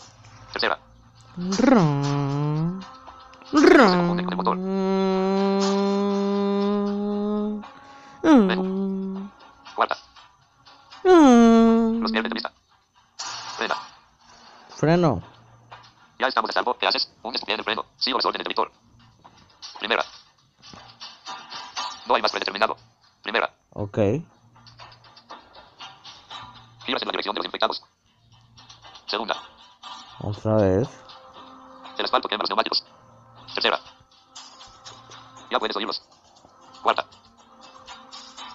Tercera. 0.51 0.79
Ran. 1.60 2.82
confunde 3.51 4.23
con 4.23 4.34
el 4.34 4.38
motor. 4.38 4.58
Ran. 8.23 9.32
Cuarta. 9.75 9.97
Los 11.03 12.12
pierde 12.12 12.29
de 12.29 12.34
vista. 12.34 12.51
Frena. 13.58 13.75
Freno. 14.69 15.21
Ya 16.17 16.25
estamos 16.25 16.49
a 16.49 16.53
salvo. 16.53 16.75
¿Qué 16.79 16.88
haces? 16.88 17.13
Un 17.21 17.36
escupien 17.36 17.58
de 17.58 17.63
freno. 17.63 17.86
Sigo 17.97 18.17
las 18.17 18.25
órdenes 18.25 18.45
del 18.45 18.49
Víctor. 18.49 18.71
Primera. 19.84 20.06
No 22.08 22.15
hay 22.15 22.22
más 22.22 22.32
predeterminado. 22.32 22.78
Primera. 23.22 23.54
Ok. 23.72 23.98
Giras 26.86 27.02
en 27.02 27.08
la 27.08 27.12
dirección 27.12 27.36
de 27.36 27.39
los 27.39 27.46
infectados. 27.46 27.84
Segunda. 29.08 29.36
Otra 30.22 30.56
vez. 30.56 30.88
El 31.98 32.06
asfalto 32.06 32.30
quema 32.30 32.43
los 32.43 32.50
neumáticos. 32.50 32.86
Tercera. 33.54 33.78
Ya 35.52 35.60
puedes 35.60 35.76
oírlos. 35.76 36.02
Cuarta. 36.82 37.06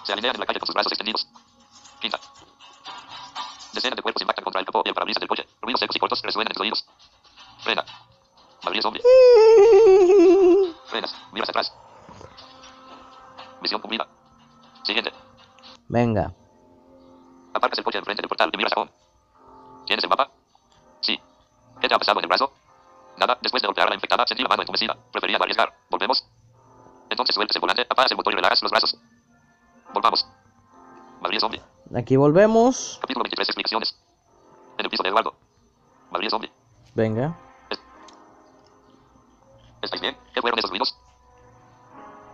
Se 0.05 0.13
alinean 0.13 0.33
en 0.33 0.39
la 0.39 0.47
calle 0.47 0.59
con 0.59 0.65
sus 0.65 0.73
brazos 0.73 0.93
extendidos. 0.93 1.27
Quinta. 2.01 2.19
Decenas 3.73 3.97
de 3.97 4.01
cuerpos 4.01 4.23
impactan 4.23 4.45
contra 4.45 4.61
el 4.61 4.65
capó 4.65 4.81
y 4.83 4.89
el 4.89 4.95
parabrisas 4.95 5.19
del 5.19 5.29
coche. 5.29 5.47
Ruidos 5.61 5.79
secos 5.79 5.95
y 5.95 5.99
cortos 5.99 6.23
resuenan 6.23 6.49
en 6.49 6.55
tus 6.55 6.61
oídos. 6.63 6.85
Frena. 7.59 7.85
Madrid 8.63 8.79
es 8.79 8.83
zombie. 8.83 9.03
Frenas. 10.89 11.15
Miras 11.31 11.49
atrás. 11.49 11.73
Misión 13.61 13.81
cumplida. 13.81 14.07
Siguiente. 14.83 15.11
Venga. 15.87 16.33
Aparcas 17.53 17.79
el 17.79 17.83
coche 17.83 17.99
enfrente 17.99 18.21
del 18.21 18.29
portal 18.29 18.49
y 18.53 18.57
miras 18.57 18.73
a 18.75 18.81
home. 18.81 18.91
¿Tienes 19.85 20.03
el 20.03 20.09
mapa? 20.09 20.29
Sí. 21.01 21.19
¿Qué 21.81 21.87
te 21.87 21.95
ha 21.95 21.97
pasado 21.99 22.19
en 22.19 22.25
el 22.25 22.29
brazo? 22.29 22.53
Nada. 23.17 23.37
Después 23.41 23.61
de 23.61 23.67
golpear 23.67 23.87
a 23.87 23.89
la 23.89 23.95
infectada, 23.95 24.25
sentí 24.27 24.43
la 24.43 24.49
mano 24.49 24.63
entumecida. 24.63 24.95
Prefería 25.11 25.37
no 25.37 25.43
arriesgar. 25.43 25.73
¿Volvemos? 25.89 26.23
Entonces 27.09 27.35
sueltes 27.35 27.55
el 27.55 27.61
volante, 27.61 27.85
apagas 27.89 28.11
el 28.11 28.17
motor 28.17 28.33
y 28.33 28.35
relajas 28.35 28.61
los 28.61 28.71
brazos. 28.71 28.97
Volvamos. 29.93 30.27
Madrid 31.21 31.37
es 31.37 31.41
zombie. 31.41 31.61
Aquí 31.95 32.15
volvemos. 32.15 32.99
Capítulo 33.01 33.23
23. 33.23 33.49
Explicaciones. 33.49 33.95
En 34.77 34.85
el 34.85 34.89
piso 34.89 35.03
de 35.03 35.09
Eduardo. 35.09 35.35
Madrid 36.11 36.27
es 36.27 36.31
zombie. 36.31 36.51
Venga. 36.93 37.35
¿Estáis 39.81 40.01
bien? 40.01 40.15
¿Qué 40.33 40.41
fueron 40.41 40.59
esos 40.59 40.69
ruidos? 40.69 40.95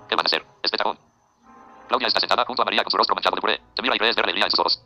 ¿Qué 0.09 0.15
van 0.15 0.25
a 0.25 0.27
hacer? 0.27 0.43
Este 0.63 0.77
chabón. 0.77 0.97
Claudia 1.87 2.07
está 2.07 2.19
sentada 2.19 2.45
junto 2.45 2.61
a 2.61 2.65
María 2.65 2.83
con 2.83 2.91
su 2.91 2.97
rostro 2.97 3.15
manchado 3.15 3.35
de 3.35 3.41
puré. 3.41 3.61
Te 3.75 3.81
mira 3.81 3.95
y 3.95 3.99
crees 3.99 4.15
ver 4.15 4.25
alegría 4.25 4.45
en 4.45 4.51
sus 4.51 4.59
ojos. 4.59 4.81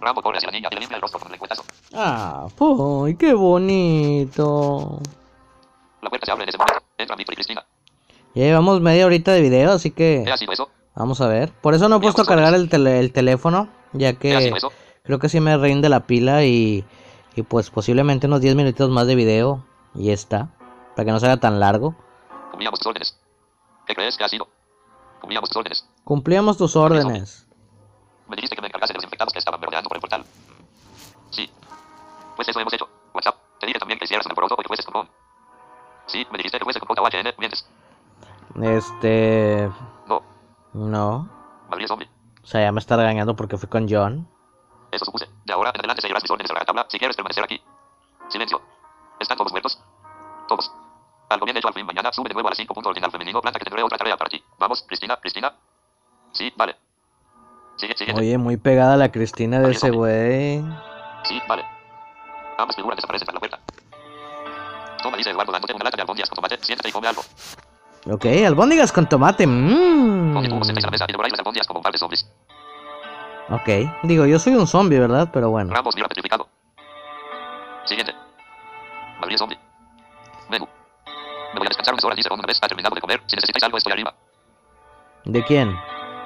Rambo 0.00 0.22
corre 0.22 0.38
hacia 0.38 0.48
la 0.48 0.52
niña 0.52 0.68
y 0.70 0.74
le 0.74 0.80
limpia 0.80 0.96
el 0.96 1.02
rostro 1.02 1.18
con 1.20 1.28
el 1.28 1.32
lengüetazo. 1.32 1.62
Ah, 1.94 2.46
¡Ay, 3.04 3.16
qué 3.16 3.32
bonito! 3.34 5.00
La 6.02 6.08
puerta 6.10 6.26
se 6.26 6.32
abre 6.32 6.44
en 6.44 6.48
ese 6.50 6.58
momento. 6.58 6.82
Entran 6.98 7.16
Víctor 7.16 7.32
y 7.34 7.36
Cristina. 7.36 7.64
Ya 8.34 8.42
llevamos 8.44 8.80
media 8.80 9.06
horita 9.06 9.32
de 9.32 9.40
video, 9.40 9.72
así 9.72 9.90
que 9.92 10.22
¿Qué 10.24 10.32
ha 10.32 10.36
sido 10.36 10.52
eso? 10.52 10.68
vamos 10.94 11.20
a 11.20 11.28
ver. 11.28 11.52
Por 11.52 11.74
eso 11.74 11.88
no 11.88 11.96
he 11.96 12.00
puesto 12.00 12.22
a 12.22 12.26
cargar 12.26 12.54
el, 12.54 12.68
tele- 12.68 12.98
el 12.98 13.12
teléfono, 13.12 13.68
ya 13.92 14.12
¿Qué 14.14 14.34
ha 14.36 14.38
que 14.40 14.52
creo 15.04 15.18
que 15.18 15.28
sí 15.28 15.38
me 15.40 15.56
rinde 15.56 15.88
la 15.88 16.06
pila 16.06 16.44
y, 16.44 16.84
y 17.36 17.42
pues 17.42 17.70
posiblemente 17.70 18.26
unos 18.26 18.40
10 18.40 18.54
minutitos 18.56 18.90
más 18.90 19.06
de 19.06 19.14
video 19.14 19.64
y 19.94 20.06
ya 20.06 20.12
está, 20.14 20.48
para 20.94 21.04
que 21.04 21.12
no 21.12 21.20
sea 21.20 21.36
tan 21.38 21.60
largo. 21.60 21.94
Cumplíamos 22.50 22.78
tus 22.78 22.86
órdenes. 22.86 23.18
¿Qué 23.86 23.94
crees 23.94 24.16
que 24.16 24.24
ha 24.24 24.28
sido? 24.28 24.48
Cumplíamos 25.20 25.50
tus 25.50 25.56
órdenes. 25.56 25.88
Cumplíamos 26.04 26.56
tus 26.56 26.76
órdenes. 26.76 27.46
Me 28.28 28.36
dijiste 28.36 28.56
que 28.56 28.62
me 28.62 28.68
encargase 28.68 28.92
de 28.92 28.98
los 28.98 29.04
infectados 29.04 29.32
que 29.32 29.38
estaban 29.38 29.60
merodeando 29.60 29.88
por 29.88 29.96
el 29.96 30.00
portal. 30.00 30.24
Sí. 31.30 31.50
Pues 32.36 32.48
eso 32.48 32.60
hemos 32.60 32.72
hecho. 32.72 32.88
WhatsApp. 33.12 33.36
Te 33.60 33.66
dije 33.66 33.78
también 33.78 33.98
que 33.98 34.04
hicieras 34.04 34.26
un 34.26 34.32
alboroto 34.32 34.54
o 34.54 34.56
que 34.56 34.68
fueses 34.68 34.86
con. 34.86 35.08
Sí, 36.06 36.26
me 36.30 36.38
dijiste 36.38 36.58
que 36.58 36.64
fuese 36.64 36.80
con 36.80 36.96
JHN. 36.96 37.34
Mientes. 37.38 37.66
Este... 38.62 39.70
No. 40.06 40.22
No. 40.72 41.28
Madrid 41.70 41.86
zombie. 41.86 42.08
O 42.42 42.46
sea, 42.46 42.60
ya 42.60 42.72
me 42.72 42.80
está 42.80 42.96
regañando 42.96 43.34
porque 43.34 43.56
fui 43.56 43.68
con 43.68 43.86
John. 43.88 44.28
Eso 44.90 45.04
supuse. 45.04 45.28
De 45.44 45.52
ahora 45.52 45.70
en 45.70 45.80
adelante 45.80 46.02
seguirás 46.02 46.22
mis 46.22 46.30
órdenes 46.30 46.50
a 46.50 46.54
la 46.54 46.64
tabla 46.64 46.86
si 46.88 46.98
quieres 46.98 47.16
permanecer 47.16 47.44
aquí. 47.44 47.60
Silencio. 48.28 48.60
¿Están 49.18 49.36
todos 49.36 49.52
muertos? 49.52 49.80
Todos. 50.48 50.70
Algo 51.28 51.46
bien 51.46 51.56
hecho 51.56 51.68
al 51.68 51.74
fin. 51.74 51.86
Mañana 51.86 52.12
sube 52.12 52.28
de 52.28 52.34
nuevo 52.34 52.48
a 52.48 52.50
las 52.50 52.58
5. 52.58 52.74
Punto 52.74 52.90
ordinal 52.90 53.10
femenino. 53.10 53.40
Planta 53.40 53.58
que 53.58 53.64
tendré 53.64 53.82
otra 53.82 53.98
tarea 53.98 54.16
para 54.16 54.30
ti. 54.30 54.42
Vamos, 54.58 54.84
Cristina, 54.86 55.16
Cristina. 55.16 55.52
Sí, 56.32 56.52
vale. 56.56 56.76
Sigue, 57.76 57.96
siguiente. 57.96 58.22
Oye, 58.22 58.38
muy 58.38 58.56
pegada 58.56 58.96
la 58.96 59.10
Cristina 59.10 59.60
de 59.60 59.72
ese 59.72 59.90
güey. 59.90 60.62
Sí, 61.24 61.40
vale. 61.48 61.64
Ambas 62.58 62.76
figuras 62.76 62.96
desaparecen 62.96 63.26
tras 63.26 63.34
la 63.34 63.40
puerta. 63.40 63.60
Toma, 65.02 65.16
dice 65.16 65.30
Eduardo, 65.30 65.52
dándote 65.52 65.74
una 65.74 65.84
lata 65.84 65.96
de 65.96 66.02
albóndigas 66.02 66.30
con 66.30 66.36
tomate. 66.36 66.58
Siéntate 66.62 66.88
y 66.88 66.92
come 66.92 67.08
algo. 67.08 67.22
Ok, 68.10 68.26
albóndigas 68.46 68.92
con 68.92 69.08
tomate. 69.08 69.46
Mmm. 69.46 70.36
Ok, 73.50 73.68
digo, 74.04 74.26
yo 74.26 74.38
soy 74.38 74.54
un 74.54 74.66
zombie, 74.66 74.98
¿verdad? 74.98 75.30
Pero 75.32 75.50
bueno. 75.50 75.72
Ramos 75.72 75.94
mira 75.94 76.08
petrificado. 76.08 76.48
Siguiente. 77.84 78.14
Madrid 79.20 79.36
zombie. 79.36 79.58
Menú. 80.48 80.66
Me 81.54 81.60
voy 81.60 81.66
a 81.66 81.70
descansar 81.70 81.94
unas 81.94 82.04
horas, 82.04 82.16
dice 82.16 82.28
Ron 82.28 82.40
una 82.40 82.48
vez 82.48 82.58
ha 82.60 82.66
terminado 82.66 82.94
de 82.94 83.00
comer. 83.00 83.22
Si 83.26 83.36
necesitáis 83.36 83.62
algo, 83.62 83.78
estoy 83.78 83.92
arriba. 83.92 84.12
¿De 85.24 85.42
quién? 85.44 85.70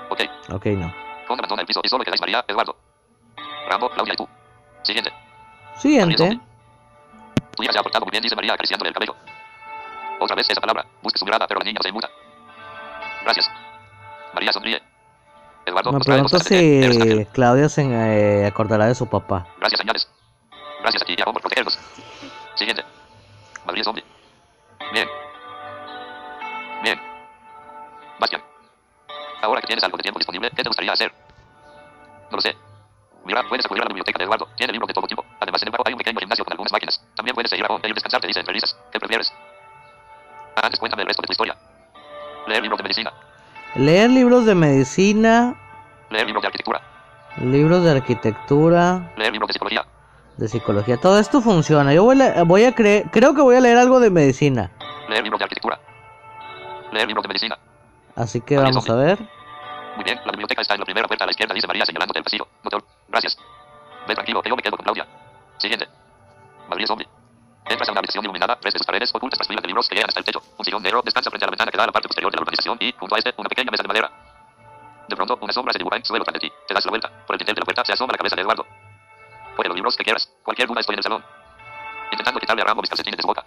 Ok. 0.08 0.22
Ok, 0.54 0.66
no. 0.66 0.92
Ron 1.28 1.38
abandona 1.38 1.60
el 1.60 1.66
piso 1.66 1.80
y 1.84 1.88
solo 1.88 2.02
quedáis 2.02 2.20
María, 2.20 2.42
Eduardo. 2.48 2.74
Rambo, 3.68 3.90
Claudia 3.90 4.14
y 4.14 4.16
tú. 4.16 4.26
Siguiente. 4.82 5.12
Siguiente. 5.76 6.40
Tu 7.54 7.62
hija 7.62 7.72
se 7.72 7.78
ha 7.78 7.82
portado 7.82 8.06
muy 8.06 8.10
bien, 8.10 8.22
dice 8.22 8.34
María 8.34 8.54
acariciándole 8.54 8.88
el 8.88 8.94
cabello. 8.94 9.14
Otra 10.18 10.34
vez 10.34 10.48
esa 10.48 10.60
palabra. 10.60 10.86
Busque 11.02 11.18
su 11.18 11.26
mirada, 11.26 11.46
pero 11.46 11.60
la 11.60 11.64
niña 11.64 11.80
se 11.82 11.90
inmuta. 11.90 12.08
Gracias. 13.22 13.50
María 14.32 14.52
sonríe. 14.52 14.82
Eduardo, 15.66 15.92
Me 15.92 16.00
pregunto 16.00 16.38
si. 16.38 17.26
Claudia 17.32 17.68
se 17.68 17.82
eh, 17.82 18.46
acordará 18.46 18.86
de 18.86 18.94
su 18.94 19.06
papá. 19.06 19.46
Gracias, 19.58 19.78
señores. 19.78 20.08
Gracias 20.80 21.02
a 21.02 21.04
ti 21.04 21.14
y 21.18 21.20
a 21.20 21.24
Ron 21.26 21.34
por 21.34 21.42
protegernos. 21.42 21.78
Siguiente. 22.54 22.82
Es 23.76 23.84
zombie. 23.84 24.02
Bien. 24.92 25.08
Bien. 26.82 26.98
Bastian. 28.18 28.42
Ahora 29.42 29.60
que 29.60 29.66
tienes 29.68 29.84
algo 29.84 29.96
de 29.96 30.02
tiempo 30.02 30.18
disponible, 30.18 30.50
¿qué 30.50 30.62
te 30.62 30.68
gustaría 30.68 30.92
hacer? 30.92 31.12
No 32.30 32.36
lo 32.36 32.40
sé. 32.40 32.56
Mira, 33.24 33.42
puedes 33.48 33.64
acudir 33.66 33.82
a 33.82 33.84
la 33.84 33.88
biblioteca 33.88 34.18
de 34.18 34.24
Eduardo. 34.24 34.48
Tiene 34.56 34.72
libros 34.72 34.88
de 34.88 34.94
todo 34.94 35.06
tipo. 35.06 35.24
Además, 35.40 35.62
en 35.62 35.68
el 35.68 35.72
barco 35.72 35.84
hay 35.86 35.92
un 35.94 35.98
pequeño 35.98 36.18
gimnasio 36.18 36.44
con 36.44 36.52
algunas 36.52 36.72
máquinas. 36.72 37.00
También 37.14 37.34
puedes 37.34 37.52
ir 37.52 37.64
a 37.64 37.68
Ron 37.68 37.80
y 37.84 37.92
descansar, 37.92 38.20
te 38.20 38.26
dice 38.26 38.40
entre 38.40 38.54
risas. 38.54 38.76
¿Qué 38.90 38.98
prefieres? 38.98 39.32
Antes 40.56 40.80
cuéntame 40.80 41.02
el 41.02 41.08
resto 41.08 41.22
de 41.22 41.26
tu 41.26 41.32
historia. 41.32 41.56
Leer 42.46 42.62
libros 42.62 42.78
de 42.78 42.82
medicina. 42.84 43.12
Leer 43.74 44.10
libros 44.10 44.46
de 44.46 44.54
medicina, 44.54 45.54
Leer 46.10 46.26
libros 46.26 46.42
de 46.42 46.46
arquitectura. 46.48 46.80
libros 47.42 47.84
de 47.84 47.90
arquitectura, 47.90 49.12
Leer 49.16 49.32
libros 49.32 49.48
de 49.48 49.52
psicología. 49.52 49.84
de 50.38 50.48
psicología. 50.48 50.96
Todo 50.96 51.18
esto 51.18 51.40
funciona. 51.42 51.92
Yo 51.92 52.04
voy 52.04 52.20
a, 52.22 52.42
voy 52.44 52.64
a 52.64 52.74
creer, 52.74 53.04
creo 53.12 53.34
que 53.34 53.42
voy 53.42 53.56
a 53.56 53.60
leer 53.60 53.76
algo 53.76 54.00
de 54.00 54.10
medicina. 54.10 54.70
Leer 55.08 55.22
libros 55.22 55.38
de 55.38 55.44
arquitectura. 55.44 55.78
Leer 56.92 57.06
libros 57.06 57.22
de 57.22 57.28
medicina. 57.28 57.58
Así 58.16 58.40
que 58.40 58.56
vamos 58.56 58.88
a 58.88 58.94
ver. 58.94 59.18
Muy 59.96 60.04
bien, 60.04 60.18
la 60.24 60.30
biblioteca 60.32 60.62
está 60.62 60.74
en 60.74 60.80
la 60.80 60.84
primera 60.84 61.06
puerta 61.08 61.24
a 61.24 61.26
la 61.26 61.30
izquierda, 61.32 61.54
dice 61.54 61.66
María 61.66 61.84
señalándote 61.84 62.18
el 62.18 62.24
pasillo. 62.24 62.46
Ol- 62.64 62.84
Gracias. 63.08 63.36
Ve 64.06 64.14
tranquilo, 64.14 64.42
que 64.42 64.48
yo 64.48 64.56
me 64.56 64.62
quedo 64.62 64.76
con 64.76 64.84
Claudia. 64.84 65.06
Siguiente. 65.58 65.88
Es 66.78 66.86
zombie. 66.88 67.08
Entras 67.68 67.88
a 67.88 67.92
una 67.92 67.98
habitación 68.00 68.24
iluminada, 68.24 68.56
tres 68.60 68.72
de 68.74 68.78
sus 68.78 68.86
paredes 68.86 69.10
ocultas 69.14 69.36
tras 69.38 69.48
filas 69.48 69.62
de 69.62 69.66
libros 69.68 69.88
que 69.88 69.94
llegan 69.96 70.08
hasta 70.08 70.20
el 70.20 70.24
techo. 70.26 70.40
Un 70.56 70.64
sillón 70.64 70.82
negro 70.82 71.02
descansa 71.04 71.30
frente 71.30 71.44
a 71.44 71.48
la 71.48 71.50
ventana 71.50 71.70
que 71.70 71.76
da 71.76 71.82
a 71.84 71.86
la 71.86 71.92
parte 71.92 72.08
posterior 72.08 72.30
de 72.30 72.36
la 72.36 72.42
urbanización 72.42 72.78
y, 72.80 72.92
junto 72.92 73.14
a 73.14 73.18
este, 73.18 73.34
una 73.36 73.48
pequeña 73.48 73.70
mesa 73.70 73.82
de 73.82 73.88
madera. 73.88 74.10
De 75.08 75.16
pronto, 75.16 75.38
una 75.40 75.52
sombra 75.52 75.72
se 75.72 75.78
dibuja 75.78 75.96
en 75.96 76.02
el 76.02 76.06
suelo 76.06 76.24
tras 76.24 76.34
de 76.34 76.40
ti. 76.40 76.52
Te 76.66 76.74
das 76.74 76.84
la 76.84 76.90
vuelta. 76.90 77.08
Por 77.26 77.34
el 77.34 77.38
dintel 77.38 77.54
de 77.56 77.60
la 77.60 77.64
puerta 77.64 77.84
se 77.84 77.92
asoma 77.92 78.12
la 78.12 78.18
cabeza 78.18 78.36
de 78.36 78.42
Eduardo. 78.42 78.66
Coge 79.56 79.68
los 79.68 79.74
libros 79.74 79.96
que 79.96 80.04
quieras. 80.04 80.30
Cualquier 80.44 80.68
duda 80.68 80.80
estoy 80.80 80.94
en 80.94 80.98
el 80.98 81.02
salón. 81.02 81.24
Intentando 82.12 82.40
quitarle 82.40 82.62
a 82.62 82.64
Rambo 82.66 82.82
mis 82.82 82.90
calcetines 82.90 83.16
de 83.16 83.22
su 83.22 83.28
boca. 83.28 83.44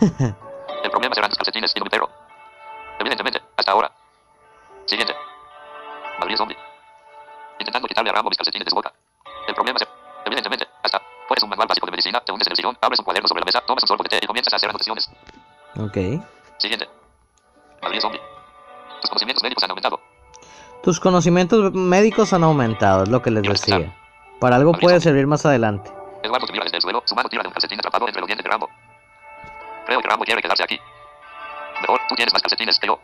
el 0.82 0.90
problema 0.90 1.14
serán 1.14 1.30
tus 1.30 1.38
calcetines 1.38 1.72
y 1.74 1.78
no 1.78 1.84
mi 1.84 1.90
perro. 1.90 2.08
Evidentemente, 2.98 3.42
hasta 3.56 3.72
ahora. 3.72 3.90
Siguiente. 4.86 5.14
Madrid 6.18 6.36
zombie. 6.36 6.56
Intentando 7.58 7.88
quitarle 7.88 8.10
a 8.10 8.14
Rambo 8.14 8.30
mis 8.30 8.38
calcetines 8.38 8.64
de 8.64 8.70
su 8.70 8.76
boca. 8.76 8.92
El 9.48 9.54
problema 9.54 9.78
es, 9.80 9.88
evidentemente, 10.24 10.66
hasta. 10.82 11.00
Pones 11.28 11.42
un 11.42 11.50
manual 11.50 11.68
básico 11.68 11.86
de 11.86 11.90
medicina, 11.90 12.20
te 12.20 12.32
hundes 12.32 12.46
en 12.46 12.52
el 12.52 12.56
sillón, 12.56 12.78
abres 12.80 13.00
un 13.00 13.04
cuaderno 13.04 13.28
sobre 13.28 13.40
la 13.40 13.46
mesa, 13.46 13.60
tomas 13.66 13.82
un 13.82 13.88
sorbo 13.88 14.04
de 14.04 14.10
té 14.10 14.20
y 14.22 14.26
comienzas 14.26 14.52
a 14.52 14.56
hacer 14.56 14.68
anotaciones. 14.68 15.10
Ok. 15.78 16.22
Siguiente. 16.58 16.88
Madrid 17.82 18.00
zombie. 18.00 18.20
Tus 19.00 19.10
conocimientos 19.10 19.42
médicos 19.42 19.64
han 19.64 19.70
aumentado. 19.70 20.00
Tus 20.82 21.00
conocimientos 21.00 21.72
médicos 21.72 22.32
han 22.32 22.44
aumentado, 22.44 23.02
es 23.02 23.08
lo 23.08 23.22
que 23.22 23.30
les 23.30 23.42
decía. 23.42 23.92
Para 24.38 24.56
algo 24.56 24.72
puede 24.72 25.00
servir 25.00 25.26
más 25.26 25.44
adelante. 25.44 25.90
Eduardo 26.22 26.46
se 26.46 26.52
mira 26.52 26.64
desde 26.64 26.76
el 26.76 26.82
suelo, 26.82 27.02
su 27.04 27.14
mano 27.14 27.28
tira 27.28 27.42
de 27.42 27.48
un 27.48 27.52
calcetín 27.52 27.78
atrapado 27.78 28.06
entre 28.06 28.20
los 28.20 28.26
dientes 28.28 28.44
de 28.44 28.50
Rambo. 28.50 28.68
Creo 29.86 30.00
que 30.00 30.08
Rambo 30.08 30.24
quiere 30.24 30.42
quedarse 30.42 30.64
aquí. 30.64 30.78
Mejor, 31.80 32.00
tú 32.08 32.14
tienes 32.16 32.32
más 32.32 32.42
calcetines 32.42 32.78
que 32.78 32.88
yo. 32.88 32.98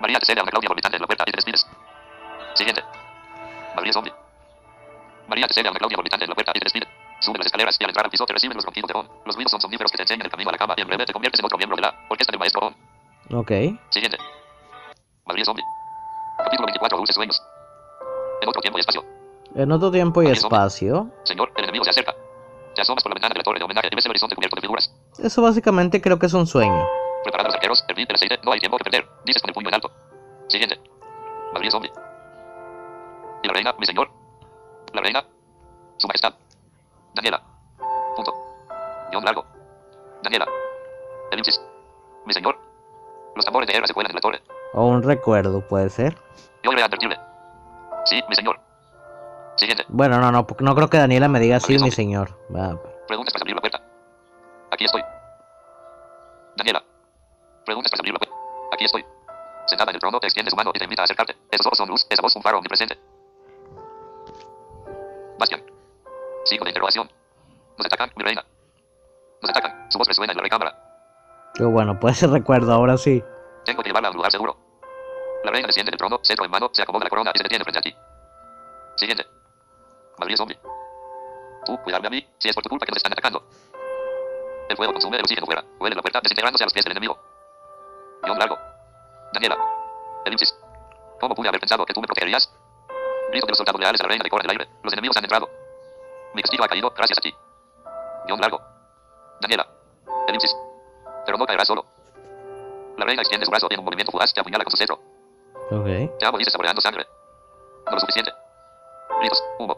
María 0.00 0.18
te 0.18 0.26
cede 0.26 0.40
a 0.40 0.42
una 0.42 0.50
Claudia 0.50 0.68
vomitante 0.68 0.96
en 0.96 1.00
la 1.02 1.06
puerta 1.06 1.24
y 1.26 1.30
te 1.30 1.36
despides. 1.36 1.66
Siguiente. 2.54 2.82
María 3.74 3.92
zombie. 3.92 4.12
María 5.28 5.46
te 5.46 5.54
cede 5.54 5.68
a 5.68 5.70
una 5.70 5.78
Claudia 5.78 5.96
vomitante 5.96 6.24
en 6.24 6.30
la 6.30 6.34
puerta 6.34 6.52
y 6.54 6.58
te 6.60 6.64
despide. 6.64 6.86
Sube 7.20 7.38
las 7.38 7.46
escaleras 7.46 7.76
y 7.78 7.84
al 7.84 7.90
entrar 7.90 8.06
al 8.06 8.10
piso 8.10 8.26
te 8.26 8.32
reciben 8.32 8.56
los 8.56 8.64
ronquidos 8.64 8.88
de 8.88 8.98
On. 8.98 9.08
Los 9.24 9.34
ruidos 9.34 9.50
son 9.50 9.60
somníferos 9.60 9.90
que 9.90 9.96
te 9.96 10.02
enseñan 10.02 10.26
el 10.26 10.30
camino 10.30 10.50
a 10.50 10.52
la 10.52 10.58
cama 10.58 10.74
y 10.76 10.80
en 10.80 10.88
breve 10.88 11.06
te 11.06 11.12
conviertes 11.12 11.40
en 11.40 11.46
otro 11.46 11.58
miembro 11.58 11.76
de 11.76 11.82
la 11.82 11.94
orquesta 12.08 12.30
del 12.30 12.38
maestro 12.38 12.66
On. 12.66 12.74
Ok. 13.38 13.50
Siguiente. 13.90 14.18
María 15.26 15.44
zombie. 15.44 15.64
Capítulo 16.38 16.66
24. 16.66 16.98
Dulces 16.98 17.14
sueños. 17.14 17.42
En 18.40 18.48
otro 18.48 18.60
tiempo 18.60 18.78
y 18.78 18.80
espacio. 18.80 19.04
En 19.54 19.70
otro 19.72 19.90
tiempo 19.90 20.22
y 20.22 20.32
espacio. 20.32 21.10
Señor, 21.24 21.52
el 21.56 21.64
enemigo 21.64 21.84
se 21.84 21.90
acerca. 21.90 22.14
Te 22.74 22.82
asomas 22.82 23.02
por 23.02 23.10
la 23.10 23.14
ventana 23.14 23.34
de 23.34 23.38
la 23.38 23.44
torre 23.44 23.58
de 23.58 23.64
homenaje 23.64 23.88
y 23.90 23.94
ves 23.94 24.04
el 24.04 24.10
horizonte 24.10 24.34
cubierto 24.34 24.56
de 24.56 24.62
figuras. 24.62 24.90
Eso 25.18 25.42
básicamente 25.42 26.00
creo 26.00 26.18
que 26.18 26.26
es 26.26 26.32
un 26.32 26.46
sueño. 26.46 26.86
Preparando 27.22 27.48
los 27.48 27.54
arqueros, 27.54 27.84
el 27.88 27.98
el 27.98 28.14
aceite, 28.14 28.38
no 28.44 28.52
hay 28.52 28.60
tiempo 28.60 28.78
que 28.78 28.84
perder. 28.84 29.08
Dices 29.24 29.42
con 29.42 29.50
el 29.50 29.54
puño 29.54 29.68
en 29.68 29.74
alto. 29.74 29.90
Siguiente. 30.48 30.80
María 31.52 31.70
zombie. 31.70 31.92
Y 33.42 33.46
la 33.46 33.52
reina, 33.52 33.74
mi 33.78 33.86
señor. 33.86 34.10
La 34.92 35.02
reina. 35.02 35.24
Su 35.98 36.06
majestad. 36.08 36.34
Daniela. 37.14 37.42
Punto. 38.16 38.34
Guión 39.10 39.24
largo. 39.24 39.44
Daniela. 40.22 40.46
Elipsis. 41.30 41.60
Mi 42.26 42.32
señor. 42.32 42.58
Los 43.36 43.44
tambores 43.44 43.66
de 43.66 43.74
guerra 43.74 43.86
se 43.86 43.94
cuelan 43.94 44.10
en 44.10 44.16
la 44.16 44.20
torre. 44.20 44.42
O 44.74 44.86
un 44.86 45.02
recuerdo, 45.02 45.60
puede 45.66 45.90
ser. 45.90 46.16
Yo 46.62 46.72
iré 46.72 46.82
a 46.82 46.86
advertirle. 46.86 47.18
Sí, 48.06 48.22
mi 48.28 48.34
señor. 48.34 48.58
Siguiente. 49.56 49.84
Bueno, 49.88 50.18
no, 50.18 50.32
no, 50.32 50.46
no 50.58 50.74
creo 50.74 50.88
que 50.88 50.98
Daniela 50.98 51.28
me 51.28 51.38
diga 51.40 51.56
así, 51.56 51.78
mi 51.78 51.90
señor. 51.90 52.30
Va. 52.54 52.78
Preguntas 53.06 53.32
para 53.32 53.42
abrir 53.42 53.54
la 53.56 53.60
puerta. 53.60 53.71
Aquí 54.82 54.86
estoy. 54.86 55.04
Daniela. 56.56 56.82
Preguntas 57.64 57.88
para 57.92 58.00
abrir 58.00 58.14
la 58.14 58.18
puerta. 58.18 58.34
Aquí 58.72 58.84
estoy. 58.84 59.04
Sentada 59.66 59.92
en 59.92 59.94
el 59.94 60.00
trono, 60.00 60.18
te 60.18 60.26
extiende 60.26 60.50
su 60.50 60.56
mano 60.56 60.72
y 60.74 60.78
te 60.78 60.84
invita 60.84 61.02
a 61.02 61.04
acercarte. 61.04 61.36
Esos 61.52 61.66
ojos 61.66 61.78
son 61.78 61.88
luz, 61.88 62.04
esa 62.10 62.20
voz 62.20 62.34
un 62.34 62.42
faro 62.42 62.58
omnipresente. 62.58 62.98
Bastian. 65.38 65.62
Signo 66.44 66.64
de 66.64 66.70
interrogación. 66.70 67.08
Nos 67.78 67.86
atacan, 67.86 68.10
mi 68.16 68.24
reina. 68.24 68.44
Nos 69.40 69.50
atacan. 69.50 69.86
Su 69.88 69.98
voz 69.98 70.08
resuena 70.08 70.32
en 70.32 70.38
la 70.38 70.42
recámara. 70.42 70.76
Qué 71.54 71.62
bueno, 71.62 72.00
puede 72.00 72.16
ser 72.16 72.30
recuerdo, 72.32 72.72
ahora 72.72 72.96
sí. 72.96 73.22
Tengo 73.64 73.84
que 73.84 73.88
llevarla 73.88 74.08
a 74.08 74.10
un 74.10 74.16
lugar 74.16 74.32
seguro. 74.32 74.56
La 75.44 75.52
reina 75.52 75.68
desciende 75.68 75.92
del 75.92 75.98
trono, 75.98 76.18
cetro 76.24 76.44
en 76.44 76.50
mano, 76.50 76.70
se 76.72 76.82
acomoda 76.82 77.04
la 77.04 77.10
corona 77.10 77.30
y 77.32 77.38
se 77.38 77.44
detiene 77.44 77.62
frente 77.62 77.78
a 77.78 77.82
ti. 77.82 77.96
Siguiente. 78.96 79.26
Madrid 80.18 80.36
zombie. 80.36 80.58
Tú, 81.64 81.78
cuidarme 81.84 82.08
a 82.08 82.10
mí, 82.10 82.28
si 82.38 82.48
es 82.48 82.54
por 82.56 82.64
tu 82.64 82.68
culpa 82.68 82.84
que 82.84 82.90
nos 82.90 82.96
están 82.96 83.12
atacando. 83.12 83.46
El 84.72 84.76
fuego 84.76 84.94
consume 84.94 85.18
el 85.18 85.22
oxígeno 85.22 85.44
fuera. 85.44 85.62
Huele 85.78 85.94
la 85.94 86.00
puerta, 86.00 86.18
desintegrándose 86.22 86.64
a 86.64 86.66
los 86.66 86.72
pies 86.72 86.82
del 86.86 86.92
enemigo. 86.92 87.18
Guión 88.22 88.38
largo. 88.38 88.56
Daniela. 89.34 89.58
Elipsis. 90.24 90.56
¿Cómo 91.20 91.34
pude 91.34 91.48
haber 91.48 91.60
pensado 91.60 91.84
que 91.84 91.92
tú 91.92 92.00
me 92.00 92.06
protegerías? 92.06 92.50
Grito 93.28 93.44
de 93.44 93.50
los 93.50 93.58
soldados 93.58 93.78
leales 93.78 94.00
a 94.00 94.04
la 94.04 94.08
reina 94.08 94.22
de 94.22 94.30
Cora 94.30 94.40
del 94.40 94.52
aire. 94.52 94.68
Los 94.82 94.94
enemigos 94.94 95.14
han 95.18 95.24
entrado. 95.24 95.50
Mi 96.32 96.40
castigo 96.40 96.64
ha 96.64 96.68
caído, 96.68 96.88
gracias 96.88 97.18
a 97.18 97.20
ti. 97.20 97.34
Guión 98.24 98.40
largo. 98.40 98.62
Daniela. 99.42 99.68
Elipsis. 100.28 100.56
Pero 101.26 101.36
no 101.36 101.44
caerás 101.44 101.68
solo. 101.68 101.84
La 102.96 103.04
reina 103.04 103.20
extiende 103.20 103.44
su 103.44 103.50
brazo 103.50 103.66
y 103.68 103.74
en 103.74 103.80
un 103.80 103.84
movimiento 103.84 104.10
fugaz 104.10 104.32
te 104.32 104.40
apuñala 104.40 104.64
con 104.64 104.70
su 104.70 104.78
cetro. 104.78 104.98
Ok. 105.70 106.18
Te 106.18 106.24
amo, 106.24 106.38
dice 106.38 106.50
saboreando 106.50 106.80
sangre. 106.80 107.06
No 107.84 107.92
lo 107.92 108.00
suficiente. 108.00 108.32
Gritos, 109.20 109.44
humo. 109.58 109.76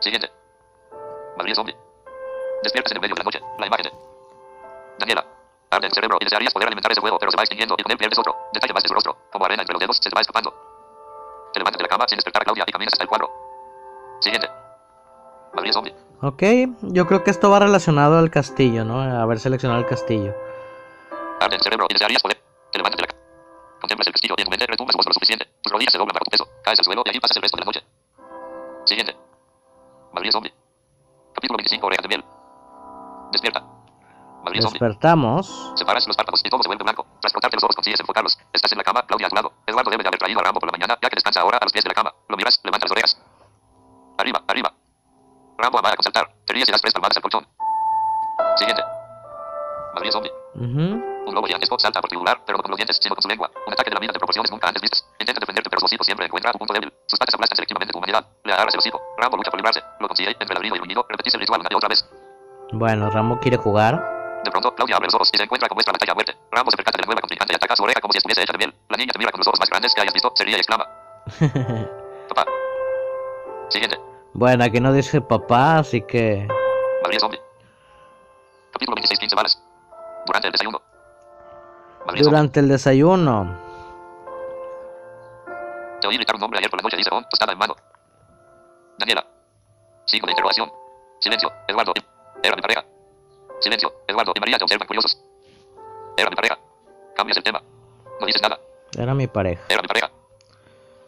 Siguiente. 0.00 0.32
Madrid 1.36 1.54
zombie. 1.54 1.76
Despiertas 2.62 2.92
en 2.92 2.96
el 2.96 3.02
medio 3.02 3.14
de 3.14 3.20
la 3.20 3.24
noche. 3.24 3.40
La 3.58 3.66
imagen 3.66 3.84
de 3.84 4.11
Daniela. 4.98 5.24
Arde 5.70 5.86
el 5.86 5.92
cerebro 5.92 6.18
y 6.20 6.24
desearías 6.24 6.52
poder 6.52 6.68
alimentar 6.68 6.92
ese 6.92 7.00
fuego, 7.00 7.18
pero 7.18 7.30
se 7.30 7.36
va 7.36 7.42
extinguiendo 7.42 7.74
y 7.78 7.82
con 7.82 7.92
él 7.92 7.98
pierdes 7.98 8.18
otro. 8.18 8.36
Detalle 8.52 8.74
más 8.74 8.82
de 8.82 8.88
su 8.88 8.94
rostro. 8.94 9.16
Como 9.32 9.44
arena 9.46 9.62
entre 9.62 9.72
los 9.72 9.80
dedos, 9.80 9.96
se 9.96 10.10
te 10.10 10.14
va 10.14 10.20
escapando. 10.20 10.52
Te 11.52 11.60
levantas 11.60 11.78
de 11.78 11.84
la 11.84 11.88
cama 11.88 12.04
sin 12.08 12.16
despertar 12.16 12.42
a 12.42 12.44
Claudia 12.44 12.64
y 12.66 12.72
caminas 12.72 12.92
hasta 12.92 13.04
el 13.04 13.08
cuadro. 13.08 13.30
Siguiente. 14.20 14.48
Madrid 15.54 15.72
zombie. 15.72 15.94
Ok, 16.20 16.42
yo 16.82 17.06
creo 17.06 17.24
que 17.24 17.30
esto 17.30 17.50
va 17.50 17.58
relacionado 17.58 18.18
al 18.18 18.30
castillo, 18.30 18.84
¿no? 18.84 19.00
Haber 19.00 19.40
seleccionado 19.40 19.80
el 19.80 19.86
castillo. 19.86 20.34
Arde 21.40 21.56
el 21.56 21.62
cerebro 21.62 21.86
y 21.88 21.94
desearías 21.94 22.22
poder. 22.22 22.40
Te 22.70 22.78
levantas 22.78 22.96
de 22.98 23.02
la 23.02 23.08
cama. 23.08 23.20
Contemplas 23.80 24.06
el 24.06 24.12
castillo 24.12 24.34
y 24.36 24.40
en 24.42 24.44
tu 24.44 24.50
mente 24.50 24.66
retumbas 24.66 24.96
lo 24.96 25.12
suficiente. 25.12 25.46
Tus 25.62 25.72
rodillas 25.72 25.92
se 25.92 25.98
doblan 25.98 26.14
bajo 26.14 26.24
tu 26.24 26.30
peso. 26.30 26.48
Caes 26.62 26.78
al 26.78 26.84
suelo 26.84 27.02
y 27.06 27.10
allí 27.10 27.20
pasas 27.20 27.36
el 27.36 27.42
resto 27.42 27.56
de 27.56 27.60
la 27.60 27.66
noche. 27.66 27.82
Siguiente. 28.84 29.16
Madrid 30.12 30.30
zombie. 30.30 30.54
Capítulo 31.34 31.56
25. 31.56 31.86
Orejas 31.86 32.02
de 32.02 32.08
miel. 32.08 32.24
Despierta. 33.32 33.71
Despertamos. 34.50 35.72
Separas 35.76 36.06
los 36.06 36.16
párpados 36.16 36.40
y 36.44 36.50
todo 36.50 36.62
se 36.62 36.68
vuelve 36.68 36.82
blanco. 36.84 37.06
Tras 37.20 37.32
frotarte 37.32 37.56
los 37.56 37.64
ojos 37.64 37.76
consigues 37.76 38.00
enfocarlos. 38.00 38.38
Estás 38.52 38.72
en 38.72 38.78
la 38.78 38.84
cama, 38.84 39.02
Claudia 39.06 39.26
a 39.26 39.30
tu 39.30 39.36
lado. 39.36 39.52
Eduardo 39.66 39.90
debe 39.90 40.02
de 40.02 40.08
haber 40.08 40.18
traído 40.18 40.40
a 40.40 40.42
Rambo 40.42 40.60
por 40.60 40.68
la 40.68 40.72
mañana, 40.72 40.98
ya 41.00 41.08
que 41.08 41.16
descansa 41.16 41.40
ahora 41.40 41.58
a 41.58 41.64
los 41.64 41.72
pies 41.72 41.84
de 41.84 41.88
la 41.88 41.94
cama. 41.94 42.12
Lo 42.28 42.36
miras, 42.36 42.60
levanta 42.64 42.86
las 42.86 42.92
orejas. 42.92 43.18
Arriba, 44.18 44.42
arriba. 44.46 44.72
Rambo 45.58 45.78
amaba 45.78 45.94
con 45.96 46.02
saltar. 46.02 46.28
Te 46.46 46.54
ríes 46.54 46.68
y 46.68 46.72
das 46.72 46.80
tres 46.80 46.92
palmadas 46.92 47.16
al 47.16 47.22
colchón. 47.22 47.46
Siguiente. 48.56 48.82
Madrid 49.94 50.10
zombie. 50.10 50.32
Ujú. 50.54 51.12
Un 51.28 51.34
lobo 51.34 51.46
gigantesco 51.46 51.78
salta 51.78 52.00
por 52.00 52.10
tu 52.10 52.16
lugar, 52.16 52.42
pero 52.44 52.58
no 52.58 52.62
con 52.62 52.70
los 52.72 52.76
dientes, 52.76 52.98
sino 53.00 53.14
con 53.14 53.22
su 53.22 53.28
lengua. 53.28 53.50
Un 53.66 53.72
ataque 53.72 53.90
de 53.90 53.94
la 53.94 54.00
vida 54.00 54.12
de 54.12 54.18
proporciones 54.18 54.50
nunca 54.50 54.68
antes 54.68 54.82
vistas. 54.82 55.06
Intenta 55.20 55.38
defenderte, 55.38 55.70
pero 55.70 55.80
su 55.80 55.86
hocico 55.86 56.04
siempre 56.04 56.26
encuentra 56.26 56.50
un 56.52 56.58
punto 56.58 56.74
débil. 56.74 56.92
Sus 57.06 57.18
patas 57.18 57.34
aplastan 57.34 57.56
selectivamente 57.56 57.92
tu 57.92 57.98
humanidad. 57.98 58.26
Le 58.44 58.52
agarras 58.52 58.74
el 58.74 58.80
hocico. 58.80 59.00
Rambo 59.18 59.36
lucha 59.36 59.50
por 59.50 59.60
librarse. 59.60 59.82
Lo 60.00 60.08
consigue. 60.08 60.30
Entre 60.38 60.54
ladrido 60.54 60.74
y 60.76 60.78
gruñido, 60.78 61.06
repetís 61.08 61.34
el 61.34 61.40
ritual 61.40 61.60
una 61.60 61.68
y 61.70 61.74
otra 61.74 61.88
vez. 61.88 62.04
Bueno, 62.72 63.10
Rambo 63.10 63.38
quiere 63.38 63.56
jugar. 63.56 64.11
De 64.44 64.50
pronto, 64.50 64.74
Claudia 64.74 64.96
abre 64.96 65.06
los 65.06 65.14
ojos 65.14 65.30
y 65.32 65.36
se 65.36 65.44
encuentra 65.44 65.68
con 65.68 65.76
vuestra 65.76 65.92
batalla 65.92 66.12
a 66.12 66.14
muerte. 66.14 66.36
Rambo 66.50 66.70
se 66.70 66.76
percata 66.76 66.96
de 66.98 67.02
la 67.02 67.06
nueva 67.06 67.20
contrincante 67.20 67.54
y 67.54 67.56
ataca 67.56 67.76
su 67.76 67.84
oreja 67.84 68.00
como 68.00 68.12
si 68.12 68.18
estuviese 68.18 68.42
hecha 68.42 68.52
de 68.52 68.58
miel. 68.58 68.74
La 68.88 68.96
niña 68.96 69.12
te 69.12 69.18
mira 69.18 69.30
con 69.30 69.38
los 69.38 69.46
ojos 69.46 69.60
más 69.60 69.68
grandes 69.68 69.94
que 69.94 70.00
hayas 70.00 70.14
visto, 70.14 70.32
se 70.34 70.44
ríe 70.44 70.56
y 70.56 70.58
exclama. 70.58 70.86
Papá. 72.28 72.46
Siguiente. 73.68 73.98
bueno, 74.34 74.64
aquí 74.64 74.80
no 74.80 74.92
dice 74.92 75.20
papá, 75.20 75.78
así 75.78 76.02
que... 76.02 76.46
Madrid 77.02 77.18
zombie. 77.20 77.40
Capítulo 78.72 78.96
26, 78.96 79.20
15 79.20 79.36
balas. 79.36 79.62
Durante 80.26 80.48
el 80.48 80.52
desayuno. 80.52 80.82
Madrid 82.06 82.22
zombie. 82.22 82.30
Durante 82.30 82.60
el 82.60 82.68
desayuno. 82.68 83.58
Te 86.00 86.08
oí 86.08 86.16
gritar 86.16 86.34
un 86.34 86.40
nombre 86.40 86.58
ayer 86.58 86.68
por 86.68 86.80
la 86.80 86.82
noche, 86.82 86.96
dice 86.96 87.10
Ron, 87.10 87.24
tostada 87.30 87.52
en 87.52 87.58
mano. 87.58 87.76
Daniela. 88.98 89.24
Signo 90.04 90.26
de 90.26 90.32
interrogación. 90.32 90.70
Silencio. 91.20 91.50
Eduardo. 91.68 91.94
Era 92.42 92.56
mi 92.56 92.62
pareja. 92.62 92.84
Silencio. 93.62 93.92
Eduardo 94.06 94.32
y 94.34 94.40
María 94.40 94.58
te 94.58 94.64
observan 94.64 94.86
curiosos. 94.86 95.16
Era 96.16 96.28
mi 96.28 96.36
pareja. 96.36 96.58
Cambias 97.14 97.36
el 97.36 97.44
tema. 97.44 97.62
No 98.20 98.26
dices 98.26 98.42
nada. 98.42 98.58
Era 98.98 99.14
mi 99.14 99.26
pareja. 99.26 99.62
Era 99.68 99.80
mi 99.80 99.88
pareja. 99.88 100.10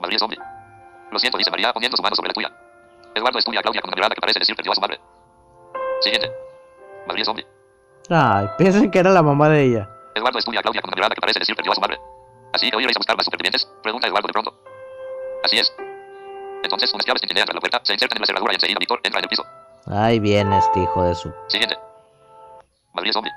Madrid 0.01 0.19
zombie. 0.19 0.39
Lo 1.11 1.19
siento, 1.19 1.39
dice 1.39 1.51
María 1.51 1.73
poniendo 1.73 1.97
su 1.97 2.03
mano 2.03 2.17
sobre 2.17 2.29
la 2.29 2.35
tuya. 2.35 2.53
Eduardo 3.15 3.39
estudia 3.39 3.61
a 3.61 3.63
Claudia 3.63 3.81
con 3.81 3.91
una 3.91 3.97
mirada 3.97 4.15
que 4.15 4.21
parece 4.21 4.39
decir 4.39 4.57
perdió 4.57 4.73
a 4.73 4.75
su 4.75 4.81
madre. 4.81 5.01
Siguiente. 6.01 6.33
Madrid 7.07 7.25
zombie. 7.25 7.47
Ay, 8.11 8.49
piensen 8.59 8.91
que 8.91 8.99
era 8.99 9.11
la 9.11 9.23
mamá 9.23 9.49
de 9.49 9.63
ella. 9.63 9.89
Eduardo 10.15 10.39
estudia 10.39 10.61
a 10.61 10.63
Claudia 10.63 10.81
con 10.83 10.91
una 10.91 10.97
mirada 10.97 11.15
que 11.15 11.21
parece 11.21 11.39
decir 11.39 11.57
perdió 11.57 11.73
a 11.73 11.75
su 11.75 11.81
madre. 11.81 11.99
Así 12.53 12.71
que 12.71 12.77
hoy 12.77 12.85
iréis 12.85 12.97
a 12.97 13.01
buscar 13.01 13.17
más 13.17 13.25
supervivientes, 13.25 13.69
pregunta 13.83 14.07
Eduardo 14.07 14.29
de 14.29 14.33
pronto. 14.33 14.55
Así 15.43 15.59
es. 15.59 15.75
Entonces, 16.63 16.93
unas 16.95 17.07
llaves 17.07 17.21
tintinean 17.21 17.47
tras 17.47 17.55
la 17.55 17.61
puerta, 17.61 17.81
se 17.83 17.93
insertan 17.93 18.17
en 18.19 18.21
la 18.23 18.27
cerradura 18.27 18.53
y 18.53 18.57
enseguida 18.57 18.79
Víctor 18.79 19.01
entra 19.03 19.19
en 19.19 19.25
el 19.25 19.29
piso. 19.29 19.45
Ahí 19.87 20.19
viene 20.19 20.59
este 20.59 20.81
hijo 20.81 21.03
de 21.03 21.15
su... 21.15 21.33
Siguiente. 21.49 21.77
Madrid 22.95 23.13
zombie. 23.13 23.33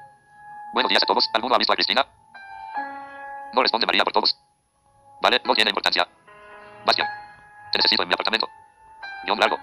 Buenos 0.74 0.90
días 0.90 1.02
a 1.02 1.06
todos. 1.08 1.28
¿Alguno 1.34 1.56
ha 1.56 1.58
visto 1.58 1.74
a 1.74 1.76
Cristina? 1.76 2.06
No 3.54 3.62
responde 3.64 3.88
María 3.88 4.04
por 4.04 4.14
todos. 4.14 4.38
Vale, 5.22 5.42
no 5.44 5.56
tiene 5.56 5.72
importancia. 5.72 6.08
Bastian. 6.86 7.08
Te 7.72 7.80
necesito 7.80 8.04
en 8.04 8.10
mi 8.10 8.14
apartamento. 8.14 8.48
Guión 9.24 9.40
largo. 9.40 9.58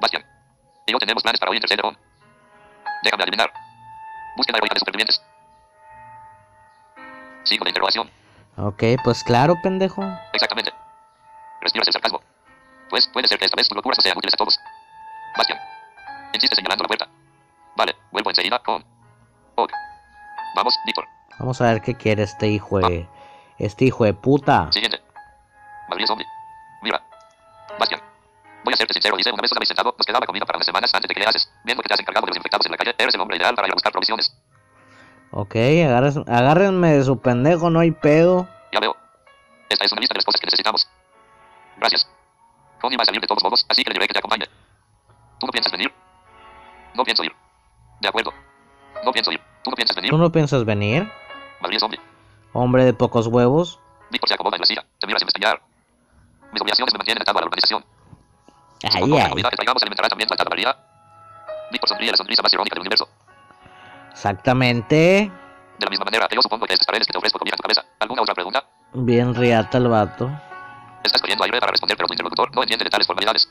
Bastian. 0.00 0.24
Y 0.84 0.92
yo 0.92 0.98
tenemos 0.98 1.22
planes 1.22 1.38
para 1.38 1.50
hoy 1.50 1.58
en 1.58 1.60
tercer 1.60 1.80
Ron. 1.80 1.96
Déjame 3.04 3.22
adivinar. 3.22 3.52
Busquen 4.36 4.56
a 4.56 4.58
heroica 4.58 4.74
de 4.74 4.80
supervivientes. 4.80 5.22
Sigo 7.44 7.64
de 7.64 7.70
interrogación. 7.70 8.10
Ok, 8.56 8.82
pues 9.04 9.22
claro, 9.22 9.54
pendejo. 9.62 10.02
Exactamente. 10.32 10.72
Respiras 11.60 11.86
el 11.86 11.92
sarcasmo. 11.92 12.20
Pues 12.88 13.06
puede 13.06 13.28
ser 13.28 13.38
que 13.38 13.44
esta 13.44 13.56
vez 13.56 13.68
tus 13.68 13.76
locuras 13.76 13.98
no 13.98 14.02
sean 14.02 14.18
útiles 14.18 14.34
a 14.34 14.36
todos. 14.36 14.58
Bastian. 15.36 15.58
Insiste 16.32 16.56
señalando 16.56 16.82
la 16.82 16.88
puerta. 16.88 17.08
Vale, 17.76 17.94
vuelvo 18.10 18.30
enseguida 18.30 18.58
con. 18.58 18.89
Vamos, 20.54 20.78
Víctor. 20.84 21.06
Vamos 21.38 21.60
a 21.60 21.72
ver 21.72 21.80
qué 21.82 21.94
quiere 21.94 22.22
este 22.22 22.48
hijo 22.48 22.78
de... 22.78 23.08
Este 23.58 23.84
hijo 23.84 24.04
de 24.04 24.14
puta. 24.14 24.72
Siguiente. 24.72 25.00
Madrid 25.88 26.06
zombie. 26.06 26.26
Mira. 26.82 27.02
Bastian. 27.78 28.00
Voy 28.64 28.74
a 28.74 28.76
serte 28.76 28.94
sincero, 28.94 29.16
dice, 29.16 29.30
una 29.30 29.42
vez 29.42 29.52
os 29.52 29.56
habéis 29.56 29.68
sentado, 29.68 29.94
nos 29.96 30.06
quedaba 30.06 30.26
comida 30.26 30.46
para 30.46 30.56
unas 30.58 30.66
semanas 30.66 30.92
antes 30.94 31.08
de 31.08 31.14
que 31.14 31.20
le 31.20 31.26
haces. 31.26 31.50
Viendo 31.64 31.82
que 31.82 31.88
te 31.88 31.94
has 31.94 32.00
encargado 32.00 32.26
de 32.26 32.30
los 32.30 32.36
infectados 32.36 32.66
en 32.66 32.72
la 32.72 32.78
calle, 32.78 32.94
eres 32.98 33.14
el 33.14 33.20
hombre 33.20 33.36
ideal 33.36 33.54
para 33.54 33.68
ir 33.68 33.72
a 33.72 33.74
buscar 33.74 33.92
provisiones. 33.92 34.32
Ok, 35.30 35.54
agárrenme 36.26 36.92
de 36.92 37.04
su 37.04 37.20
pendejo, 37.20 37.70
no 37.70 37.80
hay 37.80 37.90
pedo. 37.90 38.48
Ya 38.72 38.80
veo. 38.80 38.96
Esta 39.68 39.84
es 39.84 39.92
una 39.92 40.00
lista 40.00 40.14
de 40.14 40.18
las 40.18 40.24
cosas 40.24 40.40
que 40.40 40.46
necesitamos. 40.46 40.88
Gracias. 41.76 42.08
Connie 42.80 42.96
va 42.96 43.02
a 43.02 43.06
salir 43.06 43.20
de 43.20 43.26
todos 43.26 43.42
modos, 43.44 43.64
así 43.68 43.84
que 43.84 43.90
le 43.90 43.94
diré 43.94 44.08
que 44.08 44.14
te 44.14 44.18
acompañe. 44.18 44.46
¿Tú 45.38 45.46
no 45.46 45.52
piensas 45.52 45.72
venir? 45.72 45.92
No 46.94 47.04
pienso 47.04 47.22
ir. 47.24 47.34
De 48.00 48.08
acuerdo. 48.08 48.32
No 49.04 49.12
pienso 49.12 49.30
ir. 49.32 49.40
¿Tú 49.62 49.70
no 49.70 49.76
piensas 49.76 49.96
venir? 49.96 50.10
¿Tú 50.10 50.18
no 50.18 50.32
piensas 50.32 50.64
venir? 50.64 51.10
Madrid 51.60 51.76
es 51.76 51.82
hombre. 51.82 52.00
Hombre 52.52 52.84
de 52.84 52.92
pocos 52.94 53.26
huevos. 53.26 53.78
Víctor 54.10 54.28
se 54.28 54.34
acomoda 54.34 54.56
en 54.56 54.60
la 54.62 54.66
silla. 54.66 54.84
Te 54.98 55.06
mira 55.06 55.18
sin 55.18 55.26
pestañear. 55.26 55.60
Mis 56.52 56.60
obligaciones 56.60 56.92
me 56.94 56.98
mantienen 56.98 57.22
atado 57.22 57.38
a 57.38 57.42
la 57.42 57.46
organización. 57.46 57.84
Ay, 58.82 58.90
Supongo 58.92 59.16
que 59.16 59.22
la 59.22 59.28
ay. 59.28 59.42
que 59.50 59.56
traigamos 59.56 59.82
alimentará 59.82 60.08
también 60.08 60.28
tu 60.28 60.34
María. 60.48 60.76
Víctor 61.70 61.88
sonríe 61.88 62.10
la 62.10 62.16
sonrisa 62.16 62.42
más 62.42 62.52
irónica 62.52 62.74
del 62.74 62.80
universo. 62.80 63.08
Exactamente. 64.10 65.30
De 65.78 65.84
la 65.86 65.90
misma 65.90 66.04
manera 66.04 66.26
que 66.28 66.34
yo 66.34 66.42
supongo 66.42 66.66
que 66.66 66.74
estas 66.74 66.86
paredes 66.86 67.06
que 67.06 67.12
te 67.12 67.18
ofrezco 67.18 67.38
comida 67.38 67.54
en 67.54 67.58
tu 67.58 67.62
cabeza. 67.62 67.84
¿Alguna 68.00 68.22
otra 68.22 68.34
pregunta? 68.34 68.64
Bien 68.92 69.34
riata 69.34 69.78
el 69.78 69.88
vato. 69.88 70.30
Estás 71.04 71.20
cogiendo 71.22 71.44
aire 71.44 71.60
para 71.60 71.70
responder, 71.72 71.96
pero 71.96 72.08
tu 72.08 72.14
interlocutor 72.14 72.54
no 72.54 72.62
entiende 72.62 72.84
de 72.84 72.90
tales 72.90 73.06
formalidades. 73.06 73.48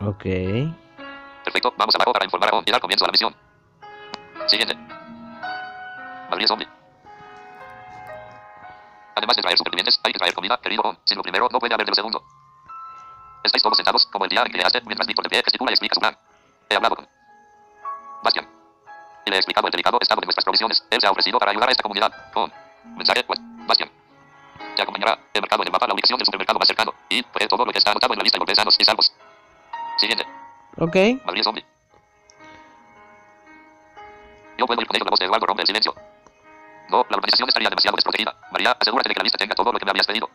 Ok. 0.00 0.24
Perfecto, 1.44 1.72
vamos 1.76 1.94
abajo 1.94 2.12
para 2.12 2.24
informar 2.24 2.52
a 2.52 2.56
On 2.58 2.64
y 2.66 2.70
dar 2.70 2.80
comienzo 2.80 3.04
a 3.04 3.08
la 3.08 3.12
misión. 3.12 3.34
Siguiente. 4.50 4.74
Madrid 6.28 6.44
es 6.44 6.50
hombre. 6.50 6.68
Además 9.14 9.36
de 9.36 9.42
traer 9.42 9.56
supervivientes, 9.56 10.00
hay 10.02 10.12
que 10.12 10.18
traer 10.18 10.34
comida, 10.34 10.58
querido 10.60 10.82
On. 10.82 10.98
Sin 11.04 11.16
lo 11.16 11.22
primero, 11.22 11.48
no 11.52 11.60
puede 11.60 11.72
haber 11.72 11.86
de 11.86 11.90
lo 11.90 11.94
segundo. 11.94 12.24
Estáis 13.44 13.62
todos 13.62 13.76
sentados, 13.76 14.06
como 14.06 14.24
el 14.24 14.30
día 14.30 14.42
en 14.42 14.50
que 14.50 14.58
llegaste, 14.58 14.80
mientras 14.86 15.06
Víctor 15.06 15.24
de 15.24 15.30
pie 15.30 15.42
gesticula 15.44 15.70
y 15.70 15.74
explica 15.74 15.94
su 15.94 16.00
plan. 16.00 16.18
He 16.68 16.74
hablado 16.74 16.96
con 16.96 17.08
Bastian. 18.24 18.48
Y 19.24 19.30
le 19.30 19.36
he 19.36 19.38
explicado 19.38 19.68
el 19.68 19.70
delicado 19.70 19.98
estado 20.00 20.20
de 20.20 20.26
nuestras 20.26 20.44
provisiones. 20.44 20.84
Él 20.90 21.00
se 21.00 21.06
ha 21.06 21.10
ofrecido 21.12 21.38
para 21.38 21.52
ayudar 21.52 21.68
a 21.68 21.72
esta 21.72 21.84
comunidad. 21.84 22.12
Con 22.32 22.52
mensaje, 22.96 23.22
pues, 23.22 23.38
Bastian. 23.68 23.90
Te 24.74 24.82
acompañará. 24.82 25.16
He 25.32 25.40
marcado 25.40 25.62
en 25.62 25.68
el 25.68 25.72
mapa 25.72 25.86
la 25.86 25.94
ubicación 25.94 26.18
del 26.18 26.26
supermercado 26.26 26.58
más 26.58 26.66
cercano. 26.66 26.92
Y, 27.08 27.22
todo 27.22 27.64
lo 27.64 27.72
que 27.72 27.78
está 27.78 27.92
anotado 27.92 28.14
en 28.14 28.18
la 28.18 28.24
lista 28.24 28.36
de 28.36 28.40
golpes 28.40 28.56
sanos 28.56 28.76
y 28.78 28.84
salvos. 28.84 29.12
Siguiente. 29.96 30.26
Ok. 30.76 31.24
Madrid 31.24 31.40
es 31.40 31.46
hombre. 31.46 31.69
Yo 34.60 34.66
puedo 34.66 34.78
ir 34.82 34.86
con 34.86 34.94
ello, 34.94 35.06
la 35.06 35.10
voz 35.10 35.18
de 35.18 35.24
Eduardo 35.24 35.46
rompe 35.46 35.62
el 35.62 35.66
silencio. 35.66 35.94
No, 36.90 37.06
la 37.08 37.16
organización 37.16 37.48
estaría 37.48 37.70
demasiado 37.70 37.96
desprotegida. 37.96 38.36
María, 38.52 38.76
asegúrate 38.78 39.08
de 39.08 39.14
que 39.14 39.20
la 39.20 39.24
lista 39.24 39.38
tenga 39.38 39.54
todo 39.54 39.72
lo 39.72 39.78
que 39.78 39.86
me 39.86 39.90
habías 39.90 40.06
pedido. 40.06 40.28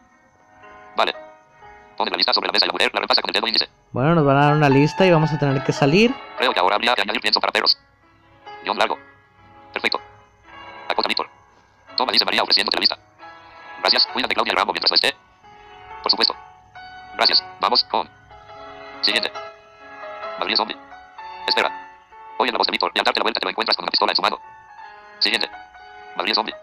Vale. 0.97 1.13
Pone 1.95 2.09
la 2.09 2.17
lista 2.17 2.33
sobre 2.33 2.47
la 2.47 2.53
mesa 2.53 2.65
y 2.65 2.69
la 2.69 2.73
mujer 2.73 2.89
la 2.91 3.01
repasa 3.01 3.21
con 3.21 3.29
el 3.29 3.33
dedo 3.33 3.45
índice. 3.45 3.69
Bueno, 3.91 4.15
nos 4.15 4.25
van 4.25 4.37
a 4.37 4.45
dar 4.45 4.53
una 4.53 4.67
lista 4.67 5.05
y 5.05 5.11
vamos 5.11 5.31
a 5.31 5.37
tener 5.37 5.63
que 5.63 5.71
salir. 5.71 6.11
Creo 6.39 6.51
que 6.51 6.59
ahora 6.59 6.75
habría 6.75 6.95
que 6.95 7.03
añadir 7.03 7.21
pienso 7.21 7.39
para 7.39 7.53
perros. 7.53 7.77
Guión 8.63 8.79
largo. 8.79 8.97
Perfecto. 9.71 10.01
Acosa 10.89 11.07
Víctor. 11.07 11.29
Toma, 11.95 12.11
dice 12.11 12.25
María 12.25 12.41
ofreciéndote 12.41 12.77
la 12.77 12.81
lista. 12.81 12.97
Gracias. 13.81 14.07
Cuida 14.07 14.27
de 14.27 14.33
Claudia 14.33 14.53
el 14.53 14.57
Rambo 14.57 14.73
mientras 14.73 14.91
esté. 14.91 15.15
Por 16.01 16.09
supuesto. 16.09 16.35
Gracias. 17.15 17.43
Vamos 17.61 17.83
con. 17.83 18.09
Siguiente. 19.01 19.31
Madrid 20.39 20.55
es 20.55 20.59
hombre. 20.59 20.77
Espera. 22.35 22.43
Oye 22.43 22.51
la 22.51 22.57
voz 22.57 22.67
de 22.67 22.71
Víctor 22.71 22.91
y 22.93 22.99
al 22.99 23.05
darte 23.05 23.19
la 23.19 23.23
vuelta 23.23 23.39
te 23.39 23.45
lo 23.45 23.49
encuentras 23.49 23.75
con 23.75 23.83
una 23.83 23.91
pistola 23.91 24.11
en 24.11 24.15
su 24.15 24.21
mano. 24.21 24.39
Siguiente. 25.19 25.49
Madrid 26.15 26.31
es 26.31 26.37
hombre. 26.37 26.55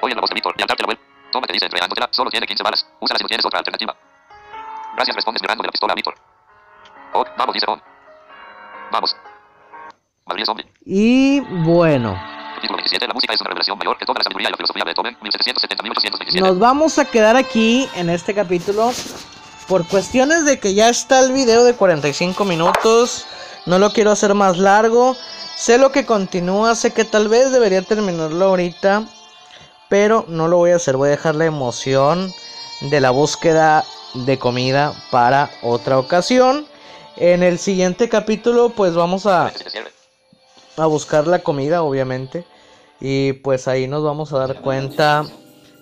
Oye 0.00 0.14
la 0.14 0.20
voz 0.20 0.30
de 0.30 0.34
Víctor 0.34 0.54
y 0.56 0.62
al 0.62 0.68
darte 0.68 0.82
la 0.82 0.86
vuelta. 0.86 1.04
Toma, 1.32 1.46
te 1.46 1.52
dice 1.52 1.66
entregándola. 1.66 2.08
Solo 2.10 2.30
tiene 2.30 2.46
15 2.46 2.62
balas. 2.62 2.86
Úsala 3.00 3.18
si 3.18 3.24
no 3.24 3.28
tienes 3.28 3.44
otra 3.44 3.58
alternativa. 3.58 3.94
Gracias, 4.94 5.14
respondes 5.14 5.42
mirando 5.42 5.62
de 5.62 5.68
la 5.68 5.72
pistola 5.72 5.92
a 5.92 5.96
Víctor. 5.96 6.14
Oh, 7.12 7.24
vamos, 7.36 7.54
dice 7.54 7.66
On. 7.68 7.82
Vamos. 8.90 9.16
Madrid 10.26 10.42
es 10.42 10.48
hombre. 10.48 10.72
Y 10.84 11.40
bueno, 11.40 12.18
Capítulo 12.58 12.78
27. 12.78 13.06
La 13.06 13.14
música 13.14 13.34
es 13.34 13.40
una 13.40 13.50
revelación 13.50 13.78
mayor 13.78 13.96
que 13.98 14.04
toda 14.04 14.18
la 14.18 14.24
sabiduría 14.24 14.48
y 14.48 14.50
la 14.50 14.56
filosofía 14.56 14.82
de 14.84 14.90
Beethoven. 14.90 15.16
1770-1827. 15.20 16.40
nos 16.40 16.58
vamos 16.58 16.98
a 16.98 17.04
quedar 17.04 17.36
aquí 17.36 17.88
en 17.94 18.10
este 18.10 18.34
capítulo. 18.34 18.92
Por 19.68 19.86
cuestiones 19.86 20.44
de 20.44 20.58
que 20.58 20.74
ya 20.74 20.88
está 20.88 21.20
el 21.20 21.32
video 21.32 21.62
de 21.62 21.74
45 21.74 22.44
minutos. 22.44 23.26
No 23.66 23.78
lo 23.78 23.92
quiero 23.92 24.10
hacer 24.10 24.34
más 24.34 24.58
largo. 24.58 25.16
Sé 25.56 25.78
lo 25.78 25.92
que 25.92 26.06
continúa. 26.06 26.74
Sé 26.74 26.92
que 26.92 27.04
tal 27.04 27.28
vez 27.28 27.52
debería 27.52 27.82
terminarlo 27.82 28.46
ahorita. 28.46 29.06
Pero 29.88 30.24
no 30.28 30.48
lo 30.48 30.58
voy 30.58 30.72
a 30.72 30.76
hacer. 30.76 30.96
Voy 30.96 31.08
a 31.08 31.12
dejar 31.12 31.34
la 31.34 31.46
emoción 31.46 32.32
de 32.80 33.00
la 33.00 33.10
búsqueda 33.10 33.84
de 34.14 34.38
comida 34.38 34.94
para 35.10 35.50
otra 35.62 35.98
ocasión. 35.98 36.66
En 37.16 37.42
el 37.42 37.58
siguiente 37.58 38.08
capítulo 38.08 38.70
pues 38.70 38.94
vamos 38.94 39.26
a 39.26 39.52
a 40.76 40.86
buscar 40.86 41.26
la 41.26 41.40
comida, 41.40 41.82
obviamente. 41.82 42.44
Y 43.00 43.34
pues 43.34 43.68
ahí 43.68 43.86
nos 43.86 44.02
vamos 44.02 44.32
a 44.32 44.38
dar 44.38 44.60
cuenta 44.60 45.24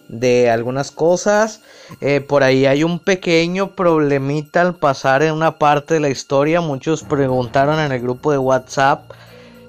de 0.08 0.50
algunas 0.50 0.90
cosas. 0.90 1.60
Eh, 2.00 2.20
por 2.20 2.42
ahí 2.42 2.66
hay 2.66 2.84
un 2.84 2.98
pequeño 2.98 3.72
problemita 3.72 4.60
al 4.60 4.74
pasar 4.74 5.22
en 5.22 5.32
una 5.32 5.58
parte 5.58 5.94
de 5.94 6.00
la 6.00 6.08
historia. 6.08 6.60
Muchos 6.60 7.02
preguntaron 7.02 7.78
en 7.80 7.92
el 7.92 8.00
grupo 8.00 8.32
de 8.32 8.38
WhatsApp, 8.38 9.10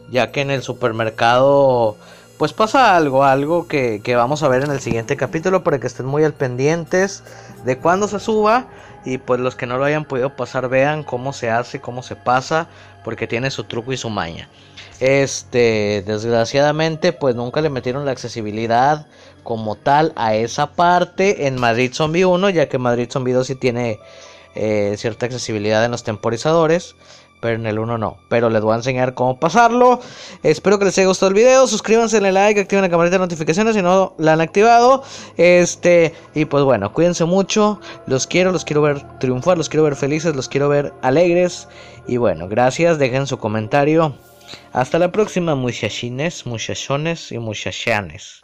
ya 0.09 0.31
que 0.31 0.41
en 0.41 0.51
el 0.51 0.61
supermercado 0.61 1.97
pues 2.38 2.53
pasa 2.53 2.95
algo, 2.95 3.23
algo 3.23 3.67
que, 3.67 3.99
que 4.03 4.15
vamos 4.15 4.43
a 4.43 4.47
ver 4.47 4.63
en 4.63 4.69
el 4.69 4.79
siguiente 4.79 5.17
capítulo 5.17 5.63
para 5.63 5.79
que 5.79 5.88
estén 5.88 6.05
muy 6.05 6.23
al 6.23 6.33
pendientes 6.33 7.23
de 7.65 7.77
cuando 7.77 8.07
se 8.07 8.19
suba. 8.19 8.67
Y 9.05 9.19
pues 9.19 9.39
los 9.39 9.55
que 9.55 9.65
no 9.65 9.77
lo 9.77 9.85
hayan 9.85 10.05
podido 10.05 10.35
pasar 10.35 10.67
vean 10.67 11.03
cómo 11.03 11.31
se 11.31 11.49
hace, 11.49 11.79
cómo 11.79 12.03
se 12.03 12.15
pasa, 12.15 12.67
porque 13.05 13.25
tiene 13.25 13.51
su 13.51 13.63
truco 13.63 13.93
y 13.93 13.97
su 13.97 14.09
maña. 14.09 14.49
Este, 14.99 16.03
desgraciadamente, 16.05 17.13
pues 17.13 17.35
nunca 17.35 17.61
le 17.61 17.69
metieron 17.69 18.05
la 18.05 18.11
accesibilidad 18.11 19.05
como 19.48 19.78
tal 19.78 20.12
a 20.18 20.36
esa 20.36 20.74
parte 20.74 21.48
en 21.48 21.58
Madrid 21.58 21.93
Zombie 21.93 22.26
1, 22.26 22.50
ya 22.50 22.68
que 22.68 22.78
Madrid 22.78 23.08
Zombie 23.10 23.32
2 23.32 23.48
sí 23.48 23.56
tiene 23.56 23.98
eh, 24.56 24.95
cierta 24.98 25.26
accesibilidad 25.26 25.86
en 25.86 25.91
los 25.91 26.04
temporizadores, 26.04 26.98
pero 27.39 27.56
en 27.56 27.66
el 27.66 27.80
1 27.80 27.98
no. 27.98 28.18
Pero 28.28 28.50
les 28.50 28.62
voy 28.62 28.74
a 28.74 28.76
enseñar 28.76 29.14
cómo 29.14 29.39
pasarlo. 29.39 30.02
Espero 30.43 30.78
que 30.78 30.84
les 30.84 30.98
haya 30.98 31.08
gustado 31.08 31.30
el 31.30 31.34
video. 31.34 31.66
Suscríbanse, 31.66 32.18
denle 32.18 32.34
like, 32.34 32.60
activen 32.60 32.82
la 32.82 32.89
campanita 32.89 33.16
de 33.16 33.20
notificaciones 33.20 33.74
si 33.74 33.82
no 33.82 34.16
la 34.18 34.34
han 34.34 34.41
activado. 34.41 35.02
Este, 35.38 36.14
y 36.36 36.43
pues 36.43 36.66
bueno, 36.66 36.91
cuídense 36.91 37.24
mucho. 37.24 37.80
Los 38.06 38.28
quiero, 38.28 38.52
los 38.52 38.66
quiero 38.66 38.82
ver 38.82 39.02
triunfar, 39.20 39.58
los 39.58 39.70
quiero 39.70 39.86
ver 39.86 39.95
felices, 39.95 40.36
los 40.36 40.50
quiero 40.50 40.68
ver 40.68 40.93
alegres. 41.02 41.70
Y 42.06 42.18
bueno, 42.18 42.50
gracias, 42.50 43.00
dejen 43.00 43.26
su 43.26 43.38
comentario. 43.38 44.14
Hasta 44.74 45.00
la 45.00 45.14
próxima, 45.14 45.56
muchachines, 45.56 46.45
muchachones 46.45 47.32
y 47.32 47.39
muchachanes. 47.39 48.41